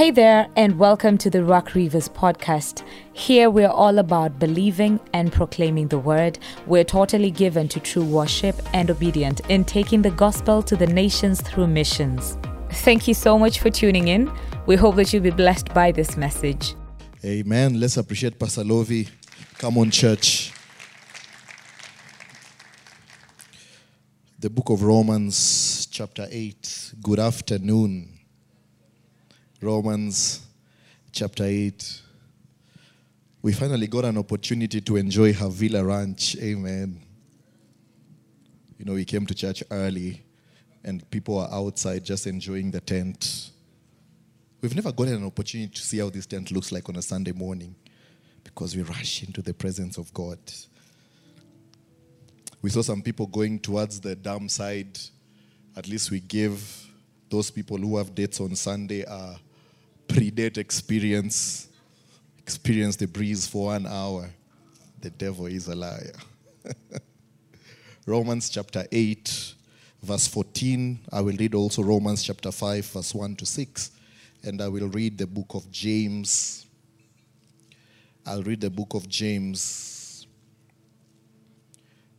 Hey 0.00 0.10
there, 0.10 0.48
and 0.56 0.78
welcome 0.78 1.18
to 1.18 1.28
the 1.28 1.44
Rock 1.44 1.74
Rivers 1.74 2.08
podcast. 2.08 2.82
Here 3.12 3.50
we're 3.50 3.68
all 3.68 3.98
about 3.98 4.38
believing 4.38 4.98
and 5.12 5.30
proclaiming 5.30 5.88
the 5.88 5.98
word. 5.98 6.38
We're 6.66 6.84
totally 6.84 7.30
given 7.30 7.68
to 7.68 7.80
true 7.80 8.06
worship 8.06 8.56
and 8.72 8.90
obedient 8.90 9.42
in 9.50 9.62
taking 9.62 10.00
the 10.00 10.10
gospel 10.12 10.62
to 10.62 10.74
the 10.74 10.86
nations 10.86 11.42
through 11.42 11.66
missions. 11.66 12.38
Thank 12.70 13.08
you 13.08 13.12
so 13.12 13.38
much 13.38 13.60
for 13.60 13.68
tuning 13.68 14.08
in. 14.08 14.32
We 14.64 14.74
hope 14.74 14.96
that 14.96 15.12
you'll 15.12 15.22
be 15.22 15.32
blessed 15.32 15.74
by 15.74 15.92
this 15.92 16.16
message. 16.16 16.74
Amen. 17.22 17.78
Let's 17.78 17.98
appreciate 17.98 18.38
Pastor 18.38 18.62
Lovi. 18.62 19.06
Come 19.58 19.76
on, 19.76 19.90
church. 19.90 20.50
The 24.38 24.48
book 24.48 24.70
of 24.70 24.82
Romans, 24.82 25.84
chapter 25.90 26.26
8. 26.30 26.94
Good 27.02 27.18
afternoon. 27.18 28.19
Romans 29.62 30.40
chapter 31.12 31.44
8. 31.44 32.00
We 33.42 33.52
finally 33.52 33.88
got 33.88 34.06
an 34.06 34.16
opportunity 34.16 34.80
to 34.80 34.96
enjoy 34.96 35.34
Havila 35.34 35.86
Ranch. 35.86 36.34
Amen. 36.38 36.98
You 38.78 38.86
know, 38.86 38.94
we 38.94 39.04
came 39.04 39.26
to 39.26 39.34
church 39.34 39.62
early 39.70 40.24
and 40.82 41.08
people 41.10 41.38
are 41.38 41.52
outside 41.52 42.04
just 42.04 42.26
enjoying 42.26 42.70
the 42.70 42.80
tent. 42.80 43.50
We've 44.62 44.74
never 44.74 44.92
gotten 44.92 45.16
an 45.16 45.26
opportunity 45.26 45.70
to 45.74 45.82
see 45.82 45.98
how 45.98 46.08
this 46.08 46.24
tent 46.24 46.50
looks 46.50 46.72
like 46.72 46.88
on 46.88 46.96
a 46.96 47.02
Sunday 47.02 47.32
morning 47.32 47.74
because 48.42 48.74
we 48.74 48.82
rush 48.82 49.22
into 49.24 49.42
the 49.42 49.52
presence 49.52 49.98
of 49.98 50.12
God. 50.14 50.38
We 52.62 52.70
saw 52.70 52.80
some 52.80 53.02
people 53.02 53.26
going 53.26 53.58
towards 53.58 54.00
the 54.00 54.16
dam 54.16 54.48
side. 54.48 54.98
At 55.76 55.86
least 55.86 56.10
we 56.10 56.20
gave 56.20 56.86
those 57.28 57.50
people 57.50 57.76
who 57.76 57.98
have 57.98 58.14
dates 58.14 58.40
on 58.40 58.56
Sunday 58.56 59.02
a 59.02 59.38
pre-date 60.12 60.58
experience. 60.58 61.68
Experience 62.38 62.96
the 62.96 63.06
breeze 63.06 63.46
for 63.46 63.66
one 63.66 63.86
hour. 63.86 64.28
The 65.00 65.10
devil 65.10 65.46
is 65.46 65.68
a 65.68 65.76
liar. 65.76 66.12
Romans 68.06 68.50
chapter 68.50 68.84
8, 68.90 69.54
verse 70.02 70.26
14. 70.26 70.98
I 71.12 71.20
will 71.20 71.36
read 71.36 71.54
also 71.54 71.82
Romans 71.82 72.24
chapter 72.24 72.50
5, 72.50 72.86
verse 72.86 73.14
1 73.14 73.36
to 73.36 73.46
6. 73.46 73.90
And 74.42 74.60
I 74.60 74.68
will 74.68 74.88
read 74.88 75.16
the 75.16 75.26
book 75.26 75.54
of 75.54 75.70
James. 75.70 76.66
I'll 78.26 78.42
read 78.42 78.60
the 78.60 78.70
book 78.70 78.94
of 78.94 79.08
James, 79.08 80.26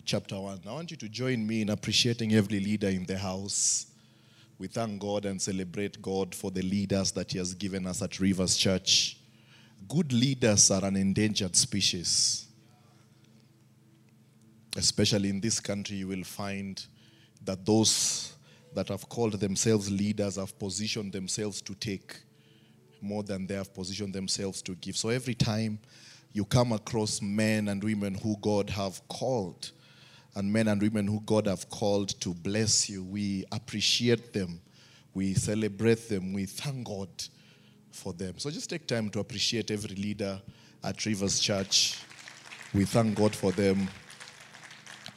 chapter 0.06 0.40
1. 0.40 0.62
I 0.66 0.72
want 0.72 0.92
you 0.92 0.98
to 0.98 1.10
join 1.10 1.46
me 1.46 1.62
in 1.62 1.70
appreciating 1.70 2.34
every 2.34 2.60
leader 2.60 2.90
in 2.90 3.06
the 3.06 3.18
house. 3.18 3.91
We 4.62 4.68
thank 4.68 5.02
God 5.02 5.26
and 5.26 5.42
celebrate 5.42 6.00
God 6.04 6.36
for 6.36 6.52
the 6.52 6.62
leaders 6.62 7.12
that 7.14 7.32
He 7.32 7.40
has 7.40 7.56
given 7.56 7.88
us 7.88 8.04
at 8.04 8.20
Rivers 8.20 8.56
Church. 8.56 9.18
Good 9.88 10.14
leaders 10.14 10.70
are 10.70 10.86
an 10.86 10.98
endangered 10.98 11.56
species. 11.56 12.46
Especially 14.78 15.30
in 15.30 15.42
this 15.42 15.60
country, 15.60 15.98
you 15.98 16.10
will 16.10 16.24
find 16.24 16.86
that 17.44 17.66
those 17.66 18.34
that 18.76 18.90
have 18.90 19.10
called 19.10 19.34
themselves 19.34 19.90
leaders 19.90 20.36
have 20.36 20.60
positioned 20.60 21.12
themselves 21.12 21.60
to 21.64 21.74
take 21.74 22.22
more 23.02 23.24
than 23.24 23.48
they 23.48 23.56
have 23.56 23.74
positioned 23.74 24.14
themselves 24.14 24.62
to 24.62 24.76
give. 24.76 24.96
So 24.96 25.10
every 25.10 25.34
time 25.34 25.80
you 26.34 26.46
come 26.46 26.72
across 26.72 27.20
men 27.20 27.68
and 27.70 27.84
women 27.84 28.14
who 28.14 28.38
God 28.40 28.70
have 28.70 29.02
called, 29.08 29.72
and 30.36 30.52
men 30.52 30.68
and 30.68 30.82
women 30.82 31.08
who 31.08 31.22
God 31.22 31.48
have 31.48 31.70
called 31.70 32.10
to 32.22 32.34
bless 32.34 32.90
you, 32.90 33.04
we 33.04 33.46
appreciate 33.52 34.34
them, 34.34 34.62
we 35.14 35.34
celebrate 35.34 36.08
them, 36.08 36.34
we 36.34 36.46
thank 36.46 36.88
God 36.88 37.10
for 37.92 38.14
them. 38.14 38.36
So 38.38 38.50
just 38.50 38.70
take 38.70 38.88
time 38.88 39.10
to 39.12 39.20
appreciate 39.20 39.72
every 39.72 39.96
leader 39.96 40.42
at 40.84 41.06
Rivers 41.06 41.40
Church. 41.40 42.00
We 42.74 42.86
thank 42.86 43.16
God 43.16 43.36
for 43.36 43.52
them. 43.52 43.90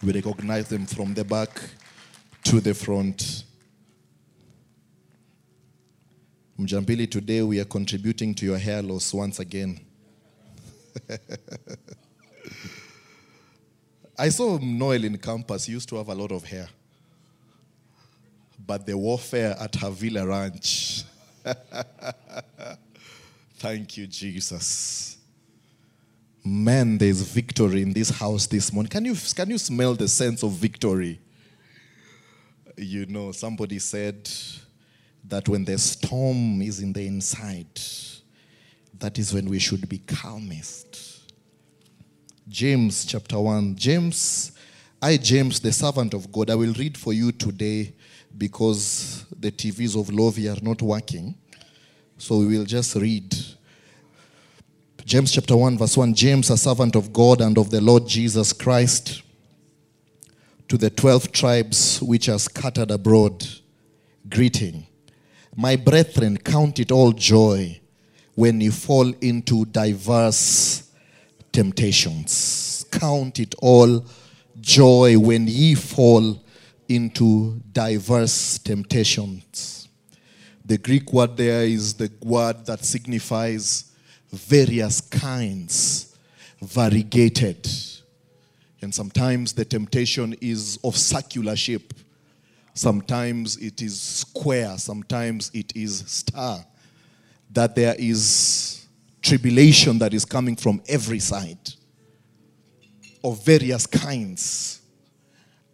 We 0.03 0.13
recognize 0.13 0.69
them 0.69 0.87
from 0.87 1.15
the 1.15 1.25
back 1.25 1.51
to 2.45 2.61
the 2.61 2.75
front. 2.75 3.45
Mjambili, 6.59 7.11
today 7.11 7.43
we 7.43 7.61
are 7.61 7.65
contributing 7.65 8.35
to 8.35 8.45
your 8.45 8.59
hair 8.59 8.83
loss 8.83 9.15
once 9.15 9.39
again. 9.39 9.81
I 14.17 14.29
saw 14.29 14.59
Noel 14.59 15.05
in 15.05 15.19
campus. 15.19 15.67
He 15.67 15.73
used 15.73 15.89
to 15.89 15.97
have 15.97 16.09
a 16.09 16.15
lot 16.15 16.31
of 16.31 16.45
hair. 16.45 16.69
But 18.67 18.87
the 18.87 18.97
warfare 18.97 19.57
at 19.59 19.73
Havila 19.73 20.27
Ranch. 20.27 21.03
Thank 23.57 23.97
you, 23.97 24.07
Jesus. 24.07 25.19
Man, 26.45 26.99
there's 26.99 27.23
victory 27.23 27.83
in 27.83 27.93
this 27.93 28.11
house 28.11 28.47
this 28.47 28.73
morning. 28.73 28.91
Can 28.91 29.05
you, 29.05 29.17
can 29.35 29.51
you 29.51 29.59
smell 29.59 29.95
the 29.95 30.07
sense 30.09 30.43
of 30.43 30.53
victory? 30.53 31.19
You 32.77 33.07
know, 33.07 33.33
somebody 33.33 33.79
said 33.79 34.29
that 35.29 35.49
when 35.49 35.65
the 35.65 35.79
storm 35.79 36.61
is 36.63 36.81
in 36.81 36.93
the 36.93 37.07
inside, 37.07 37.81
that 38.99 39.19
is 39.19 39.33
when 39.33 39.47
we 39.47 39.59
should 39.59 39.89
be 39.89 39.99
calmest. 39.99 41.04
James 42.47 43.07
chapter 43.07 43.41
1. 43.41 43.75
James, 43.75 44.53
I, 45.01 45.17
James, 45.17 45.61
the 45.61 45.73
servant 45.73 46.13
of 46.13 46.31
God, 46.31 46.51
I 46.51 46.55
will 46.55 46.75
read 46.75 46.99
for 46.99 47.15
you 47.15 47.33
today 47.33 47.95
because 48.37 49.25
the 49.35 49.51
TVs 49.51 49.99
of 49.99 50.09
Lovi 50.09 50.55
are 50.55 50.63
not 50.63 50.83
working. 50.83 51.35
So 52.19 52.39
we 52.39 52.47
will 52.47 52.67
just 52.67 52.97
read. 52.97 53.35
James 55.07 55.33
chapter 55.33 55.57
1, 55.57 55.79
verse 55.79 55.97
1 55.97 56.13
James, 56.13 56.51
a 56.51 56.59
servant 56.59 56.97
of 56.97 57.15
God 57.15 57.41
and 57.41 57.57
of 57.57 57.71
the 57.71 57.81
Lord 57.81 58.07
Jesus 58.07 58.53
Christ, 58.53 59.23
to 60.69 60.77
the 60.77 60.91
12 60.91 61.33
tribes 61.33 62.03
which 62.03 62.29
are 62.29 62.39
scattered 62.39 62.91
abroad, 62.91 63.47
greeting. 64.29 64.87
My 65.57 65.77
brethren, 65.77 66.37
count 66.37 66.79
it 66.79 66.93
all 66.93 67.13
joy 67.13 67.81
when 68.35 68.61
you 68.61 68.71
fall 68.71 69.15
into 69.21 69.65
diverse 69.67 70.84
temptations. 71.55 72.85
Count 72.91 73.39
it 73.39 73.55
all 73.63 74.05
joy 74.61 75.19
when 75.19 75.47
ye 75.47 75.75
fall 75.75 76.45
into 76.89 77.61
diverse 77.73 78.59
temptations. 78.59 79.89
The 80.67 80.79
Greek 80.79 81.13
word 81.13 81.37
there 81.37 81.63
is 81.63 81.95
the 81.95 82.11
word 82.23 82.67
that 82.67 82.85
signifies 82.85 83.93
various 84.31 85.01
kinds, 85.01 86.17
variegated. 86.61 87.69
And 88.83 88.95
sometimes 88.95 89.53
the 89.53 89.65
temptation 89.65 90.35
is 90.41 90.79
of 90.83 90.97
circular 90.97 91.57
shape. 91.57 91.95
Sometimes 92.75 93.57
it 93.59 93.81
is 93.81 94.01
square. 94.01 94.77
Sometimes 94.79 95.51
it 95.55 95.75
is 95.77 96.03
star. 96.07 96.65
That 97.51 97.77
there 97.77 97.95
is 97.97 98.84
tribulation 99.25 99.99
that 99.99 100.13
is 100.13 100.25
coming 100.25 100.55
from 100.55 100.83
every 100.87 101.19
side 101.19 101.71
of 103.25 103.43
various 103.45 103.87
kinds. 103.87 104.83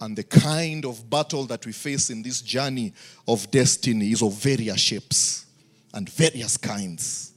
And 0.00 0.16
the 0.16 0.22
kind 0.22 0.86
of 0.86 1.10
battle 1.10 1.44
that 1.46 1.66
we 1.66 1.72
face 1.72 2.08
in 2.10 2.22
this 2.22 2.40
journey 2.40 2.94
of 3.26 3.50
destiny 3.50 4.12
is 4.12 4.22
of 4.22 4.32
various 4.34 4.78
shapes 4.78 5.46
and 5.92 6.08
various 6.08 6.56
kinds. 6.56 7.32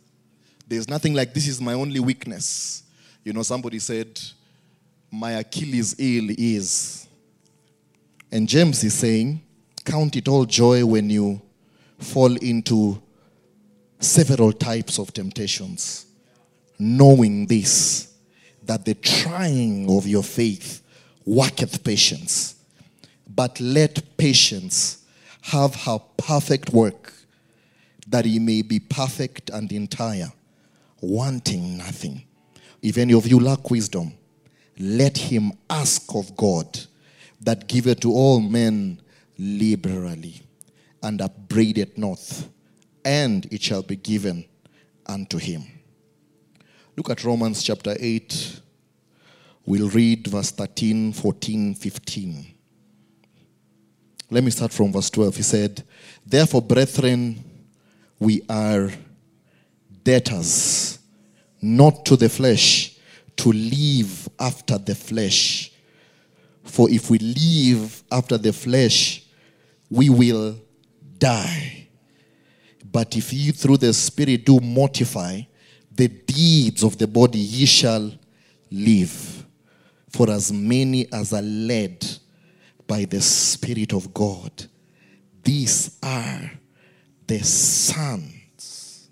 There's 0.68 0.88
nothing 0.88 1.16
like 1.16 1.34
this 1.34 1.48
is 1.48 1.60
my 1.60 1.74
only 1.74 2.00
weakness. 2.00 2.84
You 3.24 3.34
know, 3.34 3.42
somebody 3.42 3.80
said, 3.80 4.22
My 5.12 5.32
Achilles 5.32 5.96
heel 5.98 6.28
is. 6.30 7.08
And 8.32 8.48
James 8.48 8.84
is 8.84 8.94
saying, 8.94 9.42
Count 9.84 10.16
it 10.16 10.28
all 10.28 10.46
joy 10.46 10.86
when 10.86 11.10
you 11.10 11.42
fall 11.98 12.36
into 12.38 13.02
several 14.04 14.52
types 14.52 15.00
of 15.00 15.14
temptations, 15.14 16.06
knowing 16.78 17.46
this, 17.48 18.14
that 18.64 18.86
the 18.86 18.94
trying 18.96 19.90
of 19.90 20.08
your 20.08 20.24
faith 20.24 20.82
worketh 21.26 21.84
patience. 21.84 22.56
But 23.28 23.60
let 23.60 24.18
patience 24.18 25.06
have 25.42 25.76
her 25.76 26.00
perfect 26.18 26.72
work, 26.72 27.14
that 28.08 28.26
he 28.26 28.40
may 28.40 28.62
be 28.62 28.80
perfect 28.80 29.50
and 29.50 29.72
entire, 29.72 30.32
wanting 31.02 31.78
nothing. 31.78 32.24
If 32.82 32.98
any 32.98 33.14
of 33.14 33.28
you 33.28 33.40
lack 33.40 33.72
wisdom, 33.72 34.14
let 34.78 35.18
him 35.18 35.54
ask 35.70 36.14
of 36.16 36.36
God 36.36 36.80
that 37.42 37.68
giveth 37.68 38.02
to 38.02 38.12
all 38.12 38.40
men 38.40 39.02
liberally 39.38 40.42
and 41.02 41.22
upbraideth 41.22 41.98
not, 41.98 42.20
and 43.06 43.46
it 43.52 43.62
shall 43.62 43.84
be 43.84 43.96
given 43.96 44.46
unto 45.06 45.38
him. 45.38 45.64
Look 46.96 47.10
at 47.10 47.24
Romans 47.24 47.64
chapter 47.64 47.96
8. 48.00 48.62
We'll 49.66 49.90
read 49.90 50.28
verse 50.28 50.52
13, 50.52 51.14
14, 51.14 51.74
15. 51.76 52.54
Let 54.30 54.44
me 54.44 54.52
start 54.52 54.72
from 54.72 54.92
verse 54.92 55.10
12. 55.10 55.36
He 55.36 55.44
said, 55.44 55.84
Therefore, 56.26 56.62
brethren, 56.62 57.44
we 58.20 58.42
are 58.50 58.92
debtors, 60.04 61.00
not 61.62 62.06
to 62.06 62.16
the 62.16 62.30
flesh, 62.30 62.98
to 63.38 63.52
live 63.52 64.30
after 64.40 64.78
the 64.78 64.96
flesh. 64.96 65.72
For 66.64 66.90
if 66.90 67.10
we 67.10 67.20
live 67.20 68.04
after 68.12 68.38
the 68.38 68.54
flesh, 68.54 69.24
we 69.90 70.10
will 70.10 70.58
die. 71.18 71.83
But 72.94 73.18
if 73.18 73.34
ye 73.34 73.52
through 73.52 73.78
the 73.78 73.92
Spirit 73.92 74.46
do 74.46 74.60
mortify 74.60 75.42
the 75.92 76.08
deeds 76.08 76.84
of 76.84 76.98
the 76.98 77.08
body, 77.08 77.40
ye 77.40 77.66
shall 77.66 78.14
live. 78.72 79.46
For 80.10 80.30
as 80.30 80.54
many 80.54 81.12
as 81.12 81.34
are 81.34 81.42
led 81.42 82.06
by 82.86 83.06
the 83.06 83.20
Spirit 83.20 83.94
of 83.94 84.14
God, 84.14 84.52
these 85.44 85.98
are 86.04 86.52
the 87.26 87.40
sons 87.40 89.10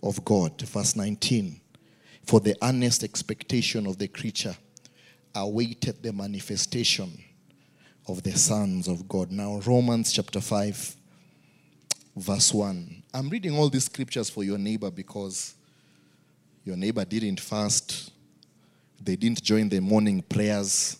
of 0.00 0.24
God. 0.24 0.62
Verse 0.62 0.94
19. 0.94 1.60
For 2.24 2.38
the 2.38 2.56
earnest 2.62 3.02
expectation 3.02 3.84
of 3.88 3.98
the 3.98 4.06
creature 4.06 4.56
awaited 5.34 6.04
the 6.04 6.12
manifestation 6.12 7.20
of 8.06 8.22
the 8.22 8.38
sons 8.38 8.86
of 8.86 9.08
God. 9.08 9.32
Now, 9.32 9.60
Romans 9.66 10.12
chapter 10.12 10.40
5, 10.40 10.96
verse 12.16 12.52
1. 12.52 13.02
I'm 13.14 13.28
reading 13.28 13.56
all 13.56 13.68
these 13.68 13.84
scriptures 13.84 14.28
for 14.28 14.44
your 14.44 14.58
neighbor 14.58 14.90
because 14.90 15.54
your 16.64 16.76
neighbor 16.76 17.04
didn't 17.04 17.40
fast, 17.40 18.12
they 19.02 19.16
didn't 19.16 19.42
join 19.42 19.68
the 19.68 19.80
morning 19.80 20.22
prayers. 20.22 20.98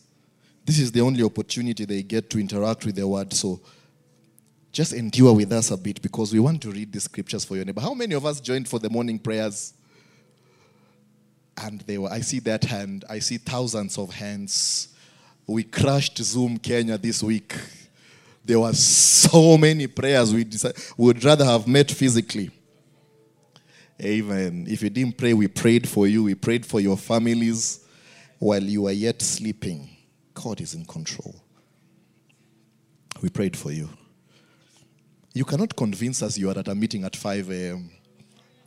This 0.64 0.78
is 0.78 0.92
the 0.92 1.00
only 1.00 1.22
opportunity 1.22 1.84
they 1.84 2.02
get 2.02 2.30
to 2.30 2.40
interact 2.40 2.84
with 2.84 2.96
the 2.96 3.06
word. 3.06 3.32
So 3.32 3.60
just 4.72 4.92
endure 4.92 5.34
with 5.34 5.52
us 5.52 5.70
a 5.70 5.76
bit 5.76 6.00
because 6.00 6.32
we 6.32 6.40
want 6.40 6.62
to 6.62 6.70
read 6.70 6.92
the 6.92 7.00
scriptures 7.00 7.44
for 7.44 7.56
your 7.56 7.64
neighbor. 7.64 7.80
How 7.80 7.94
many 7.94 8.14
of 8.14 8.24
us 8.24 8.40
joined 8.40 8.68
for 8.68 8.78
the 8.78 8.90
morning 8.90 9.18
prayers? 9.18 9.74
And 11.58 11.80
they 11.82 11.98
were, 11.98 12.10
I 12.10 12.20
see 12.20 12.38
that 12.40 12.64
hand, 12.64 13.04
I 13.08 13.18
see 13.18 13.36
thousands 13.36 13.98
of 13.98 14.14
hands. 14.14 14.88
We 15.46 15.64
crushed 15.64 16.18
Zoom 16.18 16.58
Kenya 16.58 16.96
this 16.96 17.22
week. 17.22 17.54
There 18.44 18.58
were 18.58 18.72
so 18.72 19.56
many 19.56 19.86
prayers 19.86 20.34
we 20.34 20.44
decided, 20.44 20.82
would 20.96 21.22
rather 21.24 21.44
have 21.44 21.66
met 21.66 21.90
physically. 21.90 22.50
Amen. 24.02 24.66
If 24.68 24.82
you 24.82 24.90
didn't 24.90 25.16
pray, 25.16 25.32
we 25.32 25.46
prayed 25.46 25.88
for 25.88 26.08
you. 26.08 26.24
We 26.24 26.34
prayed 26.34 26.66
for 26.66 26.80
your 26.80 26.96
families 26.96 27.86
while 28.38 28.62
you 28.62 28.82
were 28.82 28.92
yet 28.92 29.22
sleeping. 29.22 29.88
God 30.34 30.60
is 30.60 30.74
in 30.74 30.84
control. 30.84 31.36
We 33.20 33.28
prayed 33.28 33.56
for 33.56 33.70
you. 33.70 33.88
You 35.34 35.44
cannot 35.44 35.76
convince 35.76 36.22
us 36.22 36.36
you 36.36 36.50
are 36.50 36.58
at 36.58 36.68
a 36.68 36.74
meeting 36.74 37.04
at 37.04 37.14
5 37.14 37.50
a.m. 37.50 37.90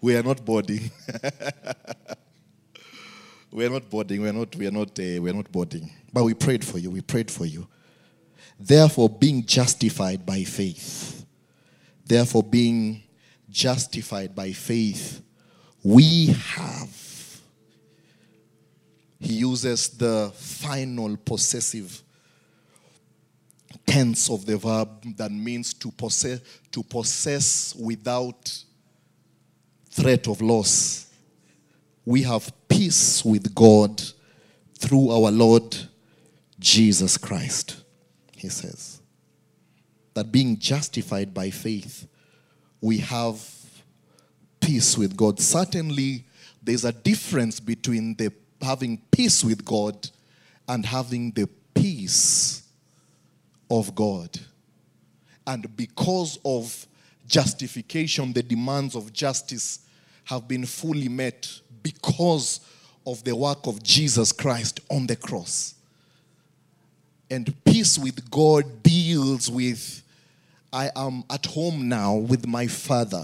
We 0.01 0.15
are 0.15 0.23
not 0.23 0.45
boarding. 0.45 0.89
we 3.51 3.65
are 3.65 3.69
not 3.69 3.89
boarding. 3.89 4.21
We 4.21 4.29
are 4.29 4.33
not. 4.33 4.55
We 4.55 4.67
are 4.67 4.71
not. 4.71 4.99
Uh, 4.99 5.21
we 5.21 5.29
are 5.29 5.33
not 5.33 5.51
boarding. 5.51 5.91
But 6.13 6.23
we 6.23 6.33
prayed 6.33 6.63
for 6.63 6.77
you. 6.77 6.91
We 6.91 7.01
prayed 7.01 7.29
for 7.29 7.45
you. 7.45 7.67
Therefore, 8.59 9.09
being 9.09 9.45
justified 9.45 10.25
by 10.25 10.43
faith. 10.43 11.25
Therefore, 12.05 12.43
being 12.43 13.03
justified 13.49 14.35
by 14.35 14.51
faith, 14.51 15.21
we 15.83 16.27
have. 16.27 17.41
He 19.19 19.33
uses 19.33 19.89
the 19.89 20.31
final 20.35 21.17
possessive 21.17 22.01
tense 23.85 24.29
of 24.29 24.45
the 24.45 24.57
verb 24.57 24.89
that 25.17 25.31
means 25.31 25.73
to 25.75 25.91
possess, 25.91 26.39
to 26.71 26.83
possess 26.83 27.75
without 27.75 28.63
threat 29.89 30.27
of 30.27 30.41
loss. 30.41 31.07
We 32.05 32.23
have 32.23 32.51
peace 32.67 33.23
with 33.23 33.53
God 33.55 34.01
through 34.77 35.09
our 35.09 35.31
Lord 35.31 35.75
Jesus 36.59 37.17
Christ, 37.17 37.77
he 38.35 38.49
says. 38.49 39.01
That 40.13 40.31
being 40.31 40.57
justified 40.57 41.33
by 41.33 41.49
faith, 41.49 42.07
we 42.81 42.99
have 42.99 43.41
peace 44.59 44.97
with 44.97 45.15
God. 45.15 45.39
Certainly, 45.39 46.25
there's 46.63 46.85
a 46.85 46.91
difference 46.91 47.59
between 47.59 48.15
the 48.15 48.31
having 48.61 49.01
peace 49.11 49.43
with 49.43 49.63
God 49.63 50.09
and 50.67 50.85
having 50.85 51.31
the 51.31 51.47
peace 51.73 52.63
of 53.69 53.93
God. 53.93 54.29
And 55.45 55.75
because 55.75 56.39
of 56.43 56.87
justification, 57.27 58.33
the 58.33 58.41
demands 58.41 58.95
of 58.95 59.13
justice 59.13 59.79
have 60.23 60.47
been 60.47 60.65
fully 60.65 61.07
met 61.07 61.47
because 61.83 62.61
of 63.05 63.23
the 63.23 63.35
work 63.35 63.67
of 63.67 63.83
Jesus 63.83 64.31
Christ 64.31 64.79
on 64.89 65.05
the 65.05 65.15
cross. 65.15 65.74
And 67.29 67.53
peace 67.63 67.97
with 67.97 68.29
God 68.29 68.83
deals 68.83 69.49
with 69.49 70.03
I 70.71 70.91
am 70.95 71.23
at 71.29 71.45
home 71.45 71.87
now 71.87 72.15
with 72.15 72.45
my 72.45 72.67
Father. 72.67 73.23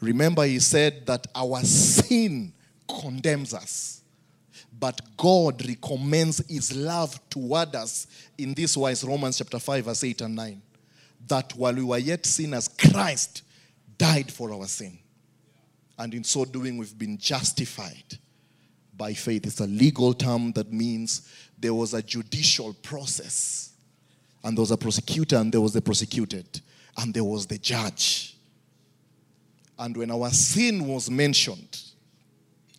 Remember, 0.00 0.44
he 0.44 0.60
said 0.60 1.04
that 1.06 1.26
our 1.34 1.60
sin 1.62 2.52
condemns 2.88 3.52
us. 3.52 4.02
But 4.78 5.00
God 5.16 5.66
recommends 5.66 6.46
his 6.48 6.76
love 6.76 7.18
toward 7.28 7.74
us 7.74 8.06
in 8.38 8.54
this 8.54 8.76
wise 8.76 9.02
Romans 9.02 9.38
chapter 9.38 9.58
5, 9.58 9.84
verse 9.84 10.04
8 10.04 10.20
and 10.22 10.36
9. 10.36 10.62
That 11.26 11.54
while 11.56 11.74
we 11.74 11.82
were 11.82 11.98
yet 11.98 12.26
sinners, 12.26 12.68
Christ 12.68 13.42
died 13.96 14.32
for 14.32 14.52
our 14.52 14.66
sin. 14.66 14.98
And 15.98 16.12
in 16.14 16.24
so 16.24 16.44
doing, 16.44 16.76
we've 16.76 16.98
been 16.98 17.18
justified 17.18 18.18
by 18.96 19.14
faith. 19.14 19.46
It's 19.46 19.60
a 19.60 19.66
legal 19.66 20.12
term 20.12 20.52
that 20.52 20.72
means 20.72 21.28
there 21.64 21.72
was 21.72 21.94
a 21.94 22.02
judicial 22.02 22.74
process, 22.74 23.72
and 24.42 24.54
there 24.54 24.60
was 24.60 24.70
a 24.70 24.76
prosecutor, 24.76 25.36
and 25.36 25.50
there 25.50 25.62
was 25.62 25.72
the 25.72 25.80
prosecuted, 25.80 26.60
and 26.98 27.14
there 27.14 27.24
was 27.24 27.46
the 27.46 27.56
judge. 27.56 28.36
And 29.78 29.96
when 29.96 30.10
our 30.10 30.28
sin 30.28 30.86
was 30.86 31.10
mentioned, 31.10 31.80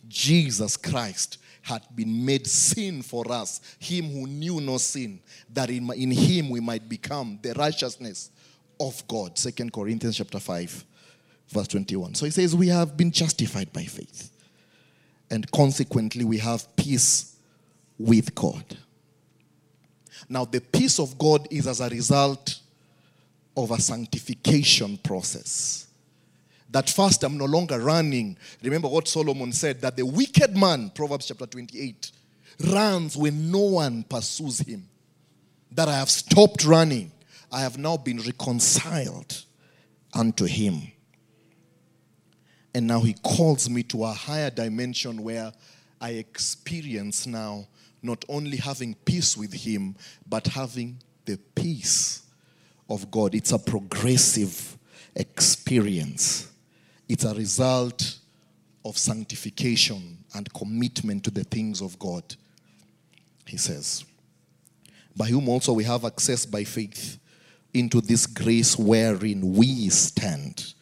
Jesus 0.08 0.78
Christ 0.78 1.40
had 1.64 1.82
been 1.96 2.24
made 2.24 2.46
sin 2.46 3.02
for 3.02 3.32
us, 3.32 3.60
him 3.80 4.06
who 4.12 4.28
knew 4.28 4.62
no 4.62 4.78
sin, 4.78 5.20
that 5.52 5.72
in, 5.72 5.92
in 5.94 6.12
him 6.12 6.52
we 6.52 6.60
might 6.60 6.88
become 6.88 7.40
the 7.42 7.54
righteousness 7.54 8.30
of 8.80 9.04
God. 9.08 9.36
Second 9.36 9.74
Corinthians 9.74 10.18
chapter 10.18 10.40
5, 10.40 10.86
verse 11.50 11.68
21. 11.70 12.14
So 12.14 12.26
he 12.26 12.32
says, 12.32 12.56
We 12.56 12.68
have 12.68 12.96
been 12.96 13.10
justified 13.10 13.74
by 13.74 13.86
faith. 13.86 14.32
And 15.32 15.51
consequently, 15.51 16.24
we 16.24 16.38
have 16.38 16.75
peace 16.75 17.35
with 17.98 18.34
God. 18.36 18.78
Now, 20.28 20.46
the 20.46 20.62
peace 20.62 21.00
of 21.00 21.18
God 21.18 21.48
is 21.52 21.68
as 21.68 21.82
a 21.82 21.90
result 21.90 22.60
of 23.56 23.72
a 23.72 23.80
sanctification 23.80 24.98
process 24.98 25.86
that 26.75 26.90
first 26.90 27.24
I'm 27.24 27.38
no 27.38 27.46
longer 27.46 27.80
running. 27.80 28.38
Remember 28.62 28.90
what 28.90 29.08
Solomon 29.08 29.54
said 29.54 29.80
that 29.80 29.96
the 29.96 30.06
wicked 30.06 30.58
man, 30.58 30.92
Proverbs 30.94 31.28
chapter 31.28 31.46
28, 31.46 32.12
runs 32.68 33.16
when 33.16 33.50
no 33.50 33.60
one 33.60 34.04
pursues 34.04 34.60
him. 34.60 34.86
That 35.72 35.88
I 35.88 35.98
have 35.98 36.10
stopped 36.10 36.66
running. 36.66 37.14
I 37.50 37.62
have 37.62 37.78
now 37.78 37.96
been 37.96 38.18
reconciled 38.18 39.44
unto 40.14 40.44
him. 40.44 40.82
And 42.74 42.88
now 42.88 43.00
he 43.00 43.14
calls 43.14 43.70
me 43.70 43.84
to 43.84 44.04
a 44.04 44.12
higher 44.12 44.50
dimension 44.50 45.24
where 45.24 45.54
I 46.02 46.10
experience 46.10 47.25
now 47.25 47.68
not 48.06 48.24
only 48.30 48.58
having 48.58 48.96
peace 49.06 49.36
with 49.36 49.54
him, 49.54 49.96
but 50.28 50.48
having 50.48 50.98
the 51.26 51.38
peace 51.56 52.24
of 52.90 53.10
God. 53.12 53.36
It's 53.36 53.52
a 53.52 53.60
progressive 53.60 54.78
experience. 55.16 56.52
It's 57.10 57.24
a 57.24 57.34
result 57.34 58.20
of 58.84 58.98
sanctification 58.98 60.20
and 60.34 60.54
commitment 60.54 61.24
to 61.24 61.32
the 61.32 61.44
things 61.44 61.82
of 61.82 61.98
God. 61.98 62.24
He 63.46 63.58
says, 63.58 64.06
By 65.16 65.28
whom 65.28 65.50
also 65.50 65.74
we 65.74 65.84
have 65.84 66.06
access 66.06 66.46
by 66.46 66.64
faith 66.64 67.20
into 67.74 68.02
this 68.02 68.26
grace 68.26 68.78
wherein 68.78 69.56
we 69.56 69.90
stand, 69.90 70.74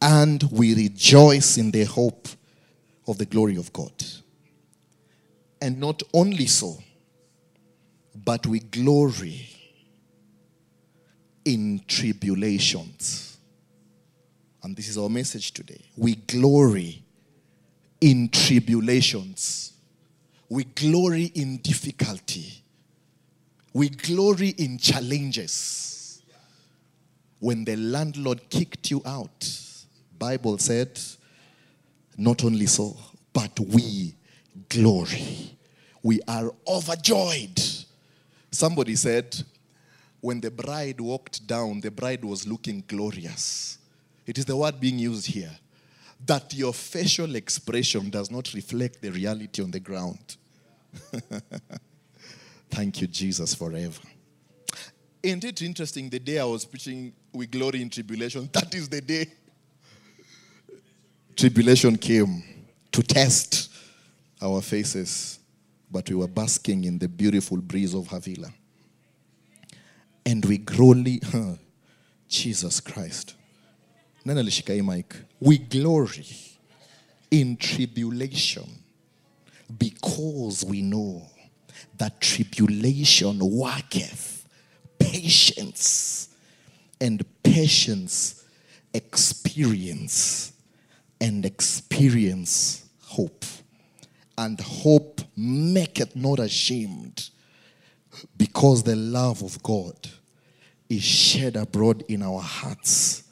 and 0.00 0.42
we 0.50 0.74
rejoice 0.74 1.58
in 1.58 1.70
the 1.70 1.84
hope 1.84 2.28
of 3.06 3.18
the 3.18 3.26
glory 3.26 3.56
of 3.56 3.72
God. 3.72 3.92
And 5.64 5.80
not 5.80 6.02
only 6.12 6.46
so, 6.46 6.78
but 8.14 8.46
we 8.46 8.60
glory 8.60 9.48
in 11.44 11.82
tribulations 11.86 13.34
and 14.64 14.74
this 14.74 14.88
is 14.88 14.96
our 14.96 15.10
message 15.10 15.52
today. 15.52 15.80
We 15.94 16.14
glory 16.14 17.04
in 18.00 18.30
tribulations. 18.30 19.74
We 20.48 20.64
glory 20.64 21.24
in 21.34 21.58
difficulty. 21.58 22.62
We 23.74 23.90
glory 23.90 24.54
in 24.56 24.78
challenges. 24.78 26.22
When 27.40 27.66
the 27.66 27.76
landlord 27.76 28.48
kicked 28.48 28.90
you 28.90 29.02
out, 29.04 29.50
Bible 30.18 30.56
said, 30.56 30.98
Not 32.16 32.42
only 32.42 32.64
so, 32.64 32.96
but 33.34 33.60
we 33.60 34.14
glory. 34.68 35.56
We 36.02 36.20
are 36.28 36.52
overjoyed. 36.66 37.60
Somebody 38.50 38.96
said, 38.96 39.42
when 40.20 40.40
the 40.40 40.50
bride 40.50 41.00
walked 41.00 41.46
down, 41.46 41.80
the 41.80 41.90
bride 41.90 42.24
was 42.24 42.46
looking 42.46 42.84
glorious. 42.86 43.78
It 44.26 44.38
is 44.38 44.44
the 44.44 44.56
word 44.56 44.80
being 44.80 44.98
used 44.98 45.26
here 45.26 45.50
that 46.26 46.54
your 46.54 46.72
facial 46.72 47.34
expression 47.34 48.08
does 48.08 48.30
not 48.30 48.54
reflect 48.54 49.02
the 49.02 49.10
reality 49.10 49.62
on 49.62 49.70
the 49.70 49.80
ground. 49.80 50.36
Thank 52.70 53.02
you, 53.02 53.06
Jesus, 53.06 53.54
forever. 53.54 54.00
Isn't 55.22 55.44
it 55.44 55.62
interesting? 55.62 56.08
The 56.08 56.18
day 56.18 56.38
I 56.38 56.44
was 56.44 56.64
preaching, 56.64 57.12
We 57.32 57.46
Glory 57.46 57.82
in 57.82 57.90
Tribulation, 57.90 58.48
that 58.52 58.74
is 58.74 58.88
the 58.88 59.00
day 59.00 59.26
tribulation 61.36 61.96
came 61.96 62.42
to 62.92 63.02
test 63.02 63.70
our 64.44 64.60
faces, 64.60 65.38
but 65.90 66.08
we 66.08 66.16
were 66.16 66.28
basking 66.28 66.84
in 66.84 66.98
the 66.98 67.08
beautiful 67.08 67.56
breeze 67.56 67.94
of 67.94 68.08
Havila. 68.08 68.52
And 70.26 70.44
we 70.44 70.58
glory, 70.58 71.20
Jesus 72.28 72.80
Christ. 72.80 73.34
We 74.24 75.58
glory 75.58 76.26
in 77.30 77.56
tribulation 77.56 78.64
because 79.78 80.64
we 80.64 80.82
know 80.82 81.22
that 81.98 82.20
tribulation 82.20 83.38
worketh 83.40 84.46
patience, 84.98 86.28
and 87.00 87.24
patience 87.42 88.44
experience, 88.94 90.52
and 91.20 91.44
experience 91.44 92.88
hope. 93.00 93.44
And 94.36 94.60
hope 94.60 95.20
maketh 95.36 96.16
not 96.16 96.40
ashamed, 96.40 97.30
because 98.36 98.82
the 98.82 98.96
love 98.96 99.42
of 99.42 99.62
God 99.62 99.94
is 100.88 101.02
shed 101.02 101.56
abroad 101.56 102.04
in 102.08 102.22
our 102.22 102.40
hearts 102.40 103.24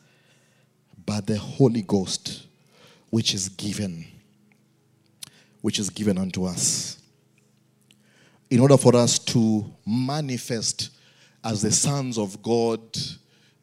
by 1.04 1.20
the 1.20 1.36
Holy 1.36 1.82
Ghost, 1.82 2.46
which 3.10 3.34
is 3.34 3.48
given, 3.48 4.06
which 5.60 5.78
is 5.78 5.90
given 5.90 6.18
unto 6.18 6.44
us. 6.44 6.98
In 8.48 8.60
order 8.60 8.76
for 8.76 8.94
us 8.94 9.18
to 9.18 9.64
manifest 9.86 10.90
as 11.42 11.62
the 11.62 11.72
sons 11.72 12.16
of 12.18 12.42
God, 12.42 12.80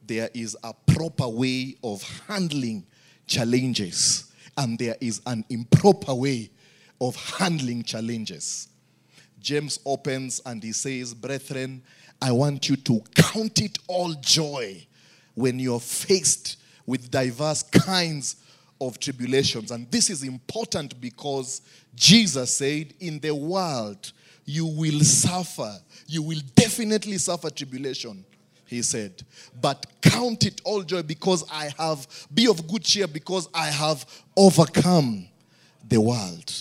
there 0.05 0.29
is 0.34 0.58
a 0.63 0.74
proper 0.74 1.27
way 1.27 1.75
of 1.84 2.03
handling 2.27 2.86
challenges, 3.27 4.31
and 4.58 4.77
there 4.77 4.98
is 5.00 5.22
an 5.25 5.46
improper 5.50 6.13
way 6.13 6.50
of 7.01 7.15
handling 7.38 7.84
challenges. 7.84 8.68
James 9.39 9.79
opens 9.86 10.41
and 10.46 10.62
he 10.62 10.72
says, 10.72 11.13
Brethren, 11.13 11.82
I 12.22 12.32
want 12.32 12.68
you 12.68 12.75
to 12.75 13.01
count 13.15 13.62
it 13.62 13.79
all 13.88 14.13
joy 14.15 14.86
when 15.36 15.60
you're 15.60 15.79
faced 15.79 16.58
with 16.86 17.10
diverse 17.10 17.63
kinds 17.63 18.38
of 18.82 19.00
tribulations. 19.00 19.72
And 19.72 19.89
this 19.91 20.10
is 20.10 20.24
important 20.24 21.00
because 21.00 21.62
Jesus 21.96 22.58
said, 22.58 22.94
In 23.00 23.20
the 23.20 23.34
world, 23.34 24.12
you 24.46 24.65
will 24.65 25.00
suffer. 25.01 25.77
You 26.08 26.24
will 26.24 26.41
definitely 26.56 27.18
suffer 27.20 27.50
tribulation, 27.50 28.25
he 28.65 28.82
said. 28.82 29.22
But 29.62 29.86
count 30.01 30.46
it 30.46 30.60
all 30.63 30.82
joy 30.82 31.03
because 31.03 31.46
I 31.51 31.72
have, 31.77 32.08
be 32.34 32.48
of 32.48 32.68
good 32.68 32.84
cheer 32.84 33.08
because 33.08 33.48
I 33.53 33.68
have 33.68 34.06
overcome 34.36 35.27
the 35.88 36.01
world. 36.01 36.51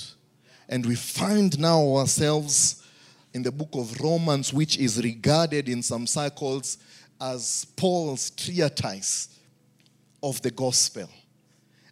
And 0.68 0.84
we 0.84 0.94
find 0.96 1.58
now 1.58 1.96
ourselves 1.96 2.84
in 3.32 3.42
the 3.42 3.52
book 3.52 3.70
of 3.72 4.00
Romans, 4.00 4.52
which 4.52 4.78
is 4.78 5.02
regarded 5.02 5.68
in 5.68 5.82
some 5.82 6.06
circles 6.06 6.78
as 7.20 7.66
Paul's 7.76 8.30
treatise 8.30 9.28
of 10.22 10.40
the 10.42 10.50
gospel. 10.50 11.08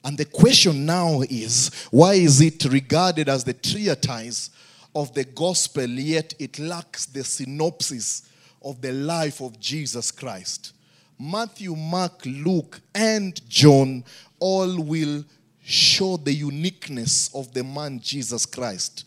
And 0.04 0.16
the 0.16 0.24
question 0.24 0.86
now 0.86 1.22
is 1.22 1.70
why 1.90 2.14
is 2.14 2.40
it 2.40 2.64
regarded 2.66 3.28
as 3.28 3.44
the 3.44 3.54
treatise 3.54 4.50
of 4.94 5.12
the 5.14 5.24
gospel, 5.24 5.88
yet 5.88 6.34
it 6.38 6.58
lacks 6.58 7.06
the 7.06 7.24
synopsis 7.24 8.22
of 8.62 8.80
the 8.80 8.92
life 8.92 9.40
of 9.40 9.58
Jesus 9.58 10.10
Christ? 10.10 10.72
Matthew, 11.18 11.74
Mark, 11.74 12.20
Luke, 12.24 12.80
and 12.94 13.40
John 13.48 14.04
all 14.38 14.80
will 14.82 15.24
show 15.66 16.16
the 16.16 16.32
uniqueness 16.32 17.34
of 17.34 17.52
the 17.52 17.64
man 17.64 18.00
Jesus 18.00 18.46
Christ. 18.46 19.04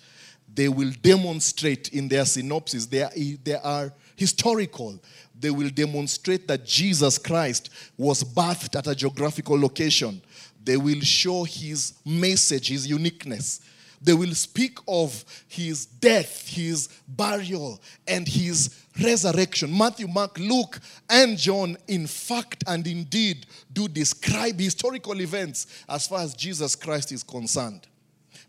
They 0.53 0.67
will 0.67 0.91
demonstrate 1.01 1.89
in 1.89 2.07
their 2.07 2.25
synopsis, 2.25 2.85
they 2.85 3.03
are, 3.03 3.11
they 3.43 3.55
are 3.55 3.93
historical 4.15 4.99
they 5.39 5.49
will 5.49 5.69
demonstrate 5.69 6.47
that 6.47 6.65
Jesus 6.65 7.17
Christ 7.17 7.69
was 7.97 8.23
birthed 8.23 8.77
at 8.77 8.87
a 8.87 8.95
geographical 8.95 9.57
location. 9.57 10.21
They 10.63 10.75
will 10.75 10.99
show 10.99 11.45
his 11.45 11.93
message, 12.05 12.67
his 12.67 12.85
uniqueness. 12.85 13.61
They 14.01 14.13
will 14.13 14.33
speak 14.33 14.77
of 14.87 15.23
his 15.47 15.85
death, 15.85 16.47
his 16.47 16.89
burial, 17.07 17.81
and 18.07 18.27
his 18.27 18.69
resurrection. 19.01 19.75
Matthew, 19.75 20.07
Mark, 20.07 20.37
Luke, 20.37 20.79
and 21.09 21.37
John, 21.37 21.77
in 21.87 22.07
fact 22.07 22.63
and 22.67 22.85
indeed, 22.85 23.45
do 23.71 23.87
describe 23.87 24.59
historical 24.59 25.19
events 25.21 25.83
as 25.87 26.07
far 26.07 26.21
as 26.21 26.33
Jesus 26.33 26.75
Christ 26.75 27.11
is 27.11 27.23
concerned. 27.23 27.87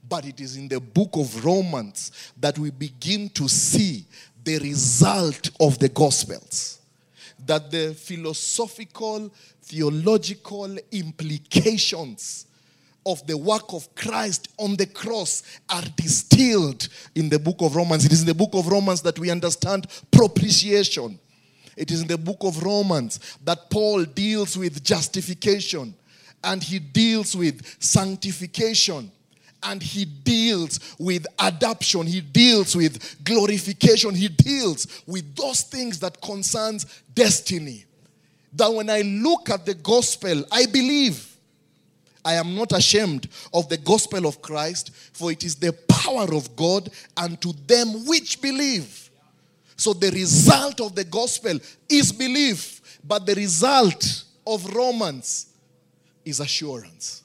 But 0.09 0.25
it 0.27 0.41
is 0.41 0.57
in 0.57 0.69
the 0.69 0.81
book 0.81 1.11
of 1.15 1.45
Romans 1.45 2.33
that 2.39 2.59
we 2.59 2.71
begin 2.71 3.29
to 3.31 3.49
see 3.49 4.05
the 4.43 4.59
result 4.59 5.51
of 5.61 5.79
the 5.79 5.89
Gospels 5.89 6.81
that 7.47 7.71
the 7.71 7.95
philosophical, 7.95 9.31
theological 9.63 10.77
implications 10.93 12.47
of 13.07 13.27
the 13.27 13.37
work 13.37 13.73
of 13.73 13.95
Christ 13.95 14.49
on 14.59 14.77
the 14.77 14.87
cross 14.87 15.43
are 15.69 15.85
distilled 15.97 16.89
in 17.15 17.29
the 17.29 17.39
book 17.39 17.57
of 17.61 17.77
Romans. 17.77 18.05
It 18.05 18.13
is 18.13 18.21
in 18.21 18.27
the 18.27 18.35
book 18.35 18.55
of 18.55 18.69
Romans 18.69 19.03
that 19.03 19.19
we 19.19 19.31
understand 19.31 19.87
propitiation. 20.11 21.19
It 21.77 21.91
is 21.91 22.03
in 22.03 22.09
the 22.09 22.19
book 22.19 22.39
of 22.43 22.63
Romans 22.63 23.21
that 23.45 23.71
Paul 23.71 24.05
deals 24.05 24.57
with 24.57 24.85
justification 24.85 25.95
and 26.45 26.63
he 26.63 26.79
deals 26.79 27.37
with 27.37 27.65
sanctification 27.83 29.11
and 29.63 29.83
he 29.83 30.05
deals 30.05 30.81
with 30.99 31.27
adoption 31.39 32.07
he 32.07 32.21
deals 32.21 32.75
with 32.75 33.23
glorification 33.25 34.15
he 34.15 34.29
deals 34.29 35.03
with 35.07 35.37
those 35.37 35.63
things 35.63 35.99
that 35.99 36.21
concerns 36.23 37.03
destiny 37.13 37.85
that 38.55 38.73
when 38.73 38.89
i 38.89 39.03
look 39.03 39.51
at 39.51 39.67
the 39.67 39.75
gospel 39.75 40.45
i 40.51 40.65
believe 40.67 41.30
I 42.25 42.35
am 42.35 42.55
not 42.55 42.73
ashamed 42.73 43.29
of 43.53 43.69
the 43.69 43.77
gospel 43.79 44.27
of 44.27 44.43
Christ, 44.43 44.91
for 45.13 45.33
it 45.33 45.45
is 45.45 45.57
the 45.57 45.73
power 45.89 46.35
of 46.35 46.55
God 46.57 46.91
unto 47.17 47.53
them 47.67 48.07
which 48.07 48.41
believe. 48.41 49.11
So 49.77 49.93
the 49.93 50.11
result 50.11 50.81
of 50.81 50.95
the 50.95 51.05
gospel 51.05 51.59
is 51.89 52.13
belief, 52.13 52.99
but 53.03 53.25
the 53.25 53.35
result 53.35 54.25
of 54.47 54.75
Romans 54.75 55.47
is 56.25 56.41
assurance 56.41 57.23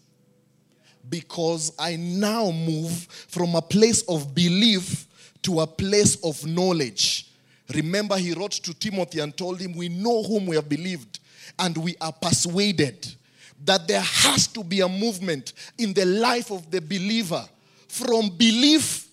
because 1.09 1.73
I 1.77 1.95
now 1.97 2.51
move 2.51 2.91
from 3.27 3.55
a 3.55 3.61
place 3.61 4.01
of 4.03 4.33
belief 4.33 5.07
to 5.43 5.59
a 5.59 5.67
place 5.67 6.17
of 6.23 6.45
knowledge. 6.45 7.29
Remember, 7.73 8.17
he 8.17 8.33
wrote 8.33 8.51
to 8.51 8.73
Timothy 8.73 9.19
and 9.19 9.35
told 9.35 9.59
him, 9.59 9.73
We 9.73 9.89
know 9.89 10.23
whom 10.23 10.47
we 10.47 10.55
have 10.55 10.69
believed, 10.69 11.19
and 11.59 11.75
we 11.77 11.95
are 12.01 12.13
persuaded 12.13 13.15
that 13.63 13.87
there 13.87 14.01
has 14.01 14.47
to 14.47 14.63
be 14.63 14.81
a 14.81 14.87
movement 14.87 15.53
in 15.77 15.93
the 15.93 16.05
life 16.05 16.51
of 16.51 16.69
the 16.69 16.81
believer 16.81 17.43
from 17.87 18.29
belief 18.29 19.07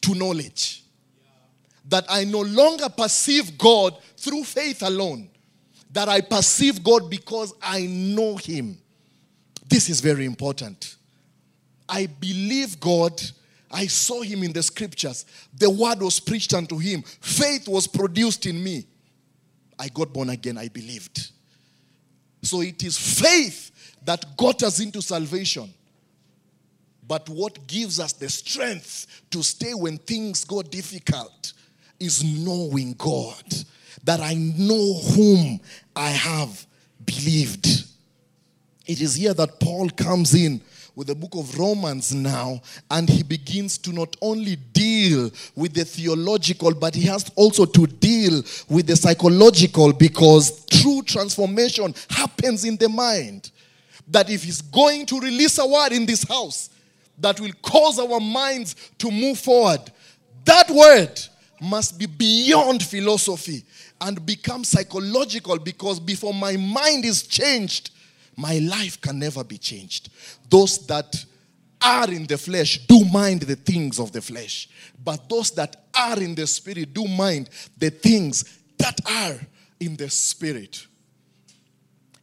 to 0.00 0.14
knowledge. 0.14 0.84
That 1.88 2.04
I 2.08 2.24
no 2.24 2.40
longer 2.40 2.88
perceive 2.88 3.58
God 3.58 4.00
through 4.16 4.44
faith 4.44 4.82
alone, 4.82 5.28
that 5.90 6.08
I 6.08 6.20
perceive 6.20 6.82
God 6.82 7.10
because 7.10 7.52
I 7.60 7.86
know 7.86 8.36
Him. 8.36 8.78
This 9.68 9.88
is 9.88 10.00
very 10.00 10.24
important. 10.24 10.96
I 11.88 12.06
believe 12.06 12.78
God. 12.80 13.20
I 13.70 13.86
saw 13.86 14.20
him 14.20 14.42
in 14.42 14.52
the 14.52 14.62
scriptures. 14.62 15.24
The 15.56 15.70
word 15.70 16.00
was 16.00 16.20
preached 16.20 16.52
unto 16.52 16.76
him. 16.76 17.02
Faith 17.02 17.68
was 17.68 17.86
produced 17.86 18.44
in 18.44 18.62
me. 18.62 18.86
I 19.78 19.88
got 19.88 20.12
born 20.12 20.28
again. 20.28 20.58
I 20.58 20.68
believed. 20.68 21.30
So 22.42 22.60
it 22.60 22.82
is 22.82 22.98
faith 22.98 23.71
that 24.04 24.36
got 24.36 24.62
us 24.62 24.80
into 24.80 25.00
salvation. 25.02 25.72
But 27.06 27.28
what 27.28 27.66
gives 27.66 28.00
us 28.00 28.12
the 28.12 28.28
strength 28.28 29.06
to 29.30 29.42
stay 29.42 29.74
when 29.74 29.98
things 29.98 30.44
go 30.44 30.62
difficult 30.62 31.52
is 32.02 32.24
knowing 32.24 32.94
God. 32.94 33.44
That 34.04 34.20
I 34.20 34.34
know 34.34 34.94
whom 35.14 35.60
I 35.94 36.08
have 36.08 36.66
believed. 37.04 37.66
It 38.86 39.00
is 39.00 39.14
here 39.14 39.34
that 39.34 39.60
Paul 39.60 39.88
comes 39.90 40.34
in 40.34 40.60
with 40.94 41.06
the 41.06 41.14
book 41.14 41.34
of 41.34 41.58
Romans 41.58 42.12
now, 42.12 42.60
and 42.90 43.08
he 43.08 43.22
begins 43.22 43.78
to 43.78 43.92
not 43.92 44.14
only 44.20 44.56
deal 44.56 45.30
with 45.54 45.72
the 45.72 45.84
theological, 45.84 46.74
but 46.74 46.94
he 46.94 47.02
has 47.02 47.30
also 47.34 47.64
to 47.64 47.86
deal 47.86 48.42
with 48.68 48.86
the 48.86 48.96
psychological 48.96 49.92
because 49.92 50.66
true 50.66 51.00
transformation 51.02 51.94
happens 52.10 52.64
in 52.64 52.76
the 52.76 52.88
mind. 52.88 53.50
That 54.08 54.30
if 54.30 54.44
he's 54.44 54.62
going 54.62 55.06
to 55.06 55.20
release 55.20 55.58
a 55.58 55.66
word 55.66 55.92
in 55.92 56.06
this 56.06 56.24
house 56.24 56.70
that 57.18 57.40
will 57.40 57.52
cause 57.62 57.98
our 57.98 58.20
minds 58.20 58.74
to 58.98 59.10
move 59.10 59.38
forward, 59.38 59.80
that 60.44 60.70
word 60.70 61.20
must 61.60 61.98
be 61.98 62.06
beyond 62.06 62.82
philosophy 62.82 63.64
and 64.00 64.24
become 64.26 64.64
psychological 64.64 65.58
because 65.58 66.00
before 66.00 66.34
my 66.34 66.56
mind 66.56 67.04
is 67.04 67.22
changed, 67.22 67.90
my 68.36 68.58
life 68.58 69.00
can 69.00 69.18
never 69.18 69.44
be 69.44 69.58
changed. 69.58 70.10
Those 70.50 70.84
that 70.86 71.24
are 71.80 72.10
in 72.10 72.26
the 72.26 72.38
flesh 72.38 72.78
do 72.86 73.04
mind 73.12 73.42
the 73.42 73.56
things 73.56 74.00
of 74.00 74.12
the 74.12 74.20
flesh, 74.20 74.68
but 75.04 75.28
those 75.28 75.50
that 75.52 75.84
are 75.94 76.18
in 76.20 76.34
the 76.34 76.46
spirit 76.46 76.92
do 76.92 77.06
mind 77.06 77.50
the 77.78 77.90
things 77.90 78.58
that 78.78 79.00
are 79.08 79.38
in 79.80 79.96
the 79.96 80.08
spirit. 80.08 80.86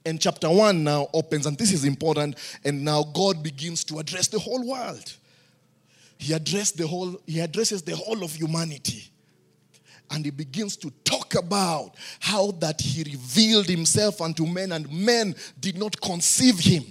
And 0.10 0.20
chapter 0.20 0.50
1 0.50 0.84
now 0.84 1.08
opens, 1.14 1.46
and 1.46 1.56
this 1.56 1.72
is 1.72 1.86
important, 1.86 2.36
and 2.66 2.84
now 2.84 3.04
God 3.04 3.44
begins 3.44 3.84
to 3.86 4.00
address 4.00 4.28
the 4.28 4.40
whole 4.40 4.68
world. 4.68 5.14
He 6.18 6.34
addressed 6.34 6.78
the 6.78 6.88
whole, 6.88 7.22
he 7.28 7.40
addresses 7.40 7.84
the 7.84 7.96
whole 7.96 8.24
of 8.24 8.34
humanity. 8.34 9.04
And 10.10 10.26
he 10.26 10.32
begins 10.32 10.76
to 10.78 10.90
talk 11.04 11.36
about 11.36 11.96
how 12.20 12.52
that 12.54 12.82
he 12.82 13.04
revealed 13.04 13.68
himself 13.68 14.20
unto 14.20 14.48
men 14.48 14.72
and 14.72 14.92
men 14.92 15.36
did 15.60 15.78
not 15.78 16.02
conceive 16.02 16.58
him. 16.60 16.84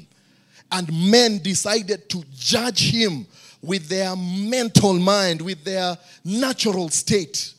And 0.71 1.11
men 1.11 1.39
decided 1.39 2.09
to 2.11 2.23
judge 2.33 2.93
him 2.93 3.27
with 3.61 3.89
their 3.89 4.15
mental 4.15 4.95
mind 4.95 5.43
with 5.43 5.65
their 5.65 5.99
natural 6.25 6.89
state 6.89 7.55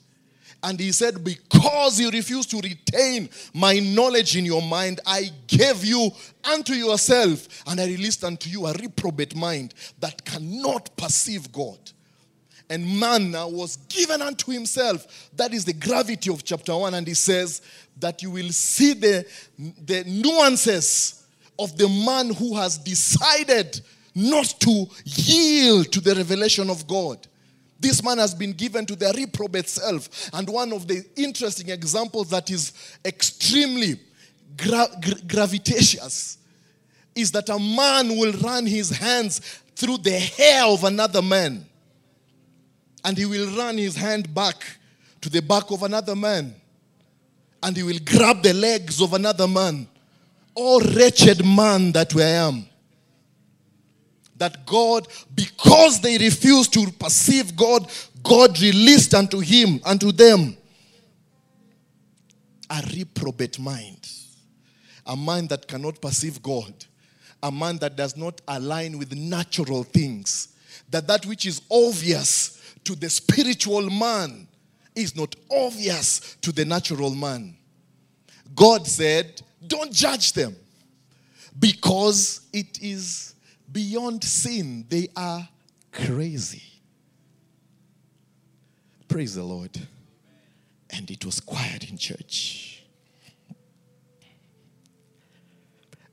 and 0.62 0.80
he 0.80 0.92
said, 0.92 1.24
Because 1.24 2.00
you 2.00 2.10
refuse 2.12 2.46
to 2.48 2.58
retain 2.58 3.30
my 3.54 3.80
knowledge 3.80 4.36
in 4.36 4.46
your 4.46 4.62
mind, 4.62 5.00
I 5.06 5.32
gave 5.48 5.86
you 5.86 6.12
unto 6.44 6.74
yourself, 6.74 7.64
and 7.68 7.80
I 7.80 7.86
released 7.86 8.24
unto 8.24 8.50
you 8.50 8.66
a 8.66 8.74
reprobate 8.74 9.36
mind 9.36 9.74
that 10.00 10.24
cannot 10.26 10.96
perceive 10.98 11.52
God 11.52 11.78
and 12.70 13.00
man 13.00 13.32
now 13.32 13.50
was 13.50 13.78
given 13.88 14.22
unto 14.22 14.52
himself. 14.52 15.30
That 15.36 15.54
is 15.54 15.66
the 15.66 15.74
gravity 15.74 16.32
of 16.32 16.44
chapter 16.44 16.76
1. 16.76 16.94
And 16.94 17.08
he 17.08 17.16
says 17.16 17.62
that 18.00 18.22
you 18.22 18.30
will 18.32 18.50
see 18.50 18.94
the, 18.94 19.26
the 19.58 20.04
nuances 20.06 21.26
of 21.58 21.76
the 21.78 21.90
man 21.90 22.34
who 22.34 22.56
has 22.56 22.78
decided 22.78 23.82
not 24.14 24.46
to 24.60 24.86
yield 25.04 25.92
to 25.92 26.00
the 26.00 26.14
revelation 26.16 26.70
of 26.70 26.88
God. 26.88 27.26
This 27.80 28.04
man 28.04 28.18
has 28.18 28.36
been 28.36 28.52
given 28.52 28.86
to 28.88 28.96
the 28.96 29.14
reprobate 29.16 29.70
self. 29.70 30.30
And 30.34 30.50
one 30.50 30.74
of 30.74 30.88
the 30.88 31.06
interesting 31.16 31.70
examples 31.70 32.30
that 32.30 32.50
is 32.50 32.74
extremely 33.06 34.00
gra- 34.58 34.90
gra- 35.28 35.48
is 37.16 37.32
that 37.32 37.50
a 37.50 37.58
man 37.60 38.18
will 38.18 38.34
run 38.34 38.66
his 38.66 38.90
hands 38.90 39.40
through 39.76 39.98
the 40.00 40.12
hair 40.20 40.66
of 40.66 40.84
another 40.84 41.22
man 41.22 41.66
and 43.04 43.18
he 43.18 43.26
will 43.26 43.56
run 43.58 43.78
his 43.78 43.96
hand 43.96 44.34
back 44.34 44.56
to 45.22 45.30
the 45.30 45.42
back 45.42 45.72
of 45.72 45.84
another 45.84 46.16
man 46.16 46.54
and 47.64 47.76
he 47.76 47.84
will 47.84 48.00
grab 48.06 48.42
the 48.44 48.54
legs 48.54 49.02
of 49.02 49.14
another 49.14 49.48
man. 49.48 49.88
Oh, 50.56 50.80
wretched 50.96 51.46
man 51.46 51.92
that 51.94 52.16
I 52.16 52.22
am. 52.22 52.69
That 54.40 54.66
God, 54.66 55.08
because 55.36 56.02
they 56.02 56.18
refused 56.18 56.74
to 56.74 56.90
perceive 56.92 57.56
God, 57.56 57.92
God 58.24 58.60
released 58.60 59.14
unto 59.14 59.40
him, 59.40 59.80
unto 59.86 60.12
them, 60.12 60.58
a 62.70 62.82
reprobate 62.96 63.60
mind. 63.60 64.10
A 65.06 65.16
mind 65.16 65.50
that 65.50 65.68
cannot 65.68 66.02
perceive 66.02 66.42
God. 66.42 66.74
A 67.42 67.52
mind 67.52 67.80
that 67.80 67.96
does 67.96 68.16
not 68.16 68.42
align 68.48 68.98
with 68.98 69.16
natural 69.16 69.84
things. 69.84 70.50
That 70.90 71.08
that 71.08 71.26
which 71.26 71.46
is 71.46 71.62
obvious 71.72 72.76
to 72.84 72.96
the 72.96 73.10
spiritual 73.10 73.90
man 73.90 74.48
is 74.96 75.16
not 75.16 75.36
obvious 75.52 76.38
to 76.42 76.52
the 76.52 76.66
natural 76.66 77.14
man. 77.14 77.56
God 78.56 78.88
said, 78.88 79.42
Don't 79.66 79.92
judge 79.92 80.34
them 80.34 80.56
because 81.60 82.42
it 82.54 82.80
is 82.82 83.36
beyond 83.72 84.24
sin. 84.24 84.86
They 84.90 85.10
are 85.16 85.48
crazy. 85.92 86.64
Praise 89.08 89.36
the 89.36 89.44
Lord. 89.44 89.78
And 90.92 91.10
it 91.10 91.26
was 91.26 91.40
quiet 91.40 91.90
in 91.90 91.98
church. 91.98 92.84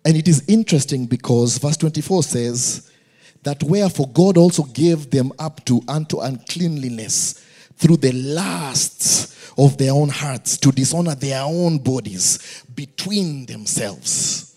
And 0.04 0.16
it 0.16 0.28
is 0.28 0.44
interesting 0.46 1.06
because 1.06 1.58
verse 1.58 1.76
24 1.76 2.22
says, 2.22 2.90
that 3.46 3.62
wherefore 3.62 4.08
God 4.08 4.36
also 4.36 4.64
gave 4.64 5.08
them 5.08 5.30
up 5.38 5.64
to 5.66 5.80
unto 5.86 6.18
uncleanliness 6.18 7.44
through 7.76 7.98
the 7.98 8.10
lusts 8.10 9.52
of 9.56 9.78
their 9.78 9.92
own 9.92 10.08
hearts 10.08 10.58
to 10.58 10.72
dishonor 10.72 11.14
their 11.14 11.42
own 11.42 11.78
bodies 11.78 12.64
between 12.74 13.46
themselves. 13.46 14.55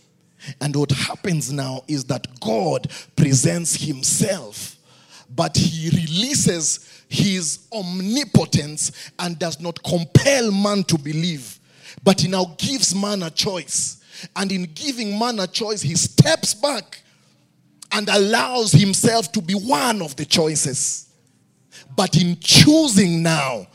And 0.61 0.75
what 0.75 0.91
happens 0.91 1.51
now 1.51 1.83
is 1.87 2.05
that 2.05 2.39
God 2.39 2.89
presents 3.15 3.75
himself, 3.75 4.77
but 5.35 5.55
he 5.55 5.89
releases 5.89 7.03
his 7.09 7.67
omnipotence 7.73 9.11
and 9.17 9.37
does 9.37 9.59
not 9.59 9.81
compel 9.83 10.51
man 10.51 10.83
to 10.83 10.97
believe, 10.97 11.59
but 12.03 12.21
he 12.21 12.27
now 12.27 12.55
gives 12.57 12.95
man 12.95 13.23
a 13.23 13.29
choice. 13.29 14.01
And 14.35 14.51
in 14.51 14.63
giving 14.73 15.17
man 15.17 15.39
a 15.39 15.47
choice, 15.47 15.81
he 15.81 15.95
steps 15.95 16.53
back 16.53 17.01
and 17.91 18.07
allows 18.09 18.71
himself 18.71 19.31
to 19.31 19.41
be 19.41 19.53
one 19.53 20.01
of 20.01 20.15
the 20.15 20.25
choices. 20.25 21.07
But 21.95 22.15
in 22.21 22.37
choosing 22.39 23.23
now, 23.23 23.67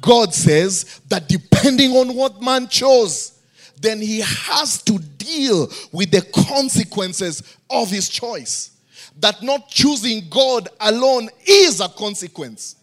God 0.00 0.34
says 0.34 1.00
that 1.08 1.28
depending 1.28 1.92
on 1.92 2.14
what 2.14 2.40
man 2.40 2.68
chose, 2.68 3.39
then 3.80 4.00
he 4.00 4.20
has 4.20 4.82
to 4.82 4.98
deal 4.98 5.70
with 5.92 6.10
the 6.10 6.22
consequences 6.46 7.56
of 7.68 7.90
his 7.90 8.08
choice. 8.08 8.70
That 9.18 9.42
not 9.42 9.68
choosing 9.68 10.28
God 10.28 10.68
alone 10.80 11.28
is 11.46 11.80
a 11.80 11.88
consequence. 11.88 12.76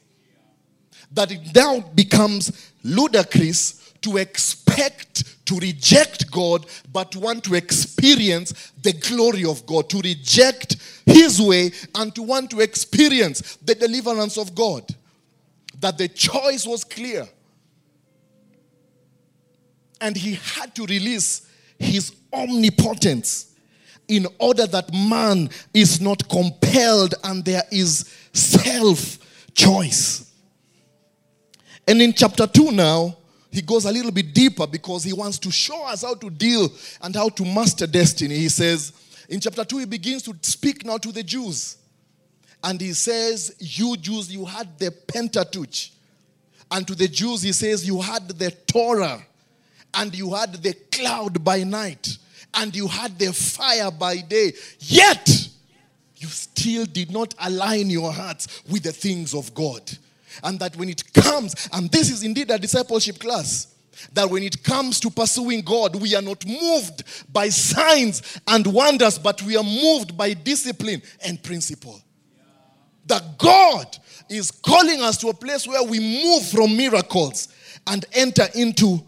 That 1.12 1.32
it 1.32 1.56
now 1.56 1.80
becomes 1.80 2.72
ludicrous 2.84 3.94
to 4.02 4.18
expect 4.18 5.24
to 5.48 5.58
reject 5.60 6.30
God, 6.30 6.66
but 6.92 7.16
want 7.16 7.44
to 7.46 7.56
experience 7.56 8.72
the 8.84 8.94
glory 8.94 9.46
of 9.46 9.66
God, 9.66 9.90
to 9.90 10.00
reject 10.02 10.76
His 11.06 11.42
way 11.42 11.72
and 11.96 12.14
to 12.16 12.22
want 12.22 12.52
to 12.52 12.60
experience 12.60 13.56
the 13.58 13.74
deliverance 13.74 14.38
of 14.38 14.54
God. 14.54 14.84
That 15.80 15.98
the 15.98 16.10
choice 16.10 16.66
was 16.68 16.84
clear. 16.84 17.28
And 20.02 20.16
He 20.16 20.36
had 20.36 20.76
to 20.76 20.86
release 20.86 21.48
His 21.80 22.14
omnipotence 22.34 23.56
in 24.08 24.26
order 24.40 24.66
that 24.68 24.94
man 24.94 25.50
is 25.74 26.00
not 26.00 26.28
compelled 26.30 27.16
and 27.24 27.44
there 27.44 27.64
is 27.72 28.14
self 28.34 29.18
choice. 29.54 30.32
And 31.88 32.02
in 32.02 32.14
chapter 32.14 32.46
2 32.48 32.72
now, 32.72 33.18
he 33.50 33.62
goes 33.62 33.86
a 33.86 33.92
little 33.92 34.12
bit 34.12 34.34
deeper 34.34 34.68
because 34.68 35.04
he 35.04 35.14
wants 35.14 35.40
to 35.40 35.52
show 35.52 35.86
us 35.86 36.04
how 36.04 36.16
to 36.16 36.30
deal 36.30 36.70
and 37.02 37.16
how 37.16 37.30
to 37.30 37.46
master 37.46 37.88
destiny. 37.88 38.36
He 38.36 38.50
says, 38.50 38.92
in 39.30 39.40
chapter 39.40 39.64
2, 39.64 39.80
he 39.80 39.86
begins 39.86 40.24
to 40.24 40.36
speak 40.42 40.86
now 40.86 40.98
to 40.98 41.12
the 41.12 41.24
Jews. 41.24 41.78
And 42.64 42.80
he 42.80 42.94
says, 42.94 43.56
You 43.60 43.96
Jews, 43.98 44.32
you 44.32 44.46
had 44.46 44.78
the 44.78 44.92
Pentateuch. 44.92 45.92
And 46.70 46.86
to 46.88 46.96
the 46.96 47.08
Jews, 47.08 47.42
he 47.42 47.54
says, 47.54 47.88
You 47.88 48.02
had 48.02 48.28
the 48.28 48.52
Torah. 48.52 49.26
And 49.94 50.16
you 50.16 50.34
had 50.34 50.54
the 50.54 50.74
cloud 50.92 51.44
by 51.44 51.64
night. 51.64 52.18
And 52.54 52.76
you 52.76 52.88
had 52.88 53.18
the 53.20 53.34
fire 53.34 53.92
by 53.92 54.18
day. 54.18 54.54
Yet, 54.80 55.30
you 56.18 56.28
still 56.28 56.86
did 56.86 57.12
not 57.12 57.34
align 57.40 57.90
your 57.90 58.12
hearts 58.12 58.64
with 58.70 58.84
the 58.84 58.92
things 58.92 59.34
of 59.34 59.54
God. 59.54 59.82
And 60.44 60.60
that 60.60 60.76
when 60.76 60.90
it 60.90 61.14
comes, 61.14 61.70
and 61.74 61.90
this 61.92 62.10
is 62.12 62.24
indeed 62.24 62.52
a 62.52 62.58
discipleship 62.58 63.20
class, 63.20 63.74
that 64.14 64.30
when 64.30 64.44
it 64.44 64.64
comes 64.64 65.00
to 65.00 65.10
pursuing 65.10 65.62
God, 65.62 65.96
we 65.96 66.16
are 66.16 66.22
not 66.22 66.46
moved 66.46 67.04
by 67.32 67.50
signs 67.50 68.40
and 68.48 68.66
wonders, 68.68 69.18
but 69.18 69.42
we 69.42 69.58
are 69.58 69.64
moved 69.64 70.16
by 70.16 70.34
discipline 70.34 71.02
and 71.26 71.42
principle. 71.42 72.00
That 73.08 73.38
God 73.38 73.98
is 74.30 74.52
calling 74.52 75.02
us 75.02 75.18
to 75.20 75.30
a 75.30 75.34
place 75.34 75.68
where 75.68 75.84
we 75.84 76.00
move 76.00 76.46
from 76.48 76.76
miracles 76.76 77.48
and 77.88 78.06
enter 78.14 78.48
into 78.54 79.02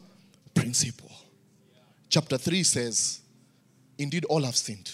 principle. 0.59 1.11
Chapter 2.09 2.37
3 2.37 2.63
says, 2.63 3.21
Indeed, 3.97 4.25
all 4.25 4.43
have 4.43 4.55
sinned. 4.55 4.91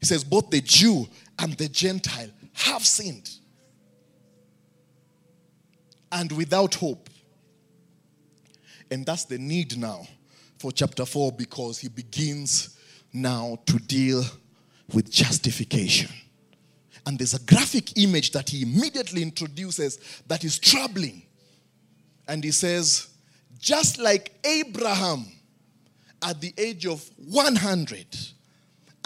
He 0.00 0.06
says, 0.06 0.24
Both 0.24 0.50
the 0.50 0.60
Jew 0.60 1.06
and 1.38 1.54
the 1.54 1.68
Gentile 1.68 2.30
have 2.52 2.84
sinned 2.84 3.30
and 6.12 6.30
without 6.32 6.74
hope. 6.74 7.08
And 8.90 9.04
that's 9.04 9.24
the 9.24 9.38
need 9.38 9.76
now 9.76 10.06
for 10.58 10.70
chapter 10.70 11.04
4 11.04 11.32
because 11.32 11.78
he 11.78 11.88
begins 11.88 12.78
now 13.12 13.58
to 13.66 13.78
deal 13.78 14.22
with 14.92 15.10
justification. 15.10 16.10
And 17.06 17.18
there's 17.18 17.34
a 17.34 17.40
graphic 17.40 17.96
image 17.98 18.30
that 18.32 18.50
he 18.50 18.62
immediately 18.62 19.22
introduces 19.22 19.98
that 20.26 20.44
is 20.44 20.58
troubling. 20.58 21.22
And 22.28 22.42
he 22.42 22.50
says, 22.50 23.13
just 23.64 23.98
like 23.98 24.30
Abraham 24.44 25.24
at 26.20 26.38
the 26.38 26.52
age 26.58 26.84
of 26.84 27.02
100 27.30 28.06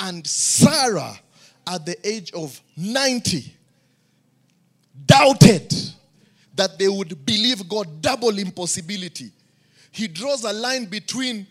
and 0.00 0.26
Sarah 0.26 1.16
at 1.64 1.86
the 1.86 1.96
age 2.04 2.32
of 2.32 2.60
90 2.76 3.54
doubted 5.06 5.72
that 6.56 6.76
they 6.76 6.88
would 6.88 7.24
believe 7.24 7.68
God, 7.68 8.02
double 8.02 8.36
impossibility. 8.36 9.30
He 9.92 10.08
draws 10.08 10.42
a 10.42 10.52
line 10.52 10.86
between 10.86 11.46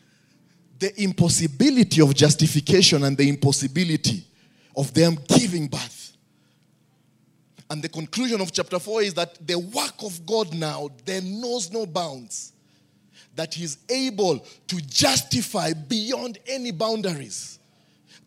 the 0.77 1.01
impossibility 1.01 2.01
of 2.01 2.13
justification 2.13 3.05
and 3.05 3.17
the 3.17 3.29
impossibility 3.29 4.27
of 4.75 4.93
them 4.93 5.17
giving 5.29 5.67
birth. 5.67 6.11
And 7.69 7.81
the 7.81 7.89
conclusion 7.89 8.41
of 8.41 8.51
chapter 8.51 8.79
4 8.79 9.01
is 9.03 9.13
that 9.13 9.47
the 9.47 9.57
work 9.57 10.03
of 10.03 10.25
God 10.25 10.53
now 10.53 10.89
there 11.05 11.21
knows 11.21 11.71
no 11.71 11.85
bounds. 11.85 12.51
That 13.37 13.53
He's 13.53 13.77
able 13.89 14.39
to 14.67 14.81
justify 14.81 15.71
beyond 15.71 16.39
any 16.45 16.71
boundaries. 16.71 17.59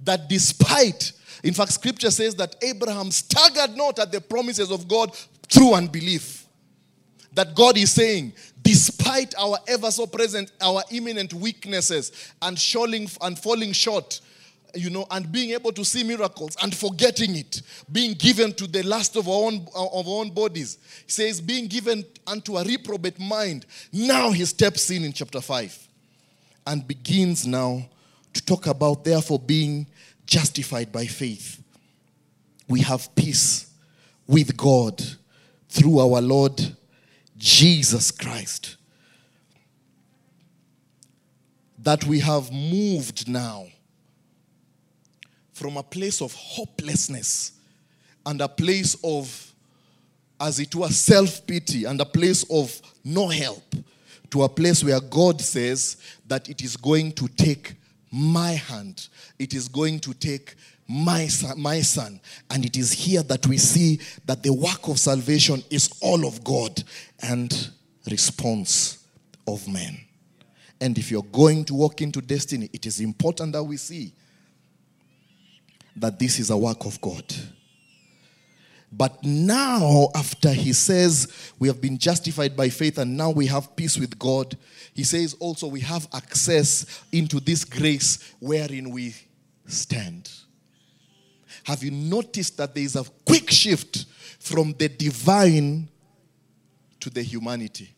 That 0.03 0.29
despite, 0.31 1.13
in 1.45 1.53
fact, 1.53 1.73
scripture 1.73 2.11
says 2.11 2.35
that 2.37 2.57
Abraham 2.63 3.11
staggered 3.11 3.77
not 3.77 3.99
at 3.99 4.11
the 4.11 4.23
promises 4.23 4.71
of 4.71 4.89
God 4.89 5.15
through 5.49 5.75
unbelief. 5.75 6.47
That 7.35 7.55
God 7.55 7.77
is 7.77 7.93
saying, 7.93 8.33
despite 8.63 9.35
our 9.39 9.59
ever 9.69 9.91
so 9.91 10.07
present, 10.07 10.53
our 10.61 10.83
imminent 10.91 11.35
weaknesses 11.35 12.33
and, 12.43 12.59
and 13.21 13.39
falling 13.39 13.73
short, 13.73 14.21
you 14.75 14.91
know, 14.91 15.07
and 15.11 15.31
being 15.31 15.51
able 15.51 15.73
to 15.73 15.85
see 15.85 16.05
miracles 16.05 16.57
and 16.63 16.75
forgetting 16.75 17.37
it, 17.37 17.63
being 17.91 18.15
given 18.15 18.53
to 18.55 18.67
the 18.67 18.83
lust 18.83 19.17
of 19.17 19.29
our 19.29 19.47
own, 19.47 19.67
uh, 19.75 19.87
of 19.87 20.09
our 20.09 20.21
own 20.21 20.31
bodies. 20.31 20.79
He 21.07 21.11
says, 21.13 21.41
being 21.41 21.67
given 21.67 22.05
unto 22.27 22.57
a 22.57 22.65
reprobate 22.65 23.19
mind. 23.19 23.67
Now 23.93 24.31
he 24.31 24.45
steps 24.45 24.91
in 24.91 25.05
in 25.05 25.13
chapter 25.13 25.41
5 25.41 25.89
and 26.67 26.87
begins 26.87 27.47
now 27.47 27.89
to 28.33 28.45
talk 28.45 28.67
about, 28.67 29.05
therefore, 29.05 29.39
being 29.39 29.87
justified 30.27 30.93
by 30.93 31.07
faith. 31.07 31.63
We 32.69 32.81
have 32.83 33.15
peace 33.17 33.73
with 34.27 34.57
God 34.57 35.03
through 35.69 35.99
our 35.99 36.21
Lord 36.21 36.61
Jesus 37.37 38.11
Christ. 38.11 38.77
That 41.79 42.05
we 42.05 42.21
have 42.21 42.53
moved 42.53 43.27
now 43.29 43.67
from 45.61 45.77
a 45.77 45.83
place 45.83 46.23
of 46.23 46.33
hopelessness 46.33 47.53
and 48.25 48.41
a 48.41 48.49
place 48.49 48.97
of, 49.05 49.53
as 50.41 50.59
it 50.59 50.75
were, 50.75 50.89
self 50.89 51.47
pity 51.47 51.85
and 51.85 52.01
a 52.01 52.05
place 52.07 52.47
of 52.51 52.81
no 53.05 53.29
help 53.29 53.75
to 54.31 54.43
a 54.43 54.49
place 54.49 54.83
where 54.83 54.99
God 55.01 55.39
says 55.39 55.99
that 56.27 56.49
it 56.49 56.63
is 56.63 56.79
going 56.79 57.13
to 57.13 57.29
take 57.29 57.75
my 58.11 58.53
hand, 58.53 59.09
it 59.39 59.53
is 59.53 59.69
going 59.69 60.01
to 60.01 60.15
take 60.15 60.55
my 60.89 61.27
son, 61.27 61.61
my 61.61 61.83
son. 61.83 62.21
And 62.49 62.65
it 62.65 62.79
is 62.79 62.91
here 62.91 63.23
that 63.25 63.47
we 63.47 63.59
see 63.59 64.01
that 64.25 64.43
the 64.43 64.55
work 64.55 64.89
of 64.89 64.99
salvation 64.99 65.63
is 65.69 65.91
all 66.01 66.27
of 66.27 66.43
God 66.43 66.83
and 67.23 67.69
response 68.11 69.07
of 69.47 69.69
man. 69.69 69.99
And 70.81 70.97
if 70.97 71.11
you're 71.11 71.23
going 71.25 71.67
to 71.67 71.75
walk 71.75 72.01
into 72.01 72.23
destiny, 72.23 72.71
it 72.73 72.87
is 72.87 73.01
important 73.01 73.53
that 73.53 73.63
we 73.63 73.77
see 73.77 74.15
that 76.01 76.19
this 76.19 76.39
is 76.39 76.51
a 76.51 76.57
work 76.57 76.85
of 76.87 77.01
God. 77.01 77.25
But 78.93 79.23
now, 79.23 80.09
after 80.17 80.53
he 80.53 80.73
says 80.73 81.53
we 81.61 81.69
have 81.69 81.81
been 81.81 81.97
justified 81.97 82.57
by 82.57 82.71
faith 82.71 82.99
and 82.99 83.17
now 83.17 83.31
we 83.31 83.47
have 83.47 83.77
peace 83.77 83.97
with 83.97 84.19
God, 84.19 84.57
he 84.95 85.05
says 85.05 85.37
also 85.39 85.69
we 85.69 85.81
have 85.81 86.09
access 86.13 87.05
into 87.13 87.39
this 87.39 87.65
grace 87.65 88.35
wherein 88.41 88.91
we 88.91 89.15
stand. 89.67 90.29
Have 91.65 91.85
you 91.85 91.93
noticed 91.93 92.57
that 92.57 92.75
there 92.75 92.83
is 92.83 92.97
a 92.97 93.05
quick 93.25 93.51
shift 93.51 94.07
from 94.41 94.75
the 94.77 94.89
divine 94.89 95.89
to 96.99 97.11
the 97.11 97.23
humanity? 97.23 97.91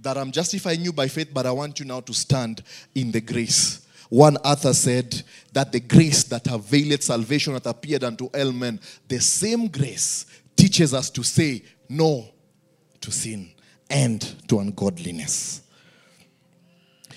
That 0.00 0.18
I'm 0.18 0.32
justifying 0.32 0.80
you 0.80 0.92
by 0.92 1.06
faith, 1.06 1.28
but 1.32 1.46
I 1.46 1.52
want 1.52 1.78
you 1.78 1.86
now 1.86 2.00
to 2.00 2.12
stand 2.12 2.64
in 2.92 3.12
the 3.12 3.20
grace. 3.20 3.81
One 4.12 4.36
author 4.44 4.74
said 4.74 5.22
that 5.54 5.72
the 5.72 5.80
grace 5.80 6.24
that 6.24 6.46
availed 6.46 7.02
salvation 7.02 7.54
that 7.54 7.64
appeared 7.64 8.04
unto 8.04 8.26
all 8.26 8.52
men, 8.52 8.78
the 9.08 9.18
same 9.18 9.68
grace 9.68 10.26
teaches 10.54 10.92
us 10.92 11.08
to 11.08 11.22
say 11.22 11.62
no 11.88 12.28
to 13.00 13.10
sin 13.10 13.50
and 13.88 14.20
to 14.48 14.58
ungodliness. 14.58 15.62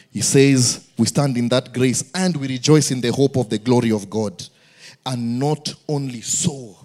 He 0.10 0.22
says, 0.22 0.88
We 0.98 1.08
stand 1.08 1.36
in 1.36 1.50
that 1.50 1.74
grace 1.74 2.10
and 2.16 2.38
we 2.38 2.48
rejoice 2.48 2.92
in 2.92 3.02
the 3.02 3.12
hope 3.12 3.36
of 3.36 3.50
the 3.50 3.58
glory 3.58 3.92
of 3.92 4.10
God. 4.10 4.42
And 5.06 5.38
not 5.38 5.76
only 5.90 6.22
so, 6.22 6.78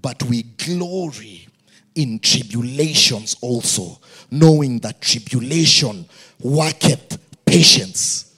but 0.00 0.22
we 0.22 0.44
glory 0.44 1.48
in 1.96 2.20
tribulations 2.20 3.34
also, 3.40 3.98
knowing 4.30 4.78
that 4.78 5.00
tribulation 5.00 6.08
worketh 6.38 7.18
patience. 7.44 8.29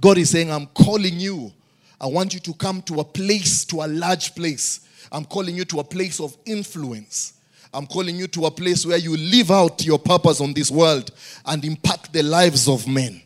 God 0.00 0.18
is 0.18 0.30
saying, 0.30 0.50
I'm 0.50 0.66
calling 0.66 1.18
you. 1.18 1.52
I 2.00 2.06
want 2.06 2.34
you 2.34 2.40
to 2.40 2.52
come 2.54 2.82
to 2.82 3.00
a 3.00 3.04
place, 3.04 3.64
to 3.66 3.82
a 3.82 3.86
large 3.86 4.34
place. 4.34 4.80
I'm 5.10 5.24
calling 5.24 5.54
you 5.54 5.64
to 5.66 5.80
a 5.80 5.84
place 5.84 6.20
of 6.20 6.36
influence. 6.44 7.34
I'm 7.72 7.86
calling 7.86 8.16
you 8.16 8.26
to 8.28 8.46
a 8.46 8.50
place 8.50 8.86
where 8.86 8.98
you 8.98 9.16
live 9.16 9.50
out 9.50 9.84
your 9.84 9.98
purpose 9.98 10.40
on 10.40 10.52
this 10.52 10.70
world 10.70 11.10
and 11.46 11.64
impact 11.64 12.12
the 12.12 12.22
lives 12.22 12.68
of 12.68 12.86
men. 12.86 13.20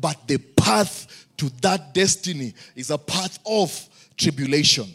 But 0.00 0.28
the 0.28 0.38
path 0.38 1.26
to 1.38 1.48
that 1.62 1.94
destiny 1.94 2.54
is 2.76 2.90
a 2.90 2.98
path 2.98 3.38
of 3.46 3.88
tribulation, 4.16 4.86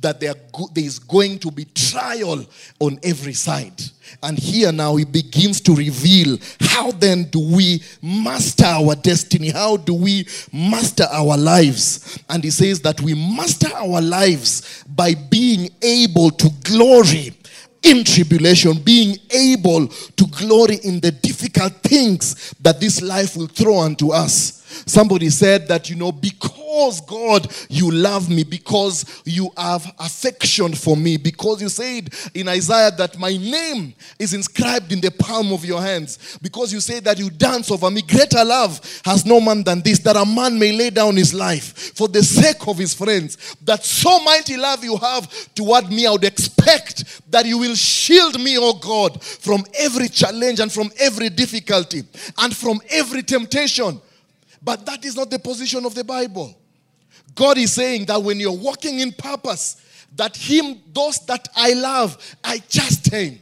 that 0.00 0.20
there, 0.20 0.34
there 0.72 0.84
is 0.84 0.98
going 0.98 1.38
to 1.38 1.50
be 1.50 1.64
trial 1.66 2.44
on 2.80 2.98
every 3.02 3.32
side. 3.32 3.80
And 4.22 4.38
here 4.38 4.72
now 4.72 4.96
he 4.96 5.04
begins 5.04 5.60
to 5.62 5.74
reveal 5.74 6.38
how 6.60 6.90
then 6.92 7.24
do 7.24 7.40
we 7.40 7.82
master 8.02 8.64
our 8.64 8.94
destiny? 8.94 9.50
How 9.50 9.76
do 9.76 9.94
we 9.94 10.26
master 10.52 11.06
our 11.10 11.36
lives? 11.36 12.18
And 12.28 12.42
he 12.42 12.50
says 12.50 12.80
that 12.82 13.00
we 13.00 13.14
master 13.14 13.68
our 13.74 14.00
lives 14.00 14.84
by 14.88 15.14
being 15.14 15.70
able 15.82 16.30
to 16.30 16.50
glory 16.62 17.34
in 17.82 18.02
tribulation, 18.02 18.78
being 18.82 19.16
able 19.30 19.86
to 19.88 20.26
glory 20.38 20.76
in 20.84 21.00
the 21.00 21.12
difficult 21.12 21.74
things 21.82 22.54
that 22.60 22.80
this 22.80 23.02
life 23.02 23.36
will 23.36 23.46
throw 23.46 23.80
unto 23.80 24.10
us. 24.10 24.63
Somebody 24.86 25.30
said 25.30 25.68
that, 25.68 25.88
you 25.88 25.96
know, 25.96 26.12
because 26.12 27.00
God, 27.02 27.52
you 27.68 27.90
love 27.90 28.28
me, 28.28 28.44
because 28.44 29.22
you 29.24 29.50
have 29.56 29.86
affection 29.98 30.74
for 30.74 30.96
me, 30.96 31.16
because 31.16 31.62
you 31.62 31.68
said 31.68 32.12
in 32.34 32.48
Isaiah 32.48 32.90
that 32.92 33.18
my 33.18 33.36
name 33.36 33.94
is 34.18 34.34
inscribed 34.34 34.92
in 34.92 35.00
the 35.00 35.10
palm 35.10 35.52
of 35.52 35.64
your 35.64 35.80
hands, 35.80 36.38
because 36.42 36.72
you 36.72 36.80
say 36.80 37.00
that 37.00 37.18
you 37.18 37.30
dance 37.30 37.70
over 37.70 37.90
me. 37.90 38.02
Greater 38.02 38.44
love 38.44 38.80
has 39.04 39.24
no 39.24 39.40
man 39.40 39.62
than 39.62 39.80
this, 39.82 39.98
that 40.00 40.16
a 40.16 40.26
man 40.26 40.58
may 40.58 40.72
lay 40.72 40.90
down 40.90 41.16
his 41.16 41.32
life 41.32 41.94
for 41.94 42.08
the 42.08 42.22
sake 42.22 42.66
of 42.66 42.78
his 42.78 42.94
friends. 42.94 43.56
That 43.64 43.84
so 43.84 44.20
mighty 44.20 44.56
love 44.56 44.82
you 44.82 44.96
have 44.96 45.54
toward 45.54 45.90
me, 45.90 46.06
I 46.06 46.10
would 46.10 46.24
expect 46.24 47.30
that 47.30 47.46
you 47.46 47.58
will 47.58 47.74
shield 47.74 48.40
me, 48.40 48.56
oh 48.58 48.74
God, 48.74 49.22
from 49.22 49.64
every 49.78 50.08
challenge 50.08 50.60
and 50.60 50.72
from 50.72 50.90
every 50.98 51.28
difficulty 51.28 52.02
and 52.38 52.56
from 52.56 52.80
every 52.90 53.22
temptation. 53.22 54.00
But 54.64 54.86
that 54.86 55.04
is 55.04 55.16
not 55.16 55.30
the 55.30 55.38
position 55.38 55.84
of 55.84 55.94
the 55.94 56.04
Bible. 56.04 56.58
God 57.34 57.58
is 57.58 57.72
saying 57.72 58.06
that 58.06 58.22
when 58.22 58.40
you're 58.40 58.52
walking 58.52 59.00
in 59.00 59.12
purpose, 59.12 59.82
that 60.16 60.36
Him, 60.36 60.80
those 60.92 61.18
that 61.26 61.48
I 61.54 61.74
love, 61.74 62.36
I 62.42 62.58
chasten. 62.58 63.40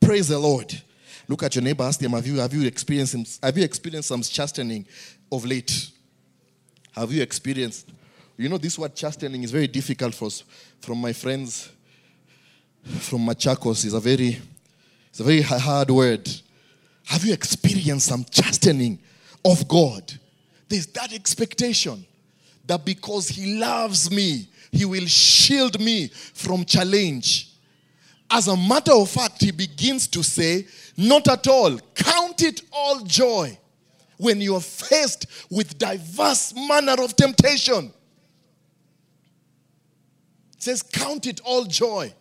Praise 0.00 0.28
the 0.28 0.38
Lord. 0.38 0.80
Look 1.28 1.42
at 1.42 1.54
your 1.54 1.64
neighbor, 1.64 1.84
ask 1.84 1.98
them, 1.98 2.12
have 2.12 2.26
you, 2.26 2.38
have 2.38 2.52
you 2.52 2.66
experienced 2.66 3.42
have 3.42 3.56
you 3.56 3.64
experienced 3.64 4.08
some 4.08 4.22
chastening 4.22 4.86
of 5.30 5.44
late? 5.44 5.90
Have 6.92 7.10
you 7.12 7.22
experienced? 7.22 7.88
You 8.36 8.48
know, 8.48 8.58
this 8.58 8.78
word 8.78 8.94
chastening 8.94 9.42
is 9.42 9.50
very 9.50 9.66
difficult 9.66 10.14
for 10.14 10.26
us. 10.26 10.44
From 10.80 11.00
my 11.00 11.12
friends 11.12 11.70
from 12.84 13.26
Machakos, 13.26 13.84
is 13.84 13.94
a 13.94 14.00
very, 14.00 14.40
it's 15.08 15.20
a 15.20 15.24
very 15.24 15.42
hard 15.42 15.90
word. 15.90 16.28
Have 17.06 17.24
you 17.24 17.32
experienced 17.32 18.06
some 18.06 18.24
chastening 18.30 18.98
of 19.44 19.66
God. 19.68 20.12
There's 20.68 20.86
that 20.88 21.12
expectation 21.12 22.04
that 22.66 22.84
because 22.84 23.28
He 23.28 23.58
loves 23.58 24.10
me 24.10 24.48
He 24.70 24.84
will 24.84 25.06
shield 25.06 25.80
me 25.80 26.08
from 26.08 26.64
challenge. 26.64 27.52
As 28.30 28.48
a 28.48 28.56
matter 28.56 28.92
of 28.92 29.10
fact, 29.10 29.42
he 29.42 29.50
begins 29.50 30.08
to 30.08 30.22
say, 30.22 30.66
Not 30.96 31.28
at 31.28 31.46
all. 31.46 31.78
Count 31.94 32.42
it 32.42 32.62
all 32.72 33.00
joy 33.00 33.58
when 34.16 34.40
you 34.40 34.54
are 34.56 34.60
faced 34.60 35.26
with 35.50 35.76
diverse 35.76 36.54
manner 36.54 36.96
of 37.02 37.14
temptation. 37.14 37.92
Says, 40.56 40.82
Count 40.82 41.26
it 41.26 41.42
all 41.44 41.64
joy. 41.64 42.14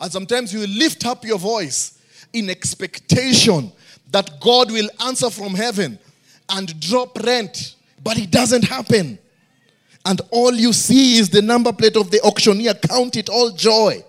And 0.00 0.10
sometimes 0.10 0.54
you 0.54 0.66
lift 0.66 1.04
up 1.04 1.26
your 1.26 1.38
voice 1.38 1.98
in 2.32 2.48
expectation 2.48 3.70
that 4.12 4.40
God 4.40 4.70
will 4.70 4.88
answer 5.04 5.28
from 5.28 5.54
heaven 5.54 5.98
and 6.50 6.78
drop 6.80 7.18
rent, 7.22 7.76
but 8.02 8.18
it 8.18 8.30
doesn't 8.30 8.64
happen. 8.64 9.18
And 10.04 10.20
all 10.30 10.52
you 10.52 10.72
see 10.72 11.18
is 11.18 11.28
the 11.28 11.42
number 11.42 11.72
plate 11.72 11.96
of 11.96 12.10
the 12.10 12.20
auctioneer. 12.22 12.74
Count 12.74 13.16
it 13.16 13.28
all 13.28 13.50
joy. 13.50 14.02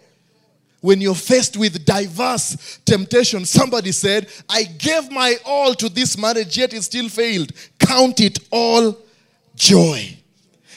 When 0.80 1.00
you're 1.00 1.14
faced 1.14 1.58
with 1.58 1.86
diverse 1.86 2.80
temptation, 2.86 3.46
somebody 3.46 3.92
said, 3.92 4.28
I 4.50 4.64
gave 4.64 5.12
my 5.12 5.36
all 5.46 5.76
to 5.76 5.90
this 5.90 6.18
marriage, 6.18 6.58
yet 6.58 6.74
it 6.74 6.82
still 6.82 7.08
failed. 7.08 7.52
Count 7.78 8.20
it 8.20 8.40
all 8.50 8.98
joy. 9.54 10.18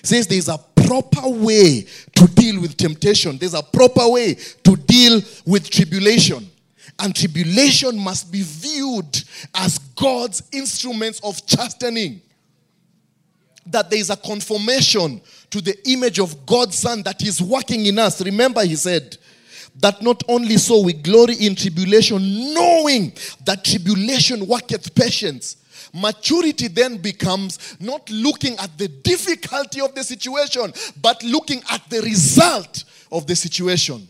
says 0.03 0.27
there's 0.27 0.49
a 0.49 0.59
proper 0.59 1.27
way 1.29 1.87
to 2.17 2.27
deal 2.35 2.61
with 2.61 2.77
temptation, 2.77 3.39
there's 3.39 3.55
a 3.55 3.63
proper 3.63 4.07
way 4.09 4.35
to 4.35 4.77
deal 4.77 5.23
with 5.47 5.71
tribulation. 5.71 6.51
And 6.99 7.15
tribulation 7.15 7.99
must 7.99 8.31
be 8.31 8.43
viewed 8.43 9.23
as 9.55 9.79
God's 9.79 10.43
instruments 10.53 11.21
of 11.25 11.45
chastening. 11.47 12.21
That 13.67 13.91
there 13.91 13.99
is 13.99 14.11
a 14.11 14.17
conformation 14.17 15.21
to 15.51 15.61
the 15.61 15.77
image 15.89 16.19
of 16.19 16.47
God's 16.47 16.79
Son 16.79 17.03
that 17.03 17.23
is 17.23 17.41
working 17.43 17.87
in 17.87 17.99
us. 17.99 18.21
Remember, 18.23 18.65
he 18.65 18.77
said, 18.77 19.17
that 19.81 20.01
not 20.03 20.23
only 20.29 20.57
so 20.57 20.83
we 20.83 20.93
glory 20.93 21.35
in 21.35 21.57
tribulation, 21.57 22.55
knowing 22.55 23.13
that 23.45 23.65
tribulation 23.65 24.47
worketh 24.47 24.95
patience. 24.95 25.57
Maturity 25.93 26.69
then 26.69 26.97
becomes 26.97 27.77
not 27.81 28.09
looking 28.11 28.57
at 28.59 28.77
the 28.79 28.87
difficulty 28.89 29.81
of 29.81 29.93
the 29.95 30.05
situation, 30.05 30.73
but 31.01 31.21
looking 31.25 31.61
at 31.71 31.89
the 31.91 32.01
result 32.03 32.85
of 33.11 33.27
the 33.27 33.35
situation 33.35 34.09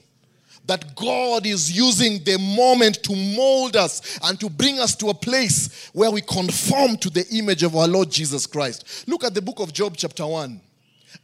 that 0.66 0.96
God 0.96 1.46
is 1.46 1.76
using 1.76 2.22
the 2.24 2.38
moment 2.38 3.02
to 3.04 3.14
mold 3.14 3.76
us 3.76 4.18
and 4.22 4.38
to 4.40 4.48
bring 4.48 4.78
us 4.78 4.94
to 4.96 5.08
a 5.08 5.14
place 5.14 5.90
where 5.92 6.10
we 6.10 6.22
conform 6.22 6.96
to 6.98 7.10
the 7.10 7.26
image 7.32 7.62
of 7.62 7.76
our 7.76 7.86
Lord 7.86 8.10
Jesus 8.10 8.46
Christ. 8.46 9.06
Look 9.06 9.24
at 9.24 9.34
the 9.34 9.42
book 9.42 9.60
of 9.60 9.72
Job, 9.72 9.94
chapter 9.96 10.26
1. 10.26 10.60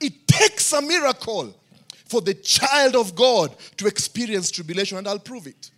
It 0.00 0.26
takes 0.26 0.72
a 0.72 0.82
miracle 0.82 1.54
for 2.04 2.20
the 2.20 2.34
child 2.34 2.96
of 2.96 3.14
God 3.14 3.54
to 3.78 3.86
experience 3.86 4.50
tribulation, 4.50 4.98
and 4.98 5.08
I'll 5.08 5.18
prove 5.18 5.46
it. 5.46 5.70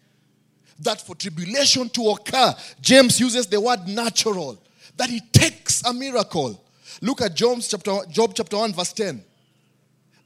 That 0.81 1.01
for 1.01 1.15
tribulation 1.15 1.89
to 1.91 2.09
occur, 2.11 2.55
James 2.81 3.21
uses 3.21 3.47
the 3.47 3.61
word 3.61 3.87
natural, 3.87 4.61
that 4.97 5.11
it 5.11 5.33
takes 5.33 5.85
a 5.85 5.93
miracle. 5.93 6.65
Look 7.01 7.21
at 7.21 7.35
Job 7.35 7.61
chapter, 7.63 7.99
Job 8.11 8.33
chapter 8.35 8.57
1, 8.57 8.73
verse 8.73 8.93
10 8.93 9.25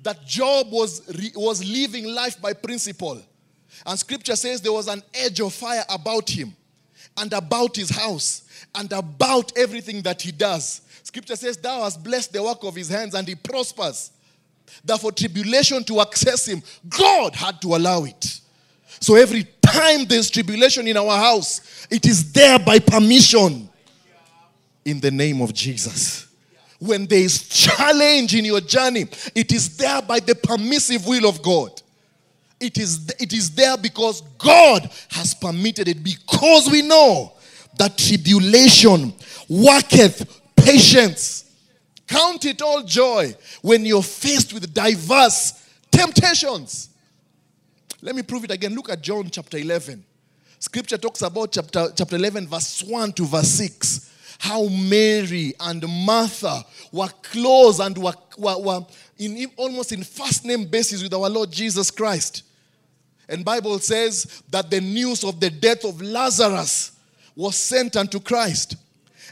that 0.06 0.24
Job 0.24 0.70
was, 0.70 1.02
was 1.34 1.68
living 1.68 2.06
life 2.06 2.40
by 2.40 2.52
principle. 2.52 3.20
And 3.84 3.98
scripture 3.98 4.36
says 4.36 4.60
there 4.60 4.72
was 4.72 4.86
an 4.86 5.02
edge 5.12 5.40
of 5.40 5.52
fire 5.52 5.82
about 5.90 6.30
him 6.30 6.54
and 7.16 7.32
about 7.32 7.74
his 7.74 7.90
house 7.90 8.44
and 8.76 8.90
about 8.92 9.58
everything 9.58 10.02
that 10.02 10.22
he 10.22 10.30
does. 10.30 10.82
Scripture 11.02 11.34
says, 11.34 11.56
Thou 11.56 11.82
hast 11.82 12.04
blessed 12.04 12.32
the 12.32 12.40
work 12.40 12.62
of 12.62 12.76
his 12.76 12.88
hands 12.88 13.14
and 13.14 13.26
he 13.26 13.34
prospers. 13.34 14.12
That 14.84 15.00
for 15.00 15.10
tribulation 15.10 15.82
to 15.84 16.00
access 16.00 16.46
him, 16.46 16.62
God 16.88 17.34
had 17.34 17.60
to 17.62 17.74
allow 17.74 18.04
it. 18.04 18.40
So 19.00 19.16
every 19.16 19.42
time 19.60 20.04
there's 20.04 20.30
tribulation 20.30 20.86
in 20.86 20.96
our 20.96 21.16
house, 21.16 21.88
it 21.90 22.06
is 22.06 22.32
there 22.32 22.60
by 22.60 22.78
permission 22.78 23.68
in 24.84 25.00
the 25.00 25.10
name 25.10 25.42
of 25.42 25.52
Jesus. 25.52 26.25
When 26.78 27.06
there 27.06 27.20
is 27.20 27.48
challenge 27.48 28.34
in 28.34 28.44
your 28.44 28.60
journey, 28.60 29.06
it 29.34 29.52
is 29.52 29.76
there 29.76 30.02
by 30.02 30.20
the 30.20 30.34
permissive 30.34 31.06
will 31.06 31.26
of 31.26 31.42
God. 31.42 31.82
It 32.60 32.78
is, 32.78 33.10
it 33.18 33.32
is 33.32 33.54
there 33.54 33.76
because 33.76 34.22
God 34.38 34.90
has 35.10 35.34
permitted 35.34 35.88
it, 35.88 36.02
because 36.02 36.70
we 36.70 36.82
know 36.82 37.32
that 37.78 37.98
tribulation 37.98 39.12
worketh 39.48 40.40
patience. 40.56 41.44
Count 42.06 42.44
it 42.44 42.62
all 42.62 42.82
joy 42.82 43.34
when 43.62 43.84
you're 43.84 44.02
faced 44.02 44.52
with 44.52 44.72
diverse 44.72 45.68
temptations. 45.90 46.90
Let 48.00 48.14
me 48.14 48.22
prove 48.22 48.44
it 48.44 48.50
again. 48.50 48.74
Look 48.74 48.90
at 48.90 49.02
John 49.02 49.28
chapter 49.30 49.58
11. 49.58 50.04
Scripture 50.58 50.96
talks 50.96 51.22
about 51.22 51.52
chapter, 51.52 51.88
chapter 51.94 52.16
11, 52.16 52.48
verse 52.48 52.82
1 52.82 53.12
to 53.14 53.24
verse 53.24 53.48
6 53.48 54.12
how 54.38 54.68
Mary 54.68 55.54
and 55.60 55.86
Martha 56.04 56.64
were 56.92 57.08
close 57.22 57.78
and 57.80 57.96
were, 57.96 58.14
were, 58.38 58.58
were 58.58 58.86
in 59.18 59.50
almost 59.56 59.92
in 59.92 60.02
first 60.02 60.44
name 60.44 60.64
basis 60.64 61.02
with 61.02 61.14
our 61.14 61.28
Lord 61.28 61.50
Jesus 61.50 61.90
Christ. 61.90 62.42
And 63.28 63.44
Bible 63.44 63.78
says 63.78 64.42
that 64.50 64.70
the 64.70 64.80
news 64.80 65.24
of 65.24 65.40
the 65.40 65.50
death 65.50 65.84
of 65.84 66.00
Lazarus 66.00 66.92
was 67.34 67.56
sent 67.56 67.96
unto 67.96 68.20
Christ. 68.20 68.76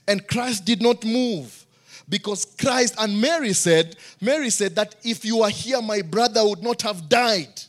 And 0.06 0.26
Christ 0.26 0.64
did 0.64 0.82
not 0.82 1.04
move 1.04 1.64
because 2.08 2.44
Christ 2.44 2.94
and 2.98 3.20
Mary 3.20 3.52
said, 3.52 3.96
Mary 4.20 4.50
said 4.50 4.74
that 4.76 4.94
if 5.02 5.24
you 5.24 5.42
are 5.42 5.50
here, 5.50 5.80
my 5.80 6.02
brother 6.02 6.46
would 6.46 6.62
not 6.62 6.82
have 6.82 7.08
died. 7.08 7.60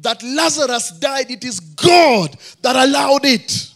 That 0.00 0.22
Lazarus 0.22 0.92
died, 0.92 1.30
it 1.30 1.44
is 1.44 1.60
God 1.60 2.36
that 2.62 2.76
allowed 2.76 3.24
it. 3.24 3.73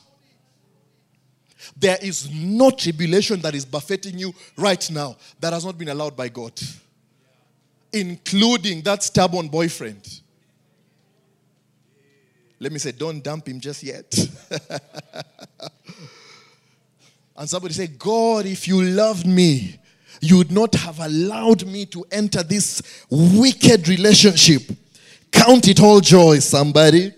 There 1.79 1.99
is 2.03 2.29
no 2.31 2.71
tribulation 2.71 3.41
that 3.41 3.55
is 3.55 3.65
buffeting 3.65 4.19
you 4.19 4.35
right 4.57 4.91
now 4.91 5.17
that 5.39 5.53
has 5.53 5.65
not 5.65 5.79
been 5.79 5.89
allowed 5.89 6.17
by 6.17 6.29
God, 6.29 6.53
including 7.93 8.83
that 8.83 9.03
stubborn 9.03 9.49
boyfriend. 9.49 10.21
Let 12.61 12.73
me 12.73 12.79
say, 12.81 12.91
don't 12.91 13.23
dump 13.23 13.47
him 13.47 13.61
just 13.61 13.85
yet. 13.85 14.13
and 17.37 17.49
somebody 17.49 17.75
say, 17.75 17.87
God, 17.87 18.47
if 18.47 18.67
you 18.67 18.83
loved 18.83 19.27
me, 19.27 19.79
you 20.21 20.39
would 20.39 20.51
not 20.51 20.75
have 20.75 20.99
allowed 20.99 21.65
me 21.65 21.87
to 21.87 22.05
enter 22.11 22.43
this 22.43 22.83
wicked 23.09 23.87
relationship. 23.87 24.63
Count 25.31 25.69
it 25.69 25.81
all 25.81 26.01
joy, 26.01 26.41
somebody. 26.41 27.13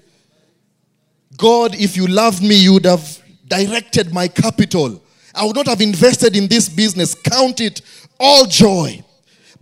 God, 1.39 1.75
if 1.75 1.97
you 1.97 2.07
loved 2.07 2.43
me, 2.43 2.57
you 2.57 2.75
would 2.75 2.85
have 2.85 3.20
directed 3.51 4.15
my 4.15 4.29
capital. 4.29 5.03
I 5.35 5.45
would 5.45 5.57
not 5.57 5.67
have 5.67 5.81
invested 5.83 6.37
in 6.37 6.47
this 6.47 6.69
business. 6.69 7.15
Count 7.15 7.61
it 7.61 7.83
all 8.19 8.47
joy. 8.47 9.05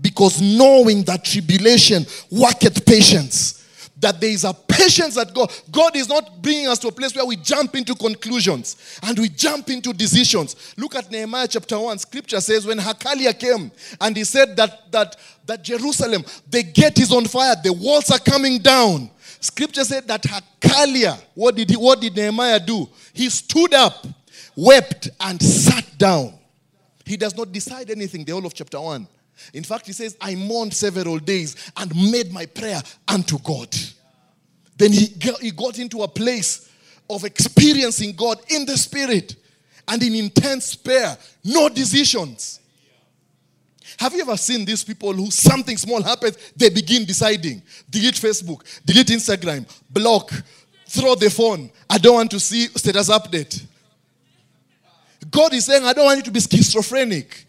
Because 0.00 0.40
knowing 0.40 1.02
that 1.04 1.24
tribulation 1.24 2.06
worketh 2.30 2.86
patience. 2.86 3.56
That 3.98 4.20
there 4.20 4.30
is 4.30 4.44
a 4.44 4.54
patience 4.54 5.16
that 5.16 5.34
God, 5.34 5.52
God 5.72 5.96
is 5.96 6.08
not 6.08 6.40
bringing 6.40 6.68
us 6.68 6.78
to 6.80 6.88
a 6.88 6.92
place 6.92 7.16
where 7.16 7.26
we 7.26 7.34
jump 7.34 7.74
into 7.74 7.96
conclusions 7.96 9.00
and 9.02 9.18
we 9.18 9.28
jump 9.28 9.70
into 9.70 9.92
decisions. 9.92 10.74
Look 10.76 10.94
at 10.94 11.10
Nehemiah 11.10 11.48
chapter 11.48 11.80
1. 11.80 11.98
Scripture 11.98 12.40
says 12.40 12.64
when 12.64 12.78
Hachaliah 12.78 13.36
came 13.36 13.72
and 14.00 14.16
he 14.16 14.22
said 14.22 14.56
that, 14.56 14.92
that, 14.92 15.16
that 15.46 15.64
Jerusalem, 15.64 16.24
the 16.48 16.62
gate 16.62 17.00
is 17.00 17.12
on 17.12 17.24
fire, 17.24 17.56
the 17.64 17.72
walls 17.72 18.10
are 18.12 18.20
coming 18.20 18.58
down. 18.58 19.10
Scripture 19.40 19.84
said 19.84 20.06
that 20.08 20.22
Hachaliah, 20.22 21.20
what 21.34 21.54
did, 21.54 21.70
he, 21.70 21.76
what 21.76 22.00
did 22.00 22.16
Nehemiah 22.16 22.60
do? 22.60 22.88
He 23.12 23.30
stood 23.30 23.74
up, 23.74 24.06
wept, 24.56 25.10
and 25.20 25.40
sat 25.40 25.86
down. 25.96 26.34
He 27.04 27.16
does 27.16 27.36
not 27.36 27.52
decide 27.52 27.90
anything, 27.90 28.24
the 28.24 28.32
whole 28.32 28.44
of 28.44 28.54
chapter 28.54 28.80
1. 28.80 29.06
In 29.54 29.64
fact, 29.64 29.86
he 29.86 29.92
says, 29.92 30.16
I 30.20 30.34
mourned 30.34 30.74
several 30.74 31.18
days 31.18 31.72
and 31.76 31.94
made 32.10 32.32
my 32.32 32.46
prayer 32.46 32.82
unto 33.06 33.38
God. 33.38 33.74
Then 34.76 34.92
he 34.92 35.06
he 35.40 35.50
got 35.50 35.78
into 35.78 36.02
a 36.02 36.08
place 36.08 36.70
of 37.10 37.24
experiencing 37.24 38.12
God 38.14 38.40
in 38.48 38.66
the 38.66 38.76
spirit 38.76 39.36
and 39.88 40.02
in 40.02 40.14
intense 40.14 40.74
prayer, 40.74 41.16
no 41.44 41.68
decisions. 41.68 42.57
Have 43.98 44.14
you 44.14 44.20
ever 44.20 44.36
seen 44.36 44.64
these 44.64 44.84
people 44.84 45.12
who 45.12 45.30
something 45.30 45.76
small 45.76 46.00
happens, 46.02 46.36
they 46.56 46.68
begin 46.68 47.04
deciding, 47.04 47.60
delete 47.90 48.14
Facebook, 48.14 48.62
delete 48.84 49.08
Instagram, 49.08 49.68
block, 49.90 50.30
throw 50.86 51.16
the 51.16 51.28
phone. 51.28 51.70
I 51.90 51.98
don't 51.98 52.14
want 52.14 52.30
to 52.30 52.40
see 52.40 52.66
status 52.68 53.10
update. 53.10 53.64
God 55.30 55.52
is 55.52 55.66
saying, 55.66 55.84
I 55.84 55.92
don't 55.92 56.04
want 56.04 56.18
you 56.18 56.22
to 56.24 56.30
be 56.30 56.40
schizophrenic. 56.40 57.46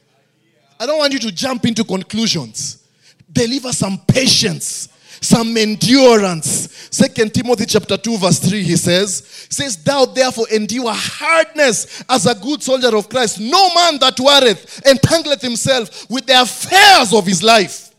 I 0.80 0.86
don't 0.88 0.98
want 0.98 1.14
you 1.14 1.20
to 1.20 1.32
jump 1.32 1.66
into 1.66 1.84
conclusions. 1.84 2.84
Deliver 3.32 3.72
some 3.72 4.00
patience 4.08 4.88
some 5.21 5.55
endurance. 5.58 6.88
Second 6.91 7.34
Timothy 7.34 7.65
chapter 7.65 7.97
2, 7.97 8.17
verse 8.17 8.39
3, 8.39 8.63
he 8.63 8.75
says, 8.75 9.47
says, 9.49 9.82
Thou 9.84 10.05
therefore 10.05 10.47
endure 10.49 10.91
hardness 10.93 12.03
as 12.10 12.25
a 12.25 12.36
good 12.36 12.63
soldier 12.63 12.95
of 12.95 13.10
Christ. 13.10 13.39
No 13.39 13.73
man 13.73 13.99
that 13.99 14.19
worreth 14.19 14.82
entangleth 14.86 15.41
himself 15.41 16.10
with 16.10 16.25
the 16.25 16.41
affairs 16.41 17.13
of 17.13 17.25
his 17.25 17.43
life. 17.43 17.93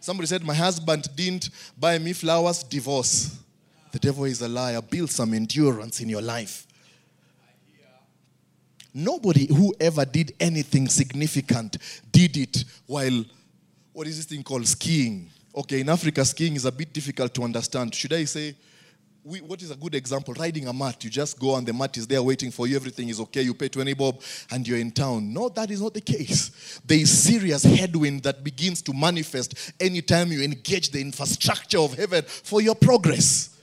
Somebody 0.00 0.26
said, 0.26 0.44
My 0.44 0.54
husband 0.54 1.08
didn't 1.14 1.50
buy 1.78 1.98
me 1.98 2.12
flowers, 2.12 2.62
divorce. 2.62 3.38
The 3.92 3.98
devil 3.98 4.24
is 4.24 4.42
a 4.42 4.48
liar. 4.48 4.82
Build 4.82 5.10
some 5.10 5.32
endurance 5.34 6.00
in 6.00 6.08
your 6.08 6.20
life. 6.20 6.66
Nobody 8.92 9.46
who 9.46 9.74
ever 9.80 10.04
did 10.04 10.34
anything 10.38 10.88
significant 10.88 11.78
did 12.12 12.36
it 12.36 12.64
while, 12.86 13.24
what 13.92 14.06
is 14.06 14.16
this 14.16 14.26
thing 14.26 14.42
called? 14.44 14.66
Skiing. 14.68 15.30
Okay, 15.56 15.80
in 15.80 15.88
Africa, 15.88 16.24
skiing 16.24 16.56
is 16.56 16.64
a 16.64 16.72
bit 16.72 16.92
difficult 16.92 17.32
to 17.34 17.44
understand. 17.44 17.94
Should 17.94 18.12
I 18.12 18.24
say, 18.24 18.56
we, 19.22 19.40
what 19.40 19.62
is 19.62 19.70
a 19.70 19.76
good 19.76 19.94
example? 19.94 20.34
Riding 20.34 20.66
a 20.66 20.72
mat. 20.72 21.02
You 21.04 21.10
just 21.10 21.38
go 21.38 21.54
and 21.56 21.66
the 21.66 21.72
mat 21.72 21.96
is 21.96 22.06
there 22.06 22.22
waiting 22.22 22.50
for 22.50 22.66
you. 22.66 22.76
Everything 22.76 23.08
is 23.08 23.20
okay. 23.20 23.42
You 23.42 23.54
pay 23.54 23.68
20 23.68 23.94
bob 23.94 24.20
and 24.50 24.66
you're 24.66 24.78
in 24.78 24.90
town. 24.90 25.32
No, 25.32 25.48
that 25.48 25.70
is 25.70 25.80
not 25.80 25.94
the 25.94 26.00
case. 26.00 26.80
There 26.84 26.98
is 26.98 27.22
serious 27.22 27.62
headwind 27.62 28.24
that 28.24 28.42
begins 28.42 28.82
to 28.82 28.92
manifest 28.92 29.72
anytime 29.80 30.32
you 30.32 30.42
engage 30.42 30.90
the 30.90 31.00
infrastructure 31.00 31.78
of 31.78 31.94
heaven 31.94 32.22
for 32.24 32.60
your 32.60 32.74
progress. 32.74 33.53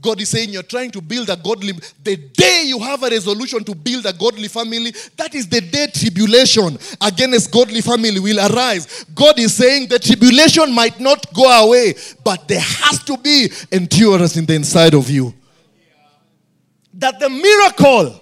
God 0.00 0.20
is 0.20 0.28
saying 0.28 0.50
you're 0.50 0.62
trying 0.62 0.90
to 0.92 1.00
build 1.00 1.28
a 1.30 1.36
godly. 1.36 1.72
The 2.02 2.16
day 2.16 2.64
you 2.66 2.78
have 2.78 3.02
a 3.02 3.08
resolution 3.08 3.64
to 3.64 3.74
build 3.74 4.06
a 4.06 4.12
godly 4.12 4.48
family, 4.48 4.92
that 5.16 5.34
is 5.34 5.48
the 5.48 5.60
day 5.60 5.88
tribulation 5.92 6.78
against 7.00 7.50
godly 7.50 7.80
family 7.80 8.18
will 8.18 8.38
arise. 8.38 9.04
God 9.14 9.38
is 9.38 9.54
saying 9.54 9.88
the 9.88 9.98
tribulation 9.98 10.72
might 10.72 11.00
not 11.00 11.32
go 11.34 11.48
away, 11.66 11.94
but 12.24 12.48
there 12.48 12.60
has 12.60 13.02
to 13.04 13.16
be 13.18 13.50
endurance 13.70 14.36
in 14.36 14.46
the 14.46 14.54
inside 14.54 14.94
of 14.94 15.08
you. 15.10 15.34
That 16.94 17.18
the 17.20 17.30
miracle 17.30 18.20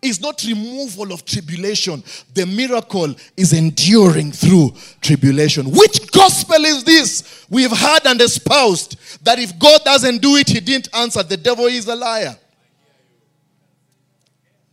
is 0.00 0.20
not 0.20 0.42
removal 0.44 1.12
of 1.12 1.24
tribulation. 1.24 2.02
The 2.34 2.46
miracle 2.46 3.14
is 3.36 3.52
enduring 3.52 4.32
through 4.32 4.72
tribulation. 5.00 5.70
Which 5.70 6.10
gospel 6.12 6.64
is 6.64 6.84
this? 6.84 7.46
We've 7.50 7.76
heard 7.76 8.06
and 8.06 8.20
espoused 8.20 9.24
that 9.24 9.38
if 9.38 9.58
God 9.58 9.82
doesn't 9.84 10.22
do 10.22 10.36
it, 10.36 10.48
He 10.48 10.60
didn't 10.60 10.88
answer. 10.94 11.22
The 11.22 11.36
devil 11.36 11.66
is 11.66 11.86
a 11.88 11.96
liar. 11.96 12.36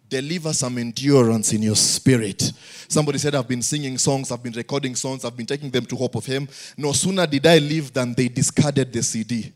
Deliver 0.08 0.54
some 0.54 0.78
endurance 0.78 1.52
in 1.54 1.64
your 1.64 1.76
spirit. 1.76 2.52
Somebody 2.88 3.18
said, 3.18 3.34
I've 3.34 3.48
been 3.48 3.64
singing 3.64 3.98
songs, 3.98 4.32
I've 4.32 4.44
been 4.44 4.54
recording 4.54 4.96
songs, 4.96 5.26
I've 5.26 5.36
been 5.36 5.48
taking 5.48 5.72
them 5.72 5.86
to 5.88 5.96
Hope 5.96 6.14
FM. 6.14 6.48
No 6.78 6.92
sooner 6.92 7.26
did 7.26 7.46
I 7.48 7.58
leave 7.58 7.92
than 7.92 8.14
they 8.14 8.28
discarded 8.28 8.94
the 8.94 9.02
CD. 9.02 9.52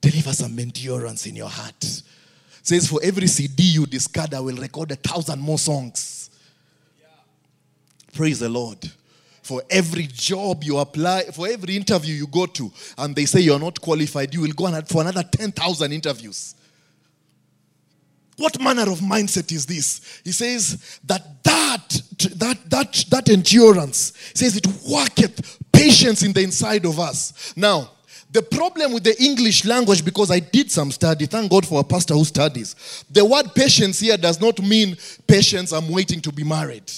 Deliver 0.00 0.32
some 0.34 0.56
endurance 0.58 1.26
in 1.26 1.36
your 1.36 1.48
heart 1.48 2.02
says 2.68 2.86
for 2.86 3.00
every 3.02 3.26
CD 3.26 3.62
you 3.62 3.86
discard, 3.86 4.34
I 4.34 4.40
will 4.40 4.56
record 4.56 4.90
a 4.92 4.96
thousand 4.96 5.40
more 5.40 5.58
songs. 5.58 6.28
Praise 8.12 8.40
the 8.40 8.48
Lord. 8.48 8.78
For 9.42 9.62
every 9.70 10.06
job 10.06 10.62
you 10.62 10.76
apply, 10.76 11.22
for 11.32 11.48
every 11.48 11.76
interview 11.76 12.14
you 12.14 12.26
go 12.26 12.44
to, 12.44 12.70
and 12.98 13.16
they 13.16 13.24
say 13.24 13.40
you're 13.40 13.58
not 13.58 13.80
qualified, 13.80 14.34
you 14.34 14.42
will 14.42 14.52
go 14.52 14.70
for 14.82 15.00
another 15.00 15.22
10,000 15.22 15.92
interviews. 15.92 16.54
What 18.36 18.60
manner 18.60 18.82
of 18.82 19.00
mindset 19.00 19.50
is 19.50 19.64
this? 19.64 20.20
He 20.22 20.32
says 20.32 21.00
that 21.04 21.42
that, 21.44 22.02
that, 22.36 22.70
that, 22.70 23.04
that 23.08 23.30
endurance, 23.30 24.12
says 24.34 24.58
it 24.58 24.66
worketh 24.86 25.58
patience 25.72 26.22
in 26.22 26.34
the 26.34 26.42
inside 26.42 26.84
of 26.84 27.00
us. 27.00 27.54
Now, 27.56 27.92
the 28.30 28.42
problem 28.42 28.92
with 28.92 29.04
the 29.04 29.20
English 29.22 29.64
language, 29.64 30.04
because 30.04 30.30
I 30.30 30.40
did 30.40 30.70
some 30.70 30.90
study, 30.90 31.26
thank 31.26 31.50
God 31.50 31.66
for 31.66 31.80
a 31.80 31.84
pastor 31.84 32.14
who 32.14 32.24
studies. 32.24 33.04
The 33.10 33.24
word 33.24 33.54
patience 33.54 34.00
here 34.00 34.18
does 34.18 34.40
not 34.40 34.60
mean 34.60 34.96
patience, 35.26 35.72
I'm 35.72 35.88
waiting 35.88 36.20
to 36.20 36.32
be 36.32 36.44
married. 36.44 36.90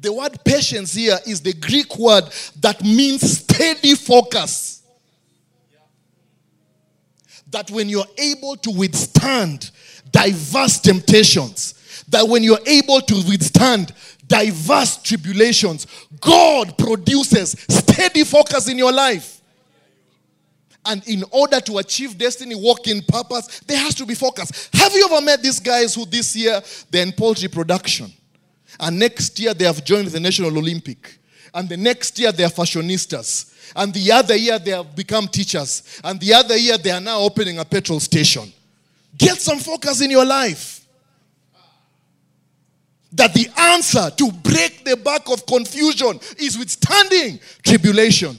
The 0.00 0.12
word 0.12 0.36
patience 0.44 0.94
here 0.94 1.18
is 1.26 1.40
the 1.40 1.52
Greek 1.52 1.96
word 1.96 2.24
that 2.60 2.82
means 2.82 3.38
steady 3.38 3.94
focus. 3.94 4.82
That 7.50 7.70
when 7.70 7.88
you're 7.88 8.04
able 8.18 8.56
to 8.56 8.70
withstand 8.70 9.70
diverse 10.10 10.80
temptations, 10.80 12.04
that 12.08 12.26
when 12.26 12.42
you're 12.42 12.58
able 12.66 13.00
to 13.00 13.14
withstand 13.28 13.92
diverse 14.26 14.96
tribulations, 14.96 15.86
God 16.20 16.76
produces 16.76 17.52
steady 17.68 18.24
focus 18.24 18.68
in 18.68 18.78
your 18.78 18.90
life. 18.92 19.41
And 20.84 21.06
in 21.06 21.24
order 21.30 21.60
to 21.60 21.78
achieve 21.78 22.18
destiny, 22.18 22.54
walk 22.54 22.88
in 22.88 23.02
purpose, 23.02 23.60
there 23.60 23.78
has 23.78 23.94
to 23.96 24.06
be 24.06 24.14
focus. 24.14 24.68
Have 24.72 24.92
you 24.92 25.06
ever 25.10 25.24
met 25.24 25.42
these 25.42 25.60
guys 25.60 25.94
who 25.94 26.04
this 26.04 26.34
year 26.34 26.60
they're 26.90 27.06
in 27.06 27.12
poultry 27.12 27.48
production? 27.48 28.12
And 28.80 28.98
next 28.98 29.38
year 29.38 29.54
they 29.54 29.64
have 29.64 29.84
joined 29.84 30.08
the 30.08 30.18
National 30.18 30.56
Olympic. 30.56 31.18
And 31.54 31.68
the 31.68 31.76
next 31.76 32.18
year 32.18 32.32
they 32.32 32.44
are 32.44 32.50
fashionistas. 32.50 33.52
And 33.76 33.94
the 33.94 34.10
other 34.10 34.34
year 34.34 34.58
they 34.58 34.72
have 34.72 34.96
become 34.96 35.28
teachers. 35.28 36.00
And 36.02 36.18
the 36.18 36.34
other 36.34 36.56
year 36.56 36.78
they 36.78 36.90
are 36.90 37.00
now 37.00 37.20
opening 37.20 37.58
a 37.58 37.64
petrol 37.64 38.00
station. 38.00 38.52
Get 39.16 39.40
some 39.40 39.58
focus 39.58 40.00
in 40.00 40.10
your 40.10 40.24
life. 40.24 40.80
That 43.12 43.34
the 43.34 43.48
answer 43.56 44.10
to 44.10 44.32
break 44.32 44.84
the 44.84 44.96
back 44.96 45.30
of 45.30 45.46
confusion 45.46 46.18
is 46.38 46.58
withstanding 46.58 47.38
tribulation. 47.62 48.38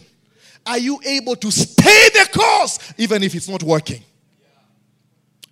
Are 0.66 0.78
you 0.78 1.00
able 1.06 1.36
to 1.36 1.52
stay 1.52 2.10
the 2.14 2.30
course 2.34 2.94
even 2.98 3.24
if 3.24 3.36
it's 3.36 3.50
not 3.50 3.64
working? 3.64 4.02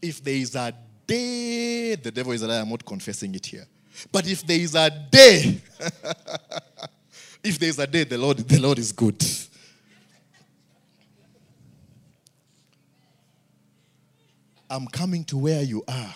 If 0.02 0.24
there 0.24 0.36
is 0.36 0.56
a 0.56 0.74
day, 1.06 1.96
the 1.96 2.12
devil 2.12 2.32
is 2.32 2.42
a 2.42 2.48
liar, 2.48 2.62
I'm 2.62 2.70
not 2.70 2.86
confessing 2.86 3.36
it 3.36 3.46
here. 3.46 3.66
But 4.12 4.28
if 4.28 4.46
there 4.48 4.60
is 4.60 4.74
a 4.74 4.90
day, 4.90 5.62
if 7.44 7.60
there 7.60 7.70
is 7.70 7.78
a 7.78 7.86
day, 7.86 8.06
the 8.06 8.18
Lord, 8.18 8.38
the 8.38 8.60
Lord 8.60 8.80
is 8.80 8.92
good. 8.92 9.22
I'm 14.70 14.88
coming 14.88 15.26
to 15.26 15.38
where 15.38 15.62
you 15.62 15.84
are, 15.88 16.16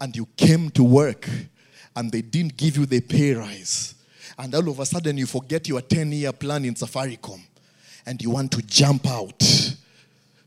and 0.00 0.16
you 0.16 0.26
came 0.36 0.70
to 0.70 0.82
work, 0.82 1.28
and 1.94 2.10
they 2.10 2.22
didn't 2.22 2.56
give 2.56 2.78
you 2.78 2.86
the 2.86 3.02
pay 3.02 3.34
rise. 3.34 3.94
And 4.38 4.54
all 4.54 4.70
of 4.70 4.80
a 4.80 4.86
sudden, 4.86 5.18
you 5.18 5.26
forget 5.26 5.68
your 5.68 5.82
10 5.82 6.10
year 6.12 6.32
plan 6.32 6.64
in 6.64 6.74
Safaricom 6.74 7.42
and 8.06 8.20
you 8.22 8.30
want 8.30 8.52
to 8.52 8.62
jump 8.62 9.06
out, 9.06 9.42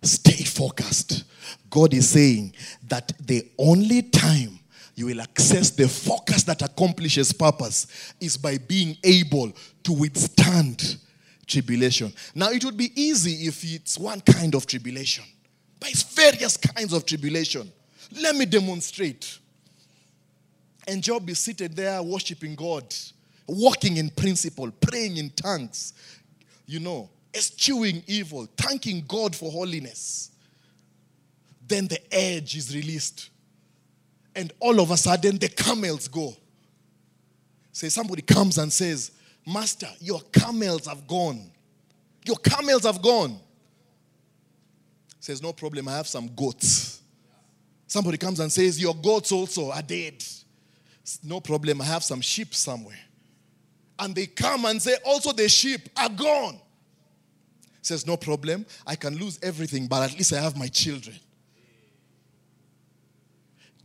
stay 0.02 0.44
focused. 0.44 1.24
God 1.70 1.94
is 1.94 2.10
saying 2.10 2.54
that 2.88 3.12
the 3.20 3.50
only 3.58 4.02
time 4.02 4.60
you 4.96 5.08
will 5.08 5.22
access 5.22 5.72
the 5.72 5.88
focus 5.88 6.44
that 6.44 6.62
accomplishes 6.62 7.34
purpose 7.34 8.14
is 8.20 8.38
by 8.38 8.58
being 8.58 8.96
able 9.04 9.52
to 9.84 9.94
withstand 9.94 10.98
tribulation. 11.46 12.14
Now, 12.34 12.50
it 12.50 12.64
would 12.64 12.78
be 12.78 12.92
easy 13.00 13.48
if 13.48 13.64
it's 13.64 14.00
one 14.00 14.22
kind 14.22 14.56
of 14.56 14.66
tribulation, 14.66 15.26
but 15.80 15.90
it's 15.90 16.04
various 16.04 16.58
kinds 16.58 16.94
of 16.94 17.06
tribulation. 17.06 17.72
Let 18.22 18.36
me 18.36 18.46
demonstrate. 18.46 19.40
And 20.88 21.04
Job 21.04 21.30
is 21.30 21.40
seated 21.40 21.76
there 21.76 22.02
worshiping 22.02 22.56
God, 22.56 22.86
walking 23.48 23.98
in 23.98 24.10
principle, 24.10 24.72
praying 24.72 25.18
in 25.18 25.30
tongues, 25.32 25.94
you 26.66 26.80
know, 26.80 27.10
eschewing 27.36 28.04
evil, 28.08 28.48
thanking 28.58 29.04
God 29.08 29.36
for 29.36 29.52
holiness. 29.52 30.32
Then 31.68 31.88
the 31.88 32.00
edge 32.14 32.56
is 32.56 32.76
released. 32.76 33.30
And 34.36 34.52
all 34.60 34.80
of 34.80 34.92
a 34.92 34.98
sudden, 34.98 35.38
the 35.38 35.50
camels 35.50 36.08
go. 36.08 36.36
Say, 37.72 37.90
somebody 37.90 38.22
comes 38.22 38.58
and 38.58 38.72
says, 38.72 39.12
Master, 39.46 39.90
your 40.00 40.22
camels 40.32 40.88
have 40.88 41.08
gone. 41.08 41.52
Your 42.26 42.38
camels 42.38 42.84
have 42.84 43.02
gone. 43.02 43.40
Says, 45.20 45.42
No 45.42 45.54
problem, 45.54 45.88
I 45.88 45.98
have 45.98 46.08
some 46.08 46.30
goats. 46.36 47.02
Somebody 47.88 48.18
comes 48.18 48.40
and 48.40 48.52
says, 48.52 48.80
Your 48.80 48.96
goats 48.96 49.32
also 49.32 49.72
are 49.72 49.82
dead. 49.82 50.24
No 51.24 51.40
problem, 51.40 51.82
I 51.82 51.86
have 51.86 52.04
some 52.04 52.22
sheep 52.22 52.54
somewhere. 52.54 53.00
And 54.00 54.16
they 54.16 54.26
come 54.26 54.66
and 54.66 54.82
say, 54.82 54.96
Also, 55.06 55.32
the 55.32 55.48
sheep 55.48 55.90
are 55.98 56.10
gone 56.10 56.60
says, 57.86 58.06
No 58.06 58.18
problem. 58.18 58.66
I 58.86 58.96
can 58.96 59.18
lose 59.18 59.40
everything, 59.42 59.88
but 59.88 60.04
at 60.04 60.18
least 60.18 60.34
I 60.34 60.42
have 60.42 60.58
my 60.58 60.68
children. 60.68 61.18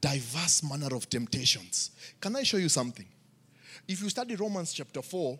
Diverse 0.00 0.62
manner 0.62 0.94
of 0.94 1.08
temptations. 1.10 1.90
Can 2.20 2.36
I 2.36 2.42
show 2.42 2.56
you 2.56 2.68
something? 2.68 3.06
If 3.86 4.02
you 4.02 4.08
study 4.08 4.34
Romans 4.36 4.72
chapter 4.72 5.02
4, 5.02 5.38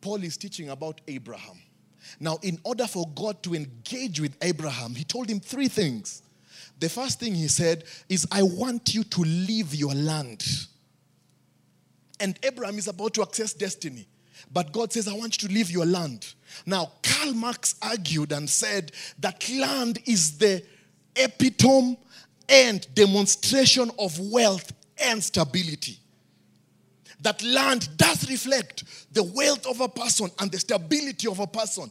Paul 0.00 0.22
is 0.24 0.36
teaching 0.36 0.68
about 0.68 1.00
Abraham. 1.08 1.60
Now, 2.20 2.38
in 2.42 2.58
order 2.64 2.86
for 2.86 3.06
God 3.14 3.42
to 3.44 3.54
engage 3.54 4.20
with 4.20 4.36
Abraham, 4.42 4.94
he 4.94 5.04
told 5.04 5.30
him 5.30 5.40
three 5.40 5.68
things. 5.68 6.22
The 6.78 6.88
first 6.88 7.20
thing 7.20 7.34
he 7.34 7.48
said 7.48 7.84
is, 8.08 8.26
I 8.30 8.42
want 8.42 8.94
you 8.94 9.04
to 9.04 9.20
leave 9.20 9.74
your 9.74 9.94
land. 9.94 10.44
And 12.20 12.38
Abraham 12.42 12.78
is 12.78 12.88
about 12.88 13.14
to 13.14 13.22
access 13.22 13.52
destiny. 13.52 14.06
But 14.52 14.72
God 14.72 14.92
says, 14.92 15.08
I 15.08 15.14
want 15.14 15.40
you 15.40 15.48
to 15.48 15.54
leave 15.54 15.70
your 15.70 15.86
land. 15.86 16.34
Now, 16.66 16.92
Karl 17.02 17.34
Marx 17.34 17.74
argued 17.82 18.32
and 18.32 18.48
said 18.48 18.92
that 19.18 19.48
land 19.50 19.98
is 20.06 20.38
the 20.38 20.62
epitome 21.16 21.98
and 22.48 22.86
demonstration 22.94 23.90
of 23.98 24.18
wealth 24.18 24.72
and 24.98 25.22
stability. 25.22 25.98
That 27.20 27.42
land 27.42 27.88
does 27.96 28.28
reflect 28.28 28.84
the 29.12 29.22
wealth 29.22 29.66
of 29.66 29.80
a 29.80 29.88
person 29.88 30.28
and 30.40 30.50
the 30.50 30.58
stability 30.58 31.28
of 31.28 31.38
a 31.38 31.46
person. 31.46 31.90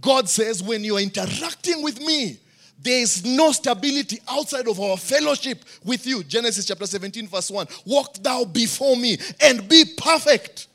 God 0.00 0.28
says, 0.28 0.62
when 0.62 0.84
you 0.84 0.96
are 0.96 1.00
interacting 1.00 1.82
with 1.82 2.00
me, 2.00 2.38
there 2.82 3.02
is 3.02 3.24
no 3.24 3.52
stability 3.52 4.20
outside 4.28 4.66
of 4.66 4.80
our 4.80 4.96
fellowship 4.96 5.64
with 5.84 6.06
you. 6.06 6.24
Genesis 6.24 6.64
chapter 6.64 6.86
17, 6.86 7.26
verse 7.28 7.50
1. 7.50 7.66
Walk 7.84 8.14
thou 8.22 8.44
before 8.44 8.96
me 8.96 9.18
and 9.42 9.68
be 9.68 9.84
perfect. 9.96 10.68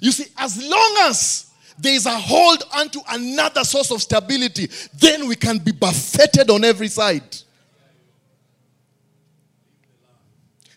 You 0.00 0.12
see, 0.12 0.26
as 0.36 0.62
long 0.62 0.96
as 1.08 1.45
there 1.78 1.94
is 1.94 2.06
a 2.06 2.18
hold 2.18 2.62
onto 2.74 3.00
another 3.08 3.64
source 3.64 3.90
of 3.90 4.00
stability, 4.00 4.68
then 4.94 5.28
we 5.28 5.36
can 5.36 5.58
be 5.58 5.72
buffeted 5.72 6.50
on 6.50 6.64
every 6.64 6.88
side. 6.88 7.36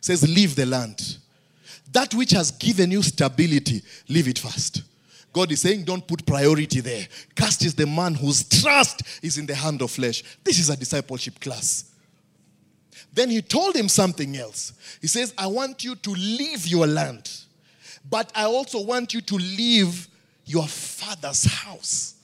says, 0.02 0.28
Leave 0.28 0.56
the 0.56 0.66
land. 0.66 1.18
That 1.92 2.14
which 2.14 2.32
has 2.32 2.52
given 2.52 2.92
you 2.92 3.02
stability, 3.02 3.82
leave 4.08 4.28
it 4.28 4.40
first. 4.40 4.84
God 5.32 5.52
is 5.52 5.62
saying, 5.62 5.84
don't 5.84 6.08
put 6.08 6.26
priority 6.26 6.82
there. 6.82 7.08
Cast 7.36 7.64
is 7.64 7.76
the 7.76 7.86
man 7.86 8.16
whose 8.16 8.44
trust 8.44 9.04
is 9.24 9.38
in 9.38 9.46
the 9.46 9.54
hand 9.54 9.82
of 9.82 9.92
flesh. 9.92 10.24
This 10.44 10.60
is 10.60 10.70
a 10.70 10.78
discipleship 10.78 11.40
class. 11.40 11.92
Then 13.14 13.30
he 13.30 13.42
told 13.42 13.76
him 13.76 13.88
something 13.88 14.36
else. 14.36 14.74
He 15.02 15.08
says, 15.08 15.34
I 15.38 15.48
want 15.48 15.84
you 15.84 15.96
to 15.96 16.10
leave 16.12 16.68
your 16.68 16.88
land, 16.88 17.30
but 18.10 18.32
I 18.36 18.46
also 18.46 18.82
want 18.82 19.14
you 19.14 19.22
to 19.22 19.36
leave 19.36 20.08
your 20.50 20.68
father's 20.68 21.44
house. 21.46 22.16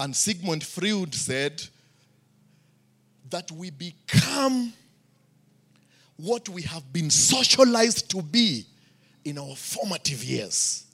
And 0.00 0.16
Sigmund 0.16 0.64
Freud 0.64 1.14
said 1.14 1.62
that 3.28 3.52
we 3.52 3.68
become 3.68 4.72
what 6.16 6.48
we 6.48 6.62
have 6.62 6.90
been 6.90 7.10
socialized 7.10 8.10
to 8.12 8.22
be 8.22 8.64
in 9.26 9.36
our 9.36 9.54
formative 9.56 10.24
years. 10.24 10.86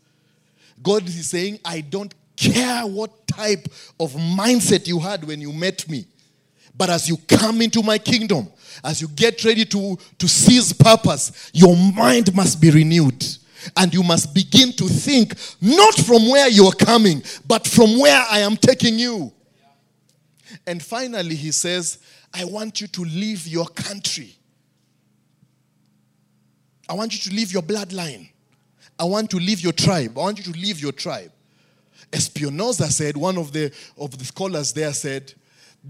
God 0.83 1.07
is 1.07 1.31
saying, 1.31 1.61
I 1.65 1.83
don't 1.83 2.13
care 2.35 2.85
what 2.85 3.29
type 3.29 3.69
of 4.01 4.15
mindset 4.15 4.89
you 4.89 4.99
had 4.99 5.23
when 5.23 5.41
you 5.41 5.53
met 5.53 5.89
me. 5.89 6.05
But 6.77 6.91
as 6.91 7.09
you 7.09 7.17
come 7.29 7.63
into 7.63 7.81
my 7.85 7.99
kingdom, 7.99 8.49
as 8.83 9.01
you 9.01 9.07
get 9.07 9.45
ready 9.45 9.67
to, 9.67 9.97
to 10.19 10.29
seize 10.29 10.73
purpose, 10.73 11.51
your 11.53 11.77
mind 11.77 12.35
must 12.35 12.61
be 12.61 12.73
renewed. 12.73 13.25
And 13.77 13.93
you 13.93 14.03
must 14.03 14.35
begin 14.35 14.73
to 14.73 14.89
think 14.89 15.35
not 15.61 15.95
from 15.95 16.29
where 16.29 16.49
you're 16.49 16.73
coming, 16.73 17.23
but 17.47 17.67
from 17.67 17.99
where 17.99 18.25
I 18.31 18.41
am 18.41 18.57
taking 18.57 18.99
you. 18.99 19.33
And 20.67 20.83
finally, 20.83 21.35
he 21.35 21.53
says, 21.53 21.99
I 22.35 22.45
want 22.45 22.81
you 22.81 22.87
to 22.89 23.03
leave 23.03 23.47
your 23.47 23.67
country. 23.67 24.35
I 26.89 26.95
want 26.95 27.13
you 27.13 27.31
to 27.31 27.37
leave 27.37 27.53
your 27.53 27.63
bloodline. 27.63 28.29
I 28.99 29.05
want 29.05 29.31
to 29.31 29.37
leave 29.37 29.61
your 29.61 29.73
tribe. 29.73 30.17
I 30.17 30.21
want 30.21 30.39
you 30.39 30.53
to 30.53 30.59
leave 30.59 30.81
your 30.81 30.93
tribe. 30.93 31.33
Espinosa 32.13 32.91
said, 32.91 33.17
one 33.17 33.39
of 33.39 33.53
the, 33.53 33.73
of 33.97 34.17
the 34.19 34.25
scholars 34.25 34.73
there 34.73 34.93
said, 34.93 35.33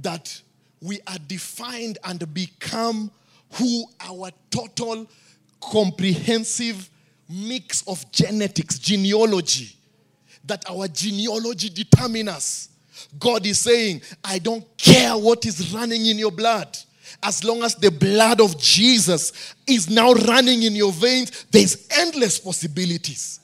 that 0.01 0.41
we 0.81 1.01
are 1.07 1.19
defined 1.27 1.99
and 2.05 2.33
become 2.33 3.11
who 3.55 3.85
our 4.01 4.31
total 4.51 5.07
comprehensive 5.61 6.89
mix 7.33 7.83
of 7.89 8.11
genetics, 8.13 8.79
genealogy, 8.79 9.77
that 10.45 10.65
our 10.69 10.89
genealogy 10.89 11.69
determines 11.69 12.29
us. 12.29 12.69
God 13.19 13.47
is 13.47 13.59
saying, 13.59 14.03
I 14.23 14.39
don't 14.39 14.65
care 14.77 15.17
what 15.17 15.45
is 15.47 15.73
running 15.73 16.07
in 16.07 16.19
your 16.19 16.31
blood 16.31 16.77
as 17.23 17.45
long 17.45 17.63
as 17.63 17.75
the 17.75 17.91
blood 17.91 18.41
of 18.41 18.59
Jesus 18.59 19.55
is 19.67 19.89
now 19.89 20.13
running 20.13 20.63
in 20.63 20.75
your 20.75 20.93
veins, 20.93 21.47
there's 21.51 21.89
endless 21.91 22.39
possibilities. 22.39 23.41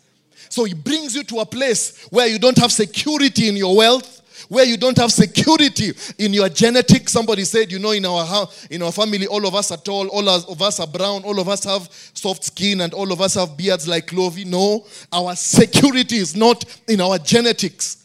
So 0.49 0.65
he 0.65 0.75
brings 0.75 1.15
you 1.15 1.25
to 1.25 1.41
a 1.41 1.47
place 1.47 2.07
where 2.11 2.27
you 2.27 2.39
don't 2.39 2.59
have 2.59 2.73
security 2.73 3.49
in 3.49 3.57
your 3.57 3.77
wealth, 3.77 4.23
where 4.49 4.65
you 4.65 4.77
don't 4.77 4.97
have 4.99 5.13
security 5.13 5.93
in 6.19 6.33
your 6.33 6.49
genetics. 6.49 7.13
Somebody 7.13 7.45
said, 7.45 7.73
you 7.73 7.79
know, 7.79 7.91
in 7.91 8.05
our 8.05 8.49
in 8.71 8.83
our 8.83 8.93
family, 8.93 9.27
all 9.27 9.47
of 9.47 9.55
us 9.55 9.71
are 9.71 9.79
tall, 9.79 10.09
all 10.09 10.29
of 10.29 10.63
us 10.63 10.81
are 10.81 10.87
brown, 10.87 11.23
all 11.25 11.39
of 11.41 11.49
us 11.49 11.65
have 11.65 11.89
soft 12.15 12.45
skin, 12.45 12.81
and 12.83 12.95
all 12.95 13.13
of 13.13 13.21
us 13.21 13.35
have 13.35 13.57
beards 13.57 13.89
like 13.89 14.07
Clovy. 14.07 14.45
No, 14.47 14.87
our 15.13 15.35
security 15.35 16.17
is 16.17 16.37
not 16.37 16.65
in 16.87 17.01
our 17.01 17.19
genetics. 17.19 18.05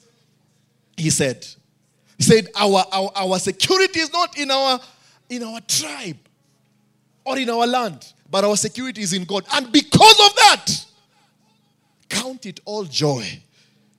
He 0.98 1.10
said. 1.10 1.46
He 2.18 2.24
said, 2.24 2.48
our, 2.56 2.86
our, 2.92 3.12
our 3.16 3.40
security 3.40 4.00
is 4.00 4.14
not 4.14 4.38
in 4.38 4.52
our 4.52 4.80
in 5.30 5.44
our 5.44 5.60
tribe 5.62 6.18
or 7.26 7.38
in 7.38 7.50
our 7.50 7.66
land, 7.66 8.14
but 8.30 8.44
our 8.44 8.56
security 8.56 9.02
is 9.02 9.14
in 9.14 9.24
God. 9.24 9.46
And 9.54 9.72
because 9.72 10.20
of 10.30 10.36
that, 10.36 10.86
count 12.10 12.46
it 12.46 12.60
all 12.66 12.84
joy. 12.84 13.26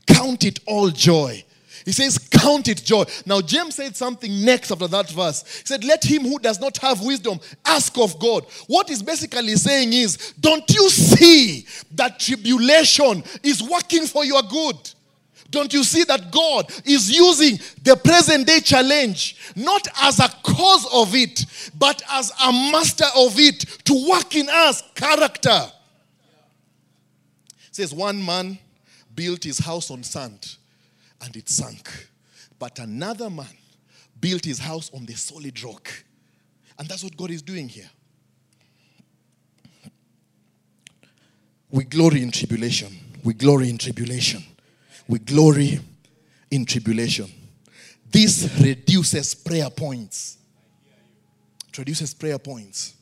Count 0.07 0.45
it 0.45 0.61
all 0.67 0.91
joy. 0.91 1.43
He 1.85 1.93
says, 1.93 2.19
Count 2.19 2.69
it 2.69 2.83
joy. 2.83 3.05
Now, 3.27 3.41
James 3.41 3.75
said 3.75 3.97
something 3.97 4.45
next 4.45 4.71
after 4.71 4.89
that 4.89 5.11
verse. 5.11 5.43
He 5.61 5.67
said, 5.67 5.85
Let 5.85 6.03
him 6.03 6.23
who 6.23 6.39
does 6.39 6.61
not 6.61 6.79
have 6.79 7.03
wisdom 7.03 7.39
ask 7.65 7.97
of 7.99 8.19
God. 8.19 8.47
What 8.67 8.89
he's 8.89 9.03
basically 9.03 9.57
saying 9.57 9.93
is, 9.93 10.33
Don't 10.41 10.69
you 10.71 10.89
see 10.89 11.67
that 11.93 12.19
tribulation 12.19 13.23
is 13.43 13.63
working 13.63 14.07
for 14.07 14.25
your 14.25 14.43
good? 14.43 14.77
Don't 15.51 15.73
you 15.73 15.85
see 15.85 16.05
that 16.05 16.33
God 16.33 16.73
is 16.85 17.17
using 17.17 17.61
the 17.83 17.97
present 17.97 18.47
day 18.47 18.59
challenge 18.61 19.53
not 19.55 19.87
as 20.03 20.19
a 20.19 20.29
cause 20.43 20.87
of 20.93 21.15
it, 21.15 21.47
but 21.79 22.03
as 22.11 22.33
a 22.43 22.51
master 22.51 23.07
of 23.15 23.39
it 23.39 23.61
to 23.85 24.09
work 24.09 24.35
in 24.35 24.49
us 24.49 24.83
character? 24.95 25.71
It 27.69 27.77
says 27.77 27.95
one 27.95 28.25
man 28.25 28.59
built 29.15 29.45
his 29.45 29.59
house 29.59 29.91
on 29.91 30.03
sand 30.03 30.57
and 31.25 31.35
it 31.37 31.49
sank, 31.49 32.09
but 32.59 32.79
another 32.79 33.31
man 33.31 33.47
built 34.21 34.45
his 34.45 34.59
house 34.59 34.91
on 34.95 35.05
the 35.07 35.15
solid 35.15 35.63
rock. 35.63 35.89
And 36.79 36.89
that's 36.89 37.05
what 37.05 37.17
God 37.17 37.31
is 37.31 37.43
doing 37.43 37.69
here. 37.69 37.91
We 41.71 41.85
glory 41.85 42.23
in 42.23 42.31
tribulation. 42.31 42.97
We 43.23 43.35
glory 43.35 43.71
in 43.71 43.79
tribulation 43.79 44.45
we 45.07 45.19
glory 45.19 45.81
in 46.51 46.65
tribulation. 46.65 47.31
This 48.11 48.49
reduces 48.61 49.35
prayer 49.35 49.71
points. 49.71 50.39
It 51.69 51.79
reduces 51.79 52.15
prayer 52.15 52.39
points. 52.39 52.95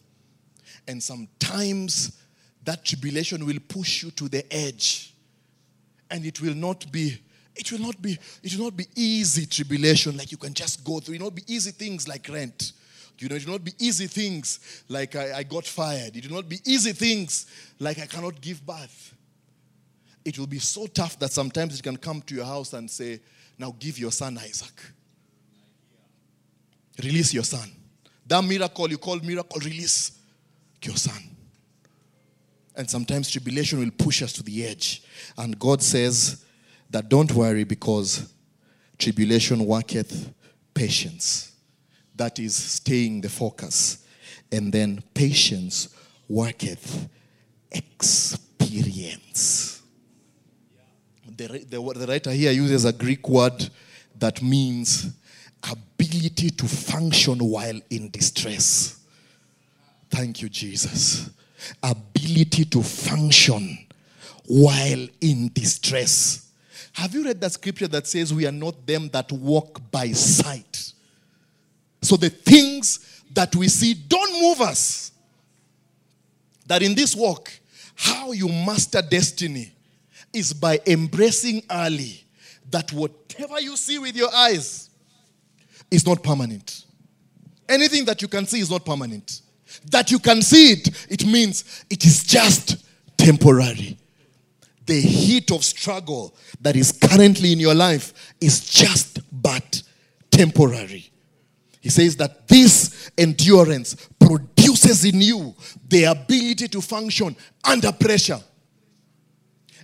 And 0.88 1.02
sometimes 1.02 2.18
that 2.64 2.84
tribulation 2.84 3.44
will 3.46 3.58
push 3.68 4.02
you 4.02 4.10
to 4.12 4.28
the 4.28 4.52
edge. 4.52 5.14
And 6.10 6.24
it 6.24 6.40
will 6.40 6.54
not 6.54 6.90
be 6.90 7.20
it 7.54 7.70
will 7.70 7.80
not 7.80 8.00
be 8.00 8.18
it 8.42 8.56
will 8.56 8.64
not 8.64 8.76
be 8.76 8.86
easy 8.96 9.46
tribulation 9.46 10.16
like 10.16 10.32
you 10.32 10.38
can 10.38 10.54
just 10.54 10.84
go 10.84 11.00
through. 11.00 11.14
It 11.14 11.20
will 11.20 11.28
not 11.28 11.36
be 11.36 11.44
easy 11.46 11.70
things 11.70 12.08
like 12.08 12.28
rent. 12.28 12.72
You 13.18 13.28
know, 13.28 13.36
it 13.36 13.44
will 13.44 13.52
not 13.52 13.64
be 13.64 13.72
easy 13.78 14.08
things 14.08 14.82
like 14.88 15.14
I, 15.14 15.38
I 15.38 15.42
got 15.44 15.64
fired. 15.64 16.16
It 16.16 16.26
will 16.28 16.36
not 16.36 16.48
be 16.48 16.58
easy 16.64 16.92
things 16.92 17.46
like 17.78 18.00
I 18.00 18.06
cannot 18.06 18.40
give 18.40 18.66
birth 18.66 19.14
it 20.24 20.38
will 20.38 20.46
be 20.46 20.58
so 20.58 20.86
tough 20.86 21.18
that 21.18 21.32
sometimes 21.32 21.78
it 21.78 21.82
can 21.82 21.96
come 21.96 22.22
to 22.22 22.34
your 22.34 22.44
house 22.44 22.72
and 22.72 22.90
say, 22.90 23.20
Now 23.58 23.74
give 23.78 23.98
your 23.98 24.12
son 24.12 24.38
Isaac. 24.38 24.72
Release 27.02 27.34
your 27.34 27.44
son. 27.44 27.70
That 28.26 28.44
miracle 28.44 28.88
you 28.88 28.98
call 28.98 29.18
miracle, 29.20 29.60
release 29.60 30.12
your 30.82 30.96
son. 30.96 31.22
And 32.76 32.88
sometimes 32.88 33.30
tribulation 33.30 33.80
will 33.80 33.90
push 33.90 34.22
us 34.22 34.32
to 34.34 34.42
the 34.42 34.64
edge. 34.64 35.02
And 35.36 35.58
God 35.58 35.82
says 35.82 36.44
that 36.92 37.08
don't 37.08 37.32
worry 37.32 37.64
because 37.64 38.32
tribulation 38.98 39.66
worketh 39.66 40.32
patience. 40.74 41.52
That 42.14 42.38
is 42.38 42.54
staying 42.54 43.22
the 43.22 43.28
focus. 43.28 44.06
And 44.50 44.72
then 44.72 45.02
patience 45.14 45.88
worketh 46.28 47.08
experience 47.70 49.72
the, 51.36 51.64
the, 51.68 51.98
the 51.98 52.06
writer 52.06 52.30
here 52.30 52.52
uses 52.52 52.84
a 52.84 52.92
Greek 52.92 53.28
word 53.28 53.68
that 54.18 54.42
means 54.42 55.12
ability 55.70 56.50
to 56.50 56.66
function 56.66 57.38
while 57.38 57.80
in 57.90 58.10
distress. 58.10 59.00
Thank 60.10 60.42
you, 60.42 60.48
Jesus. 60.48 61.30
Ability 61.82 62.66
to 62.66 62.82
function 62.82 63.86
while 64.46 65.06
in 65.20 65.50
distress. 65.52 66.51
Have 66.92 67.14
you 67.14 67.24
read 67.24 67.40
that 67.40 67.52
scripture 67.52 67.88
that 67.88 68.06
says 68.06 68.32
we 68.34 68.46
are 68.46 68.52
not 68.52 68.86
them 68.86 69.08
that 69.10 69.30
walk 69.32 69.80
by 69.90 70.12
sight? 70.12 70.92
So 72.02 72.16
the 72.16 72.30
things 72.30 73.22
that 73.32 73.54
we 73.56 73.68
see 73.68 73.94
don't 73.94 74.40
move 74.42 74.60
us. 74.60 75.12
That 76.66 76.82
in 76.82 76.94
this 76.94 77.16
walk, 77.16 77.50
how 77.94 78.32
you 78.32 78.48
master 78.48 79.02
destiny 79.02 79.72
is 80.32 80.52
by 80.52 80.80
embracing 80.86 81.62
early 81.70 82.24
that 82.70 82.92
whatever 82.92 83.60
you 83.60 83.76
see 83.76 83.98
with 83.98 84.16
your 84.16 84.34
eyes 84.34 84.90
is 85.90 86.06
not 86.06 86.22
permanent. 86.22 86.84
Anything 87.68 88.04
that 88.06 88.20
you 88.22 88.28
can 88.28 88.46
see 88.46 88.60
is 88.60 88.70
not 88.70 88.84
permanent. 88.84 89.42
That 89.90 90.10
you 90.10 90.18
can 90.18 90.42
see 90.42 90.72
it, 90.72 91.06
it 91.10 91.26
means 91.26 91.84
it 91.88 92.04
is 92.04 92.24
just 92.24 92.84
temporary. 93.16 93.98
The 94.86 95.00
heat 95.00 95.50
of 95.50 95.64
struggle 95.64 96.34
that 96.60 96.76
is 96.76 96.92
currently 96.92 97.52
in 97.52 97.60
your 97.60 97.74
life 97.74 98.34
is 98.40 98.68
just 98.68 99.20
but 99.30 99.82
temporary. 100.30 101.10
He 101.80 101.90
says 101.90 102.16
that 102.16 102.46
this 102.48 103.10
endurance 103.18 104.08
produces 104.18 105.04
in 105.04 105.20
you 105.20 105.54
the 105.88 106.04
ability 106.04 106.68
to 106.68 106.80
function 106.80 107.36
under 107.64 107.92
pressure. 107.92 108.40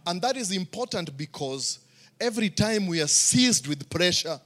And 0.07 0.23
that 0.23 0.37
is 0.37 0.53
important 0.53 1.17
because 1.17 1.81
every 2.21 2.51
time 2.51 2.87
we 2.87 3.03
are 3.03 3.09
seized 3.09 3.67
with 3.67 3.91
pressure, 3.91 4.41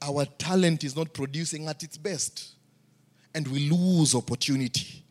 our 0.00 0.24
talent 0.24 0.84
is 0.84 0.96
not 0.96 1.12
producing 1.12 1.68
at 1.68 1.82
its 1.82 1.96
best. 1.96 2.54
And 3.34 3.46
we 3.46 3.70
lose 3.70 4.14
opportunity. 4.14 5.04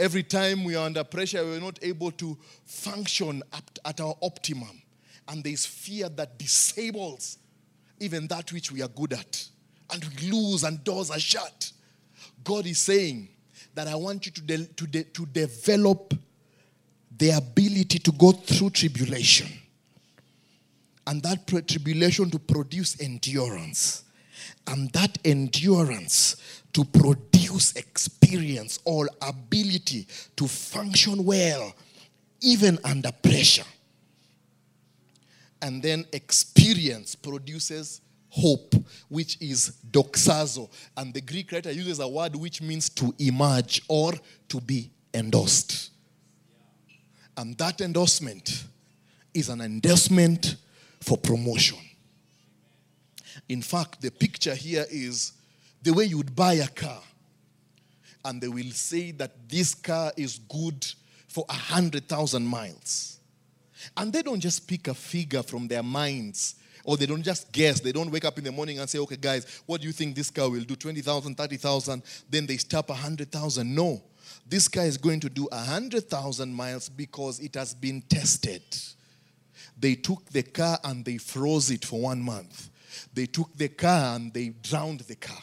Every 0.00 0.22
time 0.22 0.64
we 0.64 0.76
are 0.76 0.86
under 0.86 1.04
pressure, 1.04 1.44
we're 1.44 1.60
not 1.60 1.78
able 1.82 2.10
to 2.12 2.38
function 2.64 3.42
at 3.84 4.00
our 4.00 4.14
optimum. 4.22 4.80
And 5.28 5.44
there's 5.44 5.66
fear 5.66 6.08
that 6.08 6.38
disables 6.38 7.36
even 7.98 8.26
that 8.28 8.50
which 8.50 8.72
we 8.72 8.80
are 8.80 8.88
good 8.88 9.12
at. 9.12 9.46
And 9.92 10.02
we 10.02 10.30
lose, 10.30 10.64
and 10.64 10.82
doors 10.84 11.10
are 11.10 11.20
shut. 11.20 11.70
God 12.42 12.64
is 12.64 12.78
saying 12.78 13.28
that 13.74 13.88
I 13.88 13.94
want 13.94 14.24
you 14.24 14.32
to, 14.32 14.40
de- 14.40 14.64
to, 14.64 14.86
de- 14.86 15.04
to 15.04 15.26
develop 15.26 16.14
the 17.18 17.32
ability 17.32 17.98
to 17.98 18.12
go 18.12 18.32
through 18.32 18.70
tribulation. 18.70 19.48
And 21.06 21.22
that 21.24 21.46
tribulation 21.46 22.30
to 22.30 22.38
produce 22.38 22.98
endurance. 23.02 24.04
And 24.66 24.90
that 24.92 25.18
endurance 25.26 26.59
to 26.72 26.84
produce 26.84 27.74
experience 27.76 28.78
or 28.84 29.08
ability 29.22 30.06
to 30.36 30.46
function 30.46 31.24
well, 31.24 31.74
even 32.40 32.78
under 32.84 33.10
pressure. 33.12 33.64
And 35.62 35.82
then 35.82 36.06
experience 36.12 37.14
produces 37.14 38.00
hope, 38.30 38.74
which 39.08 39.40
is 39.40 39.76
doxazo. 39.90 40.70
And 40.96 41.12
the 41.12 41.20
Greek 41.20 41.52
writer 41.52 41.72
uses 41.72 41.98
a 41.98 42.08
word 42.08 42.36
which 42.36 42.62
means 42.62 42.88
to 42.90 43.14
emerge 43.18 43.82
or 43.88 44.12
to 44.48 44.60
be 44.60 44.90
endorsed. 45.12 45.90
And 47.36 47.56
that 47.58 47.80
endorsement 47.80 48.64
is 49.34 49.48
an 49.48 49.60
endorsement 49.60 50.56
for 51.00 51.16
promotion. 51.16 51.78
In 53.48 53.62
fact, 53.62 54.00
the 54.00 54.10
picture 54.10 54.54
here 54.54 54.86
is 54.90 55.32
the 55.82 55.92
way 55.92 56.04
you 56.04 56.18
would 56.18 56.34
buy 56.34 56.54
a 56.54 56.68
car. 56.68 57.02
And 58.24 58.40
they 58.40 58.48
will 58.48 58.70
say 58.72 59.12
that 59.12 59.48
this 59.48 59.74
car 59.74 60.12
is 60.16 60.38
good 60.38 60.86
for 61.26 61.44
100,000 61.48 62.44
miles. 62.44 63.18
And 63.96 64.12
they 64.12 64.22
don't 64.22 64.40
just 64.40 64.68
pick 64.68 64.88
a 64.88 64.94
figure 64.94 65.42
from 65.42 65.68
their 65.68 65.82
minds 65.82 66.56
or 66.84 66.96
they 66.96 67.06
don't 67.06 67.22
just 67.22 67.52
guess. 67.52 67.80
They 67.80 67.92
don't 67.92 68.10
wake 68.10 68.24
up 68.24 68.38
in 68.38 68.44
the 68.44 68.52
morning 68.52 68.78
and 68.78 68.88
say, 68.88 68.98
okay, 68.98 69.16
guys, 69.16 69.62
what 69.66 69.80
do 69.80 69.86
you 69.86 69.92
think 69.92 70.14
this 70.14 70.30
car 70.30 70.50
will 70.50 70.62
do? 70.62 70.76
20,000, 70.76 71.34
30,000. 71.34 72.02
Then 72.28 72.46
they 72.46 72.56
stop 72.56 72.88
100,000. 72.88 73.74
No. 73.74 74.02
This 74.46 74.68
car 74.68 74.84
is 74.84 74.96
going 74.96 75.20
to 75.20 75.28
do 75.28 75.48
100,000 75.50 76.52
miles 76.52 76.88
because 76.88 77.40
it 77.40 77.54
has 77.54 77.74
been 77.74 78.02
tested. 78.02 78.62
They 79.78 79.94
took 79.94 80.24
the 80.26 80.42
car 80.42 80.78
and 80.84 81.04
they 81.04 81.18
froze 81.18 81.70
it 81.70 81.84
for 81.84 82.00
one 82.00 82.20
month. 82.20 82.70
They 83.14 83.26
took 83.26 83.56
the 83.56 83.68
car 83.68 84.16
and 84.16 84.32
they 84.32 84.48
drowned 84.48 85.00
the 85.00 85.16
car. 85.16 85.40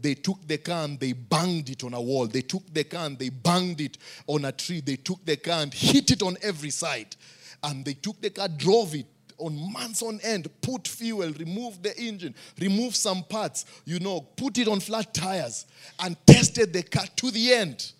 They 0.00 0.14
took 0.14 0.46
the 0.46 0.58
car 0.58 0.84
and 0.84 0.98
they 0.98 1.12
banged 1.12 1.70
it 1.70 1.82
on 1.84 1.94
a 1.94 2.00
wall. 2.00 2.26
They 2.26 2.42
took 2.42 2.72
the 2.72 2.84
car 2.84 3.06
and 3.06 3.18
they 3.18 3.30
banged 3.30 3.80
it 3.80 3.98
on 4.26 4.44
a 4.44 4.52
tree. 4.52 4.80
They 4.80 4.96
took 4.96 5.24
the 5.24 5.36
car 5.36 5.62
and 5.62 5.74
hit 5.74 6.10
it 6.10 6.22
on 6.22 6.36
every 6.42 6.70
side. 6.70 7.16
And 7.62 7.84
they 7.84 7.94
took 7.94 8.20
the 8.20 8.30
car, 8.30 8.48
drove 8.48 8.94
it 8.94 9.06
on 9.38 9.72
months 9.72 10.02
on 10.02 10.20
end, 10.22 10.48
put 10.60 10.86
fuel, 10.86 11.32
remove 11.32 11.82
the 11.82 11.96
engine, 11.98 12.34
remove 12.60 12.94
some 12.94 13.22
parts, 13.24 13.64
you 13.84 13.98
know, 14.00 14.20
put 14.20 14.58
it 14.58 14.68
on 14.68 14.80
flat 14.80 15.14
tires, 15.14 15.66
and 16.00 16.16
tested 16.26 16.72
the 16.72 16.82
car 16.82 17.06
to 17.16 17.30
the 17.30 17.52
end. 17.52 17.92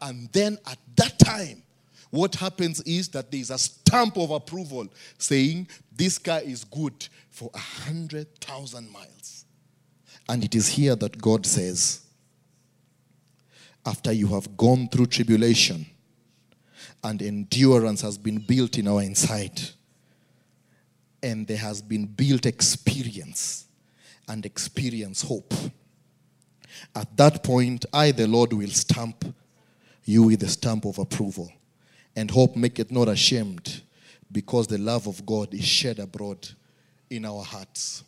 And 0.00 0.28
then 0.32 0.58
at 0.66 0.78
that 0.96 1.18
time, 1.18 1.62
what 2.10 2.34
happens 2.34 2.80
is 2.82 3.08
that 3.10 3.30
there's 3.30 3.50
a 3.50 3.58
stamp 3.58 4.18
of 4.18 4.30
approval 4.30 4.86
saying 5.18 5.68
this 5.94 6.18
car 6.18 6.40
is 6.44 6.64
good 6.64 7.08
for 7.30 7.50
a 7.54 7.58
hundred 7.58 8.34
thousand 8.36 8.90
miles. 8.90 9.41
And 10.28 10.44
it 10.44 10.54
is 10.54 10.68
here 10.68 10.96
that 10.96 11.20
God 11.20 11.44
says, 11.46 12.00
after 13.84 14.12
you 14.12 14.28
have 14.28 14.56
gone 14.56 14.88
through 14.88 15.06
tribulation 15.06 15.86
and 17.02 17.20
endurance 17.20 18.00
has 18.02 18.16
been 18.16 18.38
built 18.38 18.78
in 18.78 18.86
our 18.86 19.02
inside, 19.02 19.60
and 21.22 21.46
there 21.46 21.56
has 21.56 21.82
been 21.82 22.06
built 22.06 22.46
experience 22.46 23.66
and 24.28 24.46
experience 24.46 25.22
hope. 25.22 25.52
At 26.94 27.16
that 27.16 27.42
point, 27.42 27.86
I, 27.92 28.12
the 28.12 28.26
Lord, 28.26 28.52
will 28.52 28.70
stamp 28.70 29.24
you 30.04 30.24
with 30.24 30.40
the 30.40 30.48
stamp 30.48 30.84
of 30.84 30.98
approval. 30.98 31.52
And 32.14 32.30
hope 32.30 32.56
make 32.56 32.78
it 32.78 32.90
not 32.90 33.08
ashamed 33.08 33.82
because 34.30 34.66
the 34.66 34.78
love 34.78 35.06
of 35.06 35.24
God 35.24 35.54
is 35.54 35.64
shed 35.64 35.98
abroad 35.98 36.48
in 37.08 37.24
our 37.24 37.42
hearts. 37.42 38.04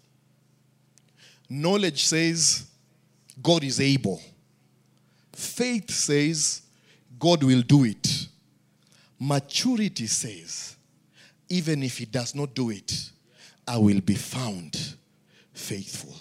Knowledge 1.48 2.04
says 2.04 2.66
God 3.42 3.64
is 3.64 3.80
able. 3.80 4.20
Faith 5.32 5.90
says 5.90 6.62
God 7.18 7.42
will 7.42 7.62
do 7.62 7.84
it. 7.84 8.28
Maturity 9.18 10.06
says 10.06 10.76
even 11.48 11.82
if 11.82 11.98
he 11.98 12.04
does 12.04 12.34
not 12.34 12.54
do 12.54 12.70
it, 12.70 13.10
I 13.66 13.78
will 13.78 14.00
be 14.00 14.14
found 14.14 14.94
faithful. 15.52 16.14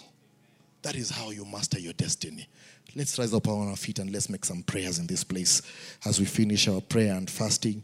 That 0.82 0.96
is 0.96 1.10
how 1.10 1.30
you 1.30 1.44
master 1.44 1.78
your 1.78 1.92
destiny. 1.94 2.46
Let's 2.94 3.18
rise 3.18 3.34
up 3.34 3.48
on 3.48 3.68
our 3.68 3.76
feet 3.76 3.98
and 3.98 4.12
let's 4.12 4.28
make 4.28 4.44
some 4.44 4.62
prayers 4.62 4.98
in 4.98 5.06
this 5.06 5.24
place 5.24 5.62
as 6.04 6.20
we 6.20 6.26
finish 6.26 6.68
our 6.68 6.80
prayer 6.80 7.14
and 7.14 7.28
fasting. 7.28 7.82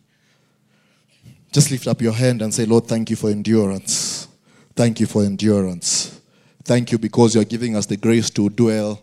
Just 1.50 1.70
lift 1.70 1.88
up 1.88 2.00
your 2.00 2.12
hand 2.12 2.42
and 2.42 2.54
say, 2.54 2.64
Lord, 2.64 2.86
thank 2.86 3.10
you 3.10 3.16
for 3.16 3.30
endurance. 3.30 4.28
Thank 4.76 5.00
you 5.00 5.06
for 5.06 5.24
endurance. 5.24 6.19
Thank 6.64 6.92
you 6.92 6.98
because 6.98 7.34
you're 7.34 7.44
giving 7.44 7.76
us 7.76 7.86
the 7.86 7.96
grace 7.96 8.30
to 8.30 8.48
dwell 8.50 9.02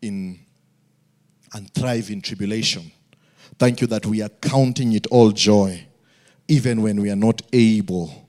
in 0.00 0.38
and 1.52 1.72
thrive 1.74 2.10
in 2.10 2.20
tribulation. 2.20 2.92
Thank 3.58 3.80
you 3.80 3.86
that 3.88 4.06
we 4.06 4.22
are 4.22 4.28
counting 4.28 4.92
it 4.92 5.06
all 5.08 5.32
joy, 5.32 5.86
even 6.48 6.82
when 6.82 7.00
we 7.00 7.10
are 7.10 7.16
not 7.16 7.42
able 7.52 8.28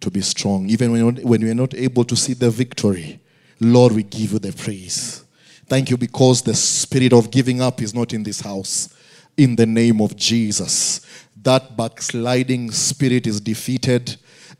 to 0.00 0.10
be 0.10 0.20
strong, 0.20 0.68
even 0.68 0.92
when, 0.92 1.16
when 1.16 1.42
we 1.42 1.50
are 1.50 1.54
not 1.54 1.74
able 1.74 2.04
to 2.04 2.14
see 2.14 2.34
the 2.34 2.50
victory. 2.50 3.20
Lord, 3.60 3.92
we 3.92 4.02
give 4.02 4.32
you 4.32 4.38
the 4.38 4.52
praise. 4.52 5.24
Thank 5.66 5.90
you 5.90 5.96
because 5.96 6.42
the 6.42 6.54
spirit 6.54 7.12
of 7.12 7.30
giving 7.30 7.60
up 7.60 7.80
is 7.82 7.94
not 7.94 8.12
in 8.12 8.22
this 8.22 8.40
house. 8.40 8.94
In 9.36 9.56
the 9.56 9.66
name 9.66 10.00
of 10.00 10.16
Jesus, 10.16 11.00
that 11.42 11.76
backsliding 11.76 12.70
spirit 12.70 13.26
is 13.26 13.40
defeated. 13.40 14.16